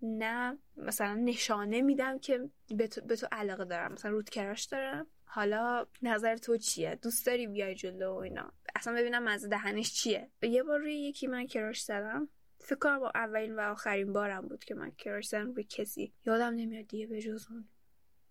نه 0.02 0.58
مثلا 0.78 1.14
نشانه 1.14 1.82
میدم 1.82 2.20
که 2.20 2.50
به 2.70 2.88
تو, 2.88 3.02
به 3.02 3.16
تو 3.16 3.28
علاقه 3.32 3.66
دارم. 3.66 3.94
مثلا 3.94 4.12
رود 4.12 4.30
کراش 4.30 4.64
دارم 4.64 5.08
حالا 5.26 5.88
نظر 6.02 6.38
تو 6.38 6.58
چیه؟ 6.58 6.96
دوست 6.96 7.26
داری 7.26 7.48
بیای 7.48 7.76
جلو 7.76 8.14
و 8.14 8.18
اینا. 8.18 8.52
اصلا 8.76 8.94
ببینم 8.94 9.28
از 9.28 9.50
دهنش 9.50 9.94
چیه. 9.94 10.32
یه 10.42 10.64
بار 10.64 10.80
روی 10.80 10.96
یکی 10.96 11.28
من 11.28 11.48
کراش 11.48 11.82
زدم. 11.82 12.30
فکر 12.66 12.80
کنم 12.80 13.04
اولین 13.16 13.56
و 13.56 13.60
آخرین 13.60 14.14
بارم 14.14 14.48
بود 14.48 14.64
که 14.64 14.76
من 14.76 14.92
زدم 15.22 15.54
به 15.54 15.64
کسی 15.64 16.14
یادم 16.26 16.54
نمیاد 16.54 16.88
دیگه 16.88 17.08
به 17.08 17.22
جز 17.22 17.48
اون. 17.50 17.70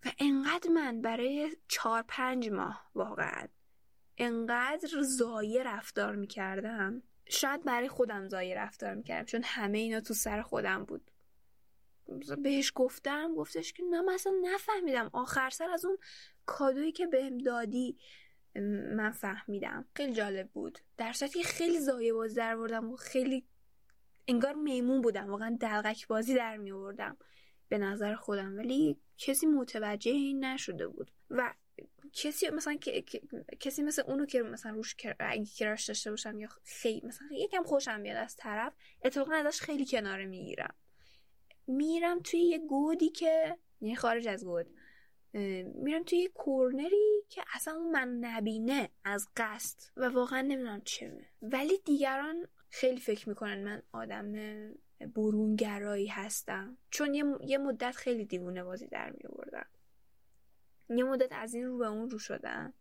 و 0.05 0.13
انقدر 0.19 0.71
من 0.71 1.01
برای 1.01 1.57
چهار 1.69 2.05
پنج 2.09 2.49
ماه 2.49 2.91
واقعا 2.95 3.49
انقدر 4.19 5.03
زایه 5.03 5.63
رفتار 5.63 6.17
می‌کردم. 6.17 7.03
شاید 7.29 7.65
برای 7.65 7.89
خودم 7.89 8.29
زایه 8.29 8.55
رفتار 8.55 8.95
می‌کردم 8.95 9.25
چون 9.25 9.43
همه 9.45 9.79
اینا 9.79 10.01
تو 10.01 10.15
سر 10.15 10.43
خودم 10.43 10.85
بود. 10.85 11.11
بهش 12.43 12.73
گفتم 12.75 13.35
گفتش 13.35 13.73
که 13.73 13.83
نه 13.91 14.03
مثلا 14.03 14.33
نفهمیدم. 14.43 15.11
آخر 15.13 15.51
سر 15.51 15.71
از 15.71 15.85
اون 15.85 15.99
کادویی 16.47 16.93
که 16.93 17.07
بهم 17.07 17.39
دادی 17.39 17.99
من 18.97 19.11
فهمیدم. 19.11 19.85
خیلی 19.97 20.13
جالب 20.13 20.51
بود. 20.51 20.79
در 20.97 21.13
که 21.13 21.43
خیلی 21.43 21.81
زایه 21.81 22.13
باز 22.13 22.35
در 22.35 22.57
بردم 22.57 22.93
و 22.93 22.97
خیلی 22.97 23.47
انگار 24.29 24.55
میمون 24.55 25.01
بودم 25.01 25.31
واقعا 25.31 25.57
دلغک 25.61 26.07
بازی 26.07 26.35
در 26.35 26.57
می 26.57 26.73
آوردم 26.73 27.17
به 27.69 27.79
نظر 27.79 28.15
خودم 28.15 28.57
ولی 28.57 29.01
کسی 29.19 29.47
متوجه 29.47 30.13
این 30.13 30.45
نشده 30.45 30.89
بود 30.89 31.11
و 31.31 31.55
کسی 32.13 32.51
مثلا 32.51 32.77
کسی 33.61 33.83
مثل 33.83 34.03
اونو 34.07 34.27
که 34.27 34.43
مثلا 34.43 34.73
روش 34.73 34.97
اگه 35.19 35.45
کراش 35.45 35.89
داشته 35.89 36.11
باشم 36.11 36.39
یا 36.39 36.49
خیلی 36.65 37.07
مثلا 37.07 37.29
یکم 37.33 37.63
خوشم 37.63 38.03
بیاد 38.03 38.17
از 38.17 38.37
طرف 38.37 38.73
اتفاقا 39.05 39.35
ازش 39.35 39.61
خیلی 39.61 39.87
کناره 39.87 40.27
می‌گیرم. 40.27 40.75
میرم 41.67 42.21
توی 42.21 42.41
یه 42.41 42.59
گودی 42.59 43.09
که 43.09 43.59
یعنی 43.81 43.97
خارج 43.97 44.29
از 44.29 44.45
گود. 44.45 44.67
میرم 45.75 46.03
توی 46.03 46.19
یه 46.19 46.29
کورنری 46.29 47.23
که 47.29 47.43
اصلا 47.55 47.75
من 47.75 48.09
نبینه 48.09 48.91
از 49.05 49.29
قصد 49.37 49.81
و 49.97 50.09
واقعا 50.09 50.41
نمی‌دونم 50.41 50.81
چه 50.85 51.19
ولی 51.43 51.79
دیگران 51.85 52.49
خیلی 52.75 53.01
فکر 53.01 53.29
می‌کنن 53.29 53.65
من 53.65 53.83
آدم 53.93 54.33
برونگرایی 55.15 56.07
هستم. 56.07 56.79
چون 56.91 57.15
یه, 57.41 57.59
مدت 57.59 57.97
خیلی 57.97 58.25
دیوونه 58.25 58.65
بازی 58.65 58.87
در 58.89 59.11
میوردم 59.11 59.67
یه 60.89 61.05
مدت 61.05 61.33
از 61.33 61.55
این 61.55 61.65
رو 61.65 61.79
به 61.79 61.87
اون 61.87 62.11
رو 62.11 62.19
شدم. 62.19 62.75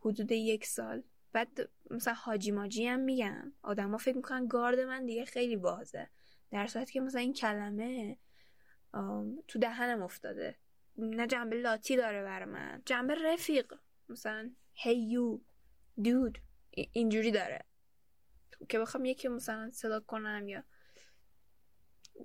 حدود 0.00 0.32
یک 0.32 0.66
سال. 0.66 1.02
بعد 1.32 1.70
مثلا 1.90 2.14
حاجی 2.14 2.50
ماجی 2.50 2.86
هم 2.86 3.00
میگم. 3.00 3.52
آدما 3.62 3.96
فکر 3.96 4.16
می‌کنن 4.16 4.46
گارد 4.46 4.80
من 4.80 5.06
دیگه 5.06 5.24
خیلی 5.24 5.56
بازه. 5.56 6.10
در 6.50 6.66
صورتی 6.66 6.92
که 6.92 7.00
مثلا 7.00 7.20
این 7.20 7.32
کلمه 7.32 8.18
تو 9.48 9.58
دهنم 9.58 10.02
افتاده. 10.02 10.56
نه 10.96 11.26
جنبه 11.26 11.56
لاتی 11.56 11.96
داره 11.96 12.22
بر 12.22 12.44
من. 12.44 12.82
جنبه 12.86 13.14
رفیق. 13.14 13.74
مثلا 14.08 14.50
hey 14.74 15.14
you 15.14 15.40
dude 16.04 16.38
اینجوری 16.92 17.30
داره. 17.30 17.64
که 18.68 18.78
بخوام 18.78 19.04
یکی 19.04 19.28
مثلا 19.28 19.70
صدا 19.70 20.00
کنم 20.00 20.48
یا 20.48 20.64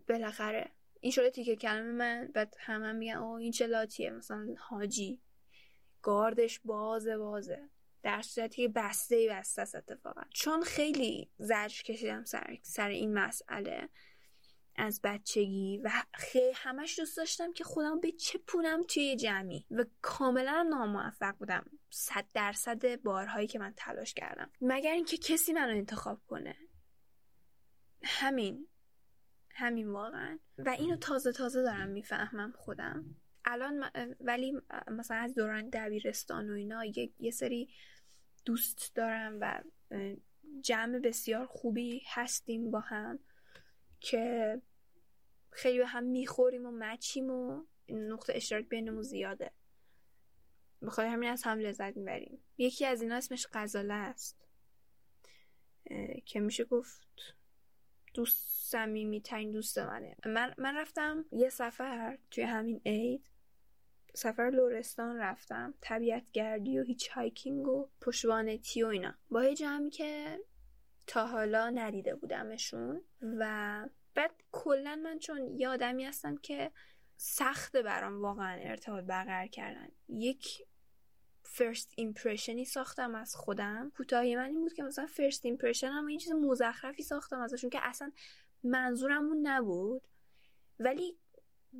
بالاخره. 0.09 0.71
این 0.99 1.11
شده 1.11 1.29
تیکه 1.29 1.55
کلمه 1.55 1.91
من 1.91 2.31
بعد 2.33 2.55
همه 2.59 2.87
هم 2.87 2.95
میگن 2.95 3.15
او 3.15 3.35
این 3.35 3.51
چه 3.51 3.67
لاتیه 3.67 4.09
مثلا 4.09 4.55
حاجی 4.57 5.21
گاردش 6.01 6.59
بازه 6.59 7.17
بازه. 7.17 7.69
در 8.03 8.21
صورتی 8.21 8.61
که 8.61 8.67
بسته 8.67 9.27
بسته 9.31 9.61
است 9.61 9.75
اتفاقا. 9.75 10.21
چون 10.29 10.63
خیلی 10.63 11.29
زرش 11.37 11.83
کشیدم 11.83 12.23
سر, 12.23 12.57
سر 12.61 12.89
این 12.89 13.13
مسئله. 13.13 13.89
از 14.75 14.99
بچگی 15.03 15.81
و 15.83 15.91
خیلی 16.13 16.51
همش 16.55 16.99
دوست 16.99 17.17
داشتم 17.17 17.53
که 17.53 17.63
خودم 17.63 17.99
به 17.99 18.11
چه 18.11 18.39
پونم 18.47 18.83
توی 18.83 19.15
جمعی 19.15 19.65
و 19.71 19.85
کاملا 20.01 20.67
ناموفق 20.69 21.35
بودم. 21.37 21.65
صد 21.89 22.25
درصد 22.33 23.01
بارهایی 23.01 23.47
که 23.47 23.59
من 23.59 23.73
تلاش 23.77 24.13
کردم. 24.13 24.51
مگر 24.61 24.91
اینکه 24.91 25.17
کسی 25.17 25.53
منو 25.53 25.75
انتخاب 25.75 26.21
کنه. 26.27 26.55
همین. 28.03 28.67
همین 29.49 29.87
واقعا. 29.87 30.39
و 30.57 30.69
اینو 30.69 30.95
تازه 30.95 31.31
تازه 31.31 31.61
دارم 31.63 31.89
می‌فهمم 31.89 32.51
خودم. 32.51 33.15
الان 33.45 33.83
ولی 34.19 34.61
مثلا 34.87 35.17
از 35.17 35.35
دوران 35.35 35.69
دبیرستان 35.69 36.49
و 36.49 36.53
اینا 36.53 36.85
یه, 37.19 37.31
سری 37.31 37.69
دوست 38.45 38.95
دارم 38.95 39.37
و 39.41 39.63
جمع 40.61 40.99
بسیار 40.99 41.45
خوبی 41.45 42.01
هستیم 42.07 42.71
با 42.71 42.79
هم. 42.79 43.19
که 44.05 44.61
خیلی 45.49 45.77
به 45.77 45.85
هم 45.85 46.03
می‌خوریم 46.03 46.65
و 46.65 46.71
مچیم 46.71 47.29
و 47.29 47.63
نقطه 47.89 48.33
اشتراک 48.35 48.65
بینمون 48.69 49.01
زیاده. 49.01 49.51
بخاطر 50.81 51.07
همین 51.07 51.29
از 51.29 51.43
هم 51.43 51.59
لذت 51.59 51.97
می‌بریم. 51.97 52.39
یکی 52.57 52.85
از 52.85 53.01
اینا 53.01 53.15
اسمش 53.15 53.47
غزاله 53.53 53.93
است. 53.93 54.47
که 56.25 56.39
میشه 56.39 56.63
گفت 56.63 57.07
دوست 58.13 58.71
صمیمی 58.71 59.21
ترین 59.21 59.51
دوست 59.51 59.77
منه. 59.77 60.15
من, 60.25 60.55
من 60.57 60.75
رفتم 60.75 61.25
یه 61.31 61.49
سفر 61.49 62.17
توی 62.31 62.43
همین 62.43 62.81
عید. 62.85 63.29
سفر 64.13 64.49
لورستان 64.49 65.17
رفتم. 65.17 65.73
طبیعت 65.81 66.31
گردی 66.31 66.79
و 66.79 66.83
هیچ 66.83 67.09
هایکینگ 67.09 67.67
و 67.67 67.89
پشوانتی 68.01 68.83
و 68.83 68.87
اینا. 68.87 69.13
با 69.29 69.43
یه 69.43 69.55
جمعی 69.55 69.89
که 69.89 70.39
تا 71.07 71.27
حالا 71.27 71.69
ندیده 71.69 72.15
بودمشون 72.15 73.01
و 73.21 73.85
بعد 74.15 74.31
کلا 74.51 74.95
من 74.95 75.19
چون 75.19 75.59
یه 75.59 75.69
آدمی 75.69 76.05
هستم 76.05 76.37
که 76.37 76.71
سخته 77.17 77.81
برام 77.81 78.21
واقعا 78.21 78.59
ارتباط 78.61 79.03
برقرار 79.03 79.47
کردن. 79.47 79.87
یک 80.09 80.61
first 81.43 81.93
impression 81.97 82.59
ی 82.59 82.65
ساختم 82.65 83.15
از 83.15 83.35
خودم. 83.35 83.91
کوتاهی 83.97 84.35
من 84.35 84.45
این 84.45 84.61
بود 84.61 84.73
که 84.73 84.83
مثلا 84.83 85.05
first 85.05 85.45
impression 85.45 85.87
هم 85.87 86.05
این 86.05 86.19
چیز 86.19 86.31
مزخرفی 86.31 87.03
ساختم 87.03 87.39
ازشون 87.39 87.69
که 87.69 87.79
اصلا 87.81 88.11
منظورم 88.63 89.25
اون 89.25 89.47
نبود. 89.47 90.01
ولی 90.79 91.17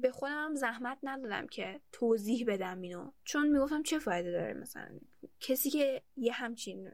به 0.01 0.11
خودم 0.11 0.55
زحمت 0.55 0.97
ندادم 1.03 1.47
که 1.47 1.81
توضیح 1.91 2.45
بدم 2.47 2.81
اینو. 2.81 3.11
چون 3.23 3.47
می‌گفتم 3.47 3.83
چه 3.83 3.99
فایده 3.99 4.31
داره 4.31 4.53
مثلا؟ 4.53 4.99
کسی 5.39 5.69
که 5.69 6.01
یه 6.15 6.33
همچین 6.33 6.91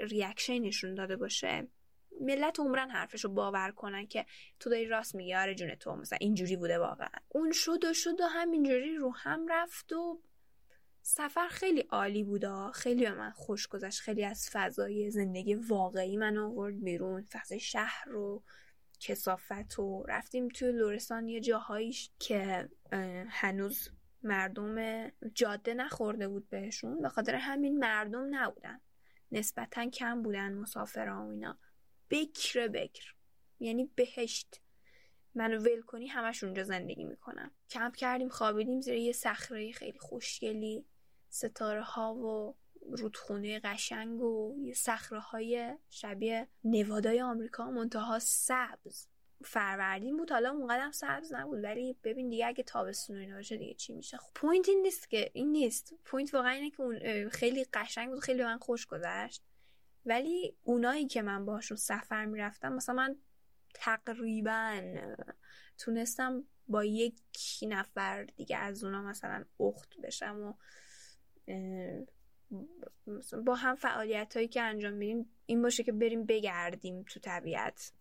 reaction 0.00 0.58
نشون 0.58 0.94
داده 0.94 1.16
باشه 1.16 1.68
ملت 2.20 2.60
عمرا 2.60 2.90
حرفشو 2.90 3.28
باور 3.28 3.70
کنن 3.70 4.06
که 4.06 4.26
تو 4.60 4.70
داری 4.70 4.86
راست 4.86 5.14
میگی 5.14 5.34
آره 5.34 5.54
جون 5.54 5.74
تو 5.74 5.96
مثلا 5.96 6.18
اینجوری 6.20 6.56
بوده 6.56 6.78
واقعا. 6.78 7.08
اون 7.28 7.52
شد 7.52 7.84
و 7.84 7.92
شد 7.92 8.20
و 8.20 8.24
همینجوری 8.26 8.96
رو 8.96 9.14
هم 9.14 9.46
رفت 9.48 9.92
و 9.92 10.20
سفر 11.02 11.48
خیلی 11.48 11.80
عالی 11.80 12.22
بوده 12.22 12.70
خیلی 12.74 13.04
به 13.04 13.14
من 13.14 13.30
خوش 13.30 13.66
گذشت. 13.66 14.00
خیلی 14.00 14.24
از 14.24 14.50
فضای 14.52 15.10
زندگی 15.10 15.54
واقعی 15.54 16.16
من 16.16 16.38
آورد 16.38 16.84
بیرون. 16.84 17.22
فضای 17.22 17.60
شهر 17.60 18.04
رو 18.08 18.42
کسافت 19.00 19.78
و 19.78 20.04
رفتیم 20.08 20.48
توی 20.48 20.72
لورستان 20.72 21.28
یه 21.28 21.40
جاهاییش 21.40 22.10
که 22.18 22.68
هنوز 23.28 23.90
مردم 24.22 25.08
جاده 25.34 25.74
نخورده 25.74 26.28
بود 26.28 26.48
بهشون. 26.48 27.02
به 27.02 27.08
خاطر 27.08 27.34
همین 27.34 27.78
مردم 27.78 28.26
نبودن. 28.30 28.80
نسبتا 29.32 29.90
کم 29.90 30.22
بودن 30.22 30.52
مسافرها 30.54 31.26
و 31.26 31.30
اینا. 31.30 31.58
بکر 32.10 32.68
بکر. 32.68 33.14
یعنی 33.60 33.90
بهشت. 33.94 34.60
منو 35.34 35.58
ول 35.58 35.80
کنی 35.82 36.06
همش 36.06 36.44
اونجا 36.44 36.62
زندگی 36.62 37.04
می‌کنم 37.04 37.50
کمپ 37.70 37.96
کردیم 37.96 38.28
خوابیدیم 38.28 38.80
زیر 38.80 38.94
یه 38.94 39.12
صخره 39.12 39.72
خیلی 39.72 39.98
خوشگلی. 39.98 40.86
ستاره 41.28 41.82
ها 41.82 42.14
و 42.14 42.56
رودخونه 42.90 43.60
قشنگ 43.60 44.20
و 44.20 44.56
یه 44.60 44.74
صخره 44.74 45.20
های 45.20 45.78
شبیه 45.90 46.48
نوادای 46.64 47.20
آمریکا 47.20 47.70
منتها 47.70 48.18
سبز. 48.18 49.06
فروردین 49.44 50.16
بود. 50.16 50.32
حالا 50.32 50.50
اونقدر 50.50 50.90
سبز 50.92 51.32
نبود 51.32 51.64
ولی 51.64 51.96
ببین 52.04 52.28
دیگه 52.28 52.46
اگه 52.46 52.62
تابستون 52.62 53.16
اینا 53.16 53.36
باشه 53.36 53.56
دیگه 53.56 53.74
چی 53.74 53.92
میشه؟ 53.92 54.16
خب 54.16 54.30
point 54.34 54.68
این 54.68 54.82
نیست 54.82 55.10
که 55.10 55.30
این 55.32 55.52
نیست. 55.52 55.94
point 56.04 56.34
واقعا 56.34 56.50
اینه 56.50 56.70
که 56.70 56.82
اون 56.82 57.28
خیلی 57.28 57.66
قشنگ 57.72 58.10
بود 58.10 58.20
خیلی 58.20 58.44
من 58.44 58.58
خوش 58.58 58.86
گذشت. 58.86 59.42
ولی 60.06 60.56
اونایی 60.62 61.06
که 61.06 61.22
من 61.22 61.46
باشون 61.46 61.76
سفر 61.76 62.24
می‌رفتم 62.24 62.72
مثلا 62.72 62.94
من 62.94 63.16
تقریبا 63.74 64.80
تونستم 65.78 66.44
با 66.68 66.84
یک 66.84 67.20
نفر 67.62 68.24
دیگه 68.24 68.56
از 68.56 68.84
اونا 68.84 69.02
مثلا 69.02 69.44
اخت 69.60 70.00
بشم 70.00 70.40
و 70.40 70.54
با 73.46 73.54
هم 73.54 73.74
فعالیت 73.74 74.36
هایی 74.36 74.48
که 74.48 74.62
انجام 74.62 74.92
میدیم 74.92 75.30
این 75.46 75.62
باشه 75.62 75.82
که 75.82 75.92
بریم 75.92 76.26
بگردیم 76.26 77.02
تو 77.02 77.20
طبیعت. 77.20 77.92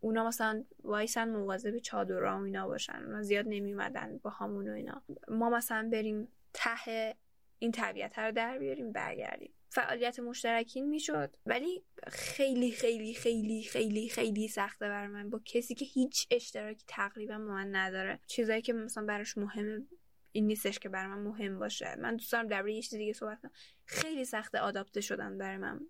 اونا 0.00 0.28
مثلا 0.28 0.64
وایسن 0.84 1.28
مواظب 1.28 1.78
چادرها 1.78 2.38
و 2.40 2.44
اینا 2.44 2.68
باشن 2.68 3.02
اونا 3.04 3.22
زیاد 3.22 3.44
نمیمدن 3.48 4.18
با 4.22 4.30
همون 4.30 4.68
و 4.68 4.72
اینا. 4.72 5.02
ما 5.28 5.50
مثلا 5.50 5.88
بریم 5.92 6.28
ته 6.52 7.14
این 7.58 7.72
طبیعت 7.72 8.18
رو 8.18 8.32
در 8.32 8.58
بیاریم 8.58 8.92
برگردیم. 8.92 9.52
فعالیت 9.68 10.20
مشترکین 10.20 10.88
می‌شد. 10.88 11.36
ولی 11.46 11.84
خیلی 12.06 12.70
خیلی 12.70 13.14
خیلی 13.14 13.62
خیلی 13.62 14.08
خیلی 14.08 14.48
سخته 14.48 14.88
بر 14.88 15.06
من 15.06 15.30
با 15.30 15.40
کسی 15.44 15.74
که 15.74 15.84
هیچ 15.84 16.26
اشتراکی 16.30 16.84
تقریبا 16.88 17.38
با 17.38 17.44
من 17.44 17.76
نداره. 17.76 18.20
چیزایی 18.26 18.62
که 18.62 18.72
مثلا 18.72 19.04
براش 19.04 19.38
مهمه 19.38 19.86
این 20.32 20.46
نیستش 20.46 20.78
که 20.78 20.88
برای 20.88 21.06
من 21.06 21.18
مهم 21.18 21.58
باشه. 21.58 21.96
من 21.98 22.16
دوست 22.16 22.32
دارم 22.32 22.46
درباره 22.46 22.74
یه 22.74 22.82
چیز 22.82 22.94
دیگه 22.94 23.12
صحبت 23.12 23.40
کنم. 23.40 23.50
خیلی 23.84 24.24
سخت 24.24 24.54
آداپته 24.54 25.00
شدن 25.00 25.38
برای 25.38 25.56
من 25.56 25.80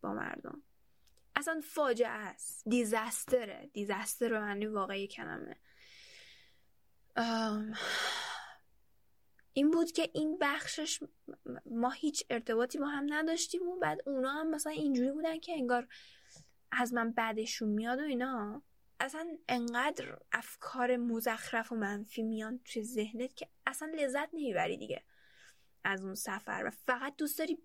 با 0.00 0.12
مردم. 0.12 0.62
اصلا 1.36 1.60
فاجعه 1.64 2.08
است. 2.08 2.68
دیزاستره. 2.68 3.70
دیزاستر 3.72 4.28
به 4.28 4.40
معنی 4.40 4.66
واقعی 4.66 5.06
کلمه. 5.06 5.56
این 9.52 9.70
بود 9.70 9.92
که 9.92 10.10
این 10.14 10.38
بخشش 10.40 11.00
ما 11.66 11.90
هیچ 11.90 12.24
ارتباطی 12.30 12.78
با 12.78 12.86
هم 12.86 13.06
نداشتیم 13.08 13.68
و 13.68 13.78
بعد 13.78 14.08
اونا 14.08 14.32
هم 14.32 14.50
مثلا 14.50 14.72
اینجوری 14.72 15.10
بودن 15.10 15.38
که 15.38 15.52
انگار 15.52 15.88
از 16.72 16.94
من 16.94 17.12
بعدشون 17.12 17.68
میاد 17.68 17.98
و 17.98 18.02
اینا. 18.02 18.62
اصلا 19.00 19.38
انقدر 19.48 20.18
افکار 20.32 20.96
مزخرف 20.96 21.72
و 21.72 21.74
منفی 21.74 22.22
میان 22.22 22.60
توی 22.64 22.82
ذهنت 22.82 23.36
که 23.36 23.48
اصلا 23.66 23.92
لذت 23.96 24.28
نمی‌بری 24.32 24.76
دیگه 24.76 25.02
از 25.84 26.04
اون 26.04 26.14
سفر 26.14 26.62
و 26.66 26.70
فقط 26.70 27.16
دوست 27.16 27.38
داری 27.38 27.58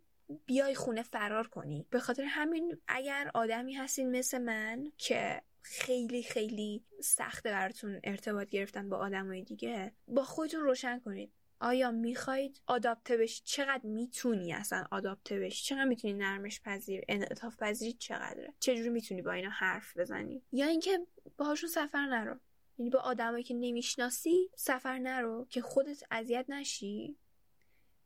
بیای 0.46 0.76
خونه 0.76 1.04
فرار 1.04 1.48
کنی. 1.48 1.86
به 1.90 2.00
خاطر 2.00 2.24
همین 2.24 2.78
اگر 2.88 3.32
آدمی 3.34 3.74
هستین 3.74 4.12
مثل 4.12 4.38
من 4.38 4.92
که 4.98 5.42
خیلی 5.62 6.24
خیلی 6.24 6.86
سخته 7.04 7.50
براتون 7.50 8.00
ارتباط 8.04 8.50
گرفتن 8.50 8.90
با 8.90 8.98
آدمای 8.98 9.44
دیگه 9.44 9.92
با 10.08 10.24
خودتون 10.24 10.62
روشن 10.62 11.00
کنید. 11.00 11.34
آیا 11.62 11.92
می‌خواید 11.92 12.62
آداپته 12.68 13.18
بشی 13.18 13.42
چقدر 13.46 13.86
می‌تونی 13.86 14.54
اصلا 14.54 14.86
آداپته 14.92 15.40
بشی 15.40 15.64
چقدر 15.66 15.84
می‌تونی 15.84 16.14
نرمش 16.14 16.62
پذیر 16.62 17.04
انعطاف 17.08 17.58
پذیری 17.58 17.94
چقدره؟ 17.94 18.54
چجوری 18.60 18.90
می‌تونی 18.90 19.22
با 19.22 19.32
اینا 19.32 19.50
حرف 19.50 19.98
بزنی؟ 19.98 20.44
یا 20.52 20.68
اینکه 20.68 21.08
باهاشون 21.38 21.70
سفر 21.70 22.06
نرو. 22.06 22.40
یعنی 22.78 22.90
با 22.90 23.00
آدمایی 23.00 23.44
که 23.44 23.54
نمی‌شناسی 23.54 24.50
سفر 24.56 25.00
نرو 25.00 25.48
که 25.50 25.62
خودت 25.62 26.04
اذیت 26.12 26.46
نشی. 26.50 27.18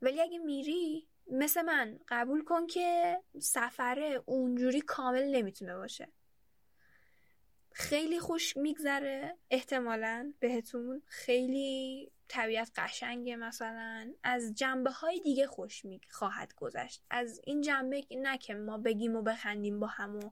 ولی 0.02 0.20
اگه 0.20 0.38
میری 0.38 1.08
مثل 1.30 1.62
من 1.62 1.98
قبول 2.08 2.44
کن 2.44 2.66
که 2.66 3.18
سفره 3.38 4.22
اونجوری 4.26 4.80
کامل 4.80 5.36
نمی‌تونه 5.36 5.76
باشه. 5.76 6.12
خیلی 7.76 8.20
خوش 8.20 8.56
میگذره. 8.56 9.36
احتمالا 9.50 10.32
بهتون 10.40 11.02
خیلی 11.06 12.10
طبیعت 12.28 12.70
قشنگه 12.76 13.36
مثلا. 13.36 14.12
از 14.22 14.54
جنبه 14.54 14.90
های 14.90 15.20
دیگه 15.20 15.46
خوش 15.46 15.84
می 15.84 16.00
خواهد 16.10 16.54
گذشت. 16.54 17.02
از 17.10 17.40
این 17.44 17.60
جنبه 17.60 18.04
نه 18.10 18.38
که 18.38 18.54
ما 18.54 18.78
بگیم 18.78 19.16
و 19.16 19.22
بخندیم 19.22 19.80
با 19.80 19.86
هم 19.86 20.16
و 20.16 20.30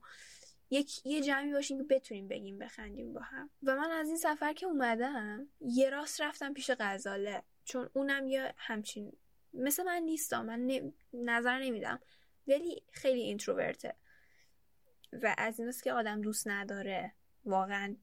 یک 0.70 1.06
یه 1.06 1.20
جمعی 1.20 1.52
باشیم 1.52 1.78
که 1.78 1.84
بتونیم 1.84 2.28
بگیم 2.28 2.58
بخندیم 2.58 3.12
با 3.12 3.20
هم. 3.20 3.50
و 3.62 3.76
من 3.76 3.90
از 3.90 4.08
این 4.08 4.16
سفر 4.16 4.52
که 4.52 4.66
اومدم 4.66 5.48
یه 5.60 5.90
راست 5.90 6.20
رفتم 6.20 6.54
پیش 6.54 6.70
غزاله. 6.80 7.42
چون 7.64 7.90
اونم 7.92 8.28
یه 8.28 8.54
همچین 8.56 9.12
مثل 9.54 9.82
من 9.82 10.02
نیستم 10.02 10.46
من 10.46 10.92
نظر 11.12 11.58
نمیدم. 11.58 12.00
ولی 12.48 12.82
خیلی 12.90 13.20
introvert 13.20 13.81
ه. 13.81 13.94
و 15.22 15.34
از 15.38 15.60
این 15.60 15.72
که 15.84 15.92
آدم 15.92 16.20
دوست 16.20 16.48
نداره. 16.48 17.14
واقعا 17.44 17.96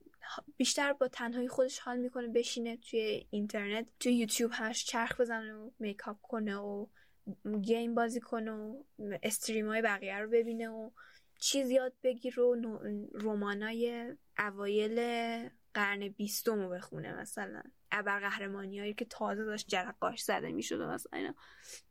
بیشتر 0.58 0.94
با 0.94 1.08
تنهایی 1.08 1.48
خودش 1.48 1.80
حال 1.80 1.98
می‌کنه 1.98 2.28
بشینه 2.28 2.78
توی 2.78 3.28
اینترنت 3.30 3.88
توی 4.00 4.14
یوتیوب 4.14 4.52
همش 4.54 4.86
چرخ 4.86 5.22
بزنه 5.22 5.54
و 5.54 5.72
makeup 5.80 6.22
کنه 6.22 6.56
و 6.58 6.88
game 7.62 7.95
بازی 7.96 8.20
کنه 8.20 8.52
و 8.52 8.84
استریم 9.24 9.68
های 9.68 9.82
بقیه 9.82 10.18
رو 10.20 10.30
ببینه 10.30 10.70
و 10.70 10.92
چیز 11.40 11.70
یاد 11.70 11.94
بگیر 12.04 12.40
و 12.40 12.56
رومانای 13.14 14.16
اوایل 14.38 15.00
قرن 15.74 16.08
بیستم 16.08 16.60
رو 16.60 16.70
بخونه 16.70 17.14
مثلا. 17.14 17.64
قهرمانی 17.92 18.80
هایی 18.80 18.94
که 18.94 19.06
تازه 19.06 19.46
داشت 19.46 19.68
جرقاش 19.68 20.24
زده 20.24 20.52
می‌شد 20.52 20.82
مثلا 20.82 21.20
اینا. 21.20 21.36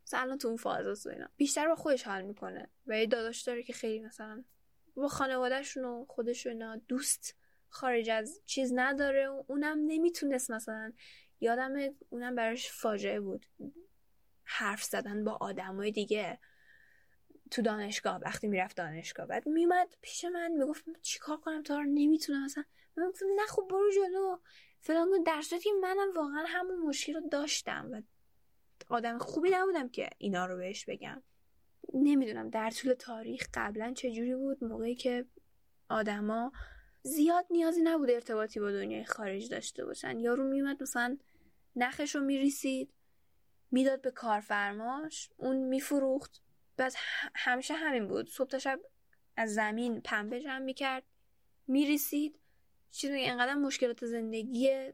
مثلا 0.06 0.36
تو 0.36 0.48
اون 0.48 0.56
فاز 0.56 1.06
اینا. 1.06 1.28
بیشتر 1.36 1.68
با 1.68 1.74
خودش 1.74 2.02
حال 2.02 2.22
می‌کنه. 2.22 2.70
و 2.86 2.98
یه 2.98 3.06
داداش 3.06 3.42
داره 3.42 3.62
که 3.62 3.72
خیلی 3.72 4.00
مثلا 4.00 4.44
با 4.96 5.08
خانوادهشون 5.08 5.84
و 5.84 6.04
خودشون 6.08 6.82
دوست 6.88 7.37
خارج 7.68 8.10
از 8.10 8.40
چیز 8.46 8.72
نداره 8.74 9.26
اونم 9.46 9.78
نمی‌تونست 9.86 10.50
مثلا 10.50 10.92
یادم 11.40 11.72
اونم 12.08 12.34
براش 12.34 12.70
فاجعه 12.70 13.20
بود. 13.20 13.46
حرف 14.44 14.82
زدن 14.82 15.24
با 15.24 15.38
آدمای 15.40 15.90
دیگه 15.90 16.38
تو 17.50 17.62
دانشگاه 17.62 18.20
وقتی 18.20 18.48
می‌رفت 18.48 18.76
دانشگاه. 18.76 19.26
بعد 19.26 19.48
میومد 19.48 19.94
پیش 20.00 20.24
من 20.24 20.52
می‌گفت 20.52 20.84
چیکار 21.02 21.36
کنم 21.36 21.62
تا 21.62 21.78
رو 21.78 21.84
نمی‌تونم 21.84 22.44
مثلا؟ 22.44 22.64
من 22.96 23.08
گفتم 23.08 23.26
نه 23.36 23.46
خب 23.46 23.66
برو 23.70 23.90
جلو. 23.90 24.38
فلان 24.80 25.22
در 25.26 25.42
صورتی 25.42 25.70
منم 25.82 26.12
واقعا 26.16 26.44
همون 26.48 26.78
مشکل 26.78 27.14
رو 27.14 27.28
داشتم 27.28 27.88
و 27.92 28.02
آدم 28.88 29.18
خوبی 29.18 29.50
نبودم 29.50 29.88
که 29.88 30.10
اینا 30.18 30.46
رو 30.46 30.56
بهش 30.56 30.84
بگم. 30.84 31.22
نمی‌دونم 31.94 32.50
در 32.50 32.70
طول 32.70 32.92
تاریخ 32.92 33.48
قبلا 33.54 33.92
چجوری 33.92 34.34
بود. 34.34 34.64
موقعی 34.64 34.94
که 34.94 35.26
آدما 35.88 36.52
زیاد 37.02 37.46
نیازی 37.50 37.82
نبود 37.82 38.10
ارتباطی 38.10 38.60
با 38.60 38.70
دنیای 38.70 39.04
خارج 39.04 39.50
داشته 39.50 39.84
باشن. 39.84 40.20
یارو 40.20 40.44
میومد 40.44 40.82
مثلا 40.82 41.18
نخش 41.76 42.14
رو 42.14 42.20
میریسید 42.20 42.92
می‌داد 43.70 44.02
به 44.02 44.10
کارفرماش 44.10 45.30
اون 45.36 45.56
میفروخت. 45.56 46.42
بس 46.78 46.96
همیشه 47.34 47.74
همین 47.74 48.08
بود. 48.08 48.28
صبح 48.28 48.48
تا 48.48 48.58
شب 48.58 48.80
از 49.36 49.54
زمین 49.54 50.00
پنبه 50.00 50.40
جمع 50.40 50.58
می‌کرد 50.64 51.04
میریسید. 51.66 52.38
چیزی 52.90 53.14
اینقدر 53.14 53.54
مشکلات 53.54 54.06
زندگی 54.06 54.92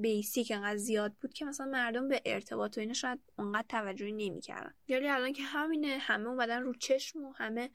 بیسیک 0.00 0.50
انقدر 0.50 0.76
زیاد 0.76 1.12
بود 1.12 1.32
که 1.32 1.44
مثلا 1.44 1.66
مردم 1.66 2.08
به 2.08 2.22
ارتباط 2.24 2.78
و 2.78 2.80
اینا 2.80 2.92
شاید 2.92 3.20
اونقدر 3.38 3.66
توجهی 3.68 4.12
نمی‌کردن. 4.12 4.74
یعنی 4.88 5.08
الان 5.08 5.32
که 5.32 5.42
همینه 5.42 5.98
همه 6.00 6.28
اومدن 6.28 6.62
رو 6.62 6.74
چشم 6.74 7.24
و 7.24 7.32
همه 7.32 7.70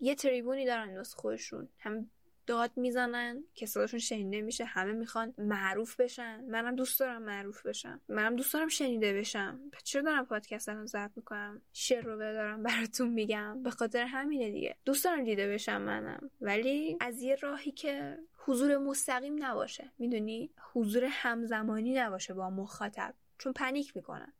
یه 0.00 0.14
تریبونی 0.14 0.66
دارن 0.66 0.96
واسه 0.96 1.16
خودشون. 1.16 1.68
هم 1.78 2.10
داد 2.46 2.70
می‌زنن 2.76 3.44
که 3.54 3.66
صداشون 3.66 4.00
شنیده 4.00 4.40
میشه 4.40 4.64
همه 4.64 4.92
می‌خوان 4.92 5.34
معروف 5.38 6.00
بشن. 6.00 6.44
منم 6.44 6.76
دوست 6.76 7.00
دارم 7.00 7.22
معروف 7.22 7.66
بشم. 7.66 8.00
منم 8.08 8.36
دوست 8.36 8.54
دارم 8.54 8.68
شنیده 8.68 9.14
بشم. 9.14 9.60
چرا 9.84 10.02
دارم 10.02 10.26
پادکست 10.26 10.68
الان 10.68 10.86
ضبط 10.86 11.10
می‌کنم؟ 11.16 11.62
شعر 11.72 12.04
رو 12.04 12.18
دارم 12.18 12.62
براتون 12.62 13.08
میگم. 13.08 13.62
به 13.62 13.70
خاطر 13.70 14.04
همینه 14.04 14.50
دیگه. 14.50 14.76
دوست 14.84 15.04
دارم 15.04 15.24
دیده 15.24 15.48
بشم 15.48 15.82
منم. 15.82 16.30
ولی 16.40 16.96
از 17.00 17.22
یه 17.22 17.34
راهی 17.34 17.72
که 17.72 18.18
حضور 18.36 18.78
مستقیم 18.78 19.44
نباشه. 19.44 19.92
می‌دونی؟ 19.98 20.50
حضور 20.72 21.04
همزمانی 21.04 21.94
نباشه 21.94 22.34
با 22.34 22.50
مخاطب. 22.50 23.14
چون 23.38 23.52
پنیک 23.52 23.96
می‌کنن 23.96 24.32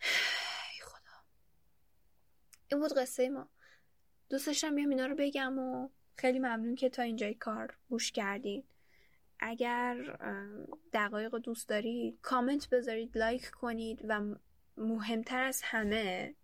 خدا. 0.82 1.24
این 2.72 2.80
بود 2.80 2.98
قصه 2.98 3.28
ما. 3.28 3.48
دوست 4.30 4.46
داشتم 4.46 4.74
بیام 4.74 4.90
اینا 4.90 5.06
رو 5.06 5.14
بگم 5.18 5.58
و 5.58 5.88
خیلی 6.16 6.38
ممنون 6.38 6.74
که 6.74 6.88
تا 6.88 7.02
اینجای 7.02 7.34
کار 7.34 7.76
گوش 7.88 8.12
کردین. 8.12 8.64
اگر 9.40 10.18
دقایق 10.92 11.34
دوست 11.34 11.68
دارید 11.68 12.18
کامنت 12.22 12.70
بذارید 12.70 13.18
لایک 13.18 13.50
کنید 13.50 14.00
و 14.08 14.20
مهمتر 14.76 15.42
از 15.42 15.60
همه 15.64 16.34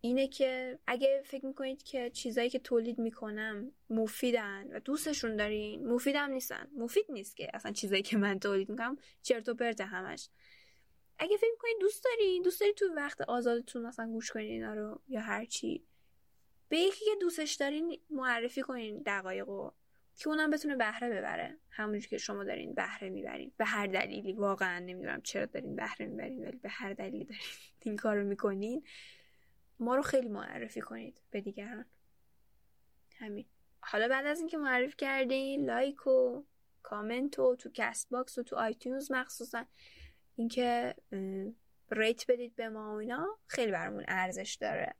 اینه 0.00 0.28
که 0.28 0.78
اگه 0.86 1.22
فکر 1.24 1.46
می‌کنید 1.46 1.82
که 1.82 2.10
چیزایی 2.10 2.50
که 2.50 2.58
تولید 2.58 2.98
می‌کنم 2.98 3.72
مفیدن 3.90 4.66
و 4.72 4.80
دوستشون 4.80 5.36
دارین 5.36 5.88
مفیدم 5.88 6.30
نیستن. 6.30 6.70
مفید 6.76 7.04
نیست 7.08 7.36
که 7.36 7.50
اصلا 7.54 7.72
چیزایی 7.72 8.02
که 8.02 8.16
من 8.16 8.38
تولید 8.38 8.68
می‌کنم 8.68 8.98
چرت 9.22 9.48
و 9.48 9.54
پرت 9.54 9.80
همش. 9.80 10.28
اگه 11.18 11.36
فکر 11.36 11.50
می‌کنید 11.50 11.76
دوست 11.80 12.04
دارین 12.04 12.42
دوست 12.42 12.60
دارید 12.60 12.74
تو 12.74 12.84
وقت 12.96 13.20
آزادتون 13.20 13.82
مثلا 13.82 14.06
گوش 14.06 14.30
کنید 14.30 14.50
اینا 14.50 14.74
رو 14.74 15.00
یا 15.08 15.20
هر 15.20 15.44
چی 15.44 15.84
به 16.72 16.78
یکی 16.78 17.04
که 17.04 17.10
دوستش 17.20 17.54
دارین 17.54 18.00
معرفی 18.10 18.62
کنین 18.62 19.02
دقایقو 19.06 19.70
که 20.16 20.28
اونم 20.28 20.50
بتونه 20.50 20.76
بهره 20.76 21.10
ببره. 21.10 21.58
همونجور 21.70 22.08
که 22.08 22.18
شما 22.18 22.44
دارین 22.44 22.74
بهره 22.74 23.10
می‌برین. 23.10 23.52
به 23.56 23.64
هر 23.64 23.86
دلیلی. 23.86 24.32
واقعا 24.32 24.78
نمی‌دونم 24.78 25.22
چرا 25.22 25.46
دارین 25.46 25.76
بهره 25.76 26.06
می‌برین 26.06 26.44
ولی 26.44 26.56
به 26.56 26.68
هر 26.68 26.92
دلیلی 26.92 27.24
دارین 27.24 27.42
این 27.82 27.96
کار 27.96 28.16
رو 28.16 28.24
می‌کنین. 28.24 28.84
ما 29.78 29.96
رو 29.96 30.02
خیلی 30.02 30.28
معرفی 30.28 30.80
کنید 30.80 31.20
به 31.30 31.40
دیگران. 31.40 31.84
همین. 33.18 33.46
حالا 33.80 34.08
بعد 34.08 34.26
از 34.26 34.38
اینکه 34.38 34.56
معرفی 34.56 34.96
کردین 34.96 35.64
لایک 35.64 36.06
و 36.06 36.44
کامنت 36.82 37.38
و 37.38 37.56
تو 37.56 37.70
Castbox 37.74 38.38
و 38.38 38.42
تو 38.42 38.56
iTunes 38.56 39.12
مخصوصا 39.12 39.64
اینکه 40.36 40.94
rate 41.90 42.30
بدید 42.30 42.56
به 42.56 42.68
ما 42.68 42.94
و 42.94 42.98
اینا 42.98 43.38
خیلی 43.46 43.72
برامون 43.72 44.04
ارزش 44.08 44.58
داره. 44.60 44.94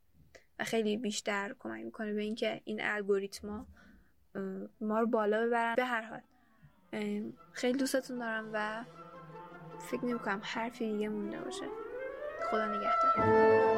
و 0.59 0.64
خیلی 0.64 0.96
بیشتر 0.96 1.55
کمک 1.59 1.84
می‌کنه 1.84 2.12
به 2.12 2.22
اینکه 2.22 2.61
این 2.64 2.80
الگوریتما 2.82 3.66
ما 4.80 5.00
رو 5.00 5.07
بالا 5.07 5.46
ببرن. 5.46 5.74
به 5.74 5.84
هر 5.84 6.03
حال 6.03 6.20
خیلی 7.53 7.78
دوستتون 7.78 8.18
دارم 8.18 8.50
و 8.53 8.84
فکر 9.90 10.05
نمی 10.05 10.18
کنم 10.18 10.40
حرفی 10.42 10.92
دیگه 10.92 11.09
مونده 11.09 11.40
باشه. 11.40 11.66
خدا 12.50 12.66
نگهدار. 12.66 13.71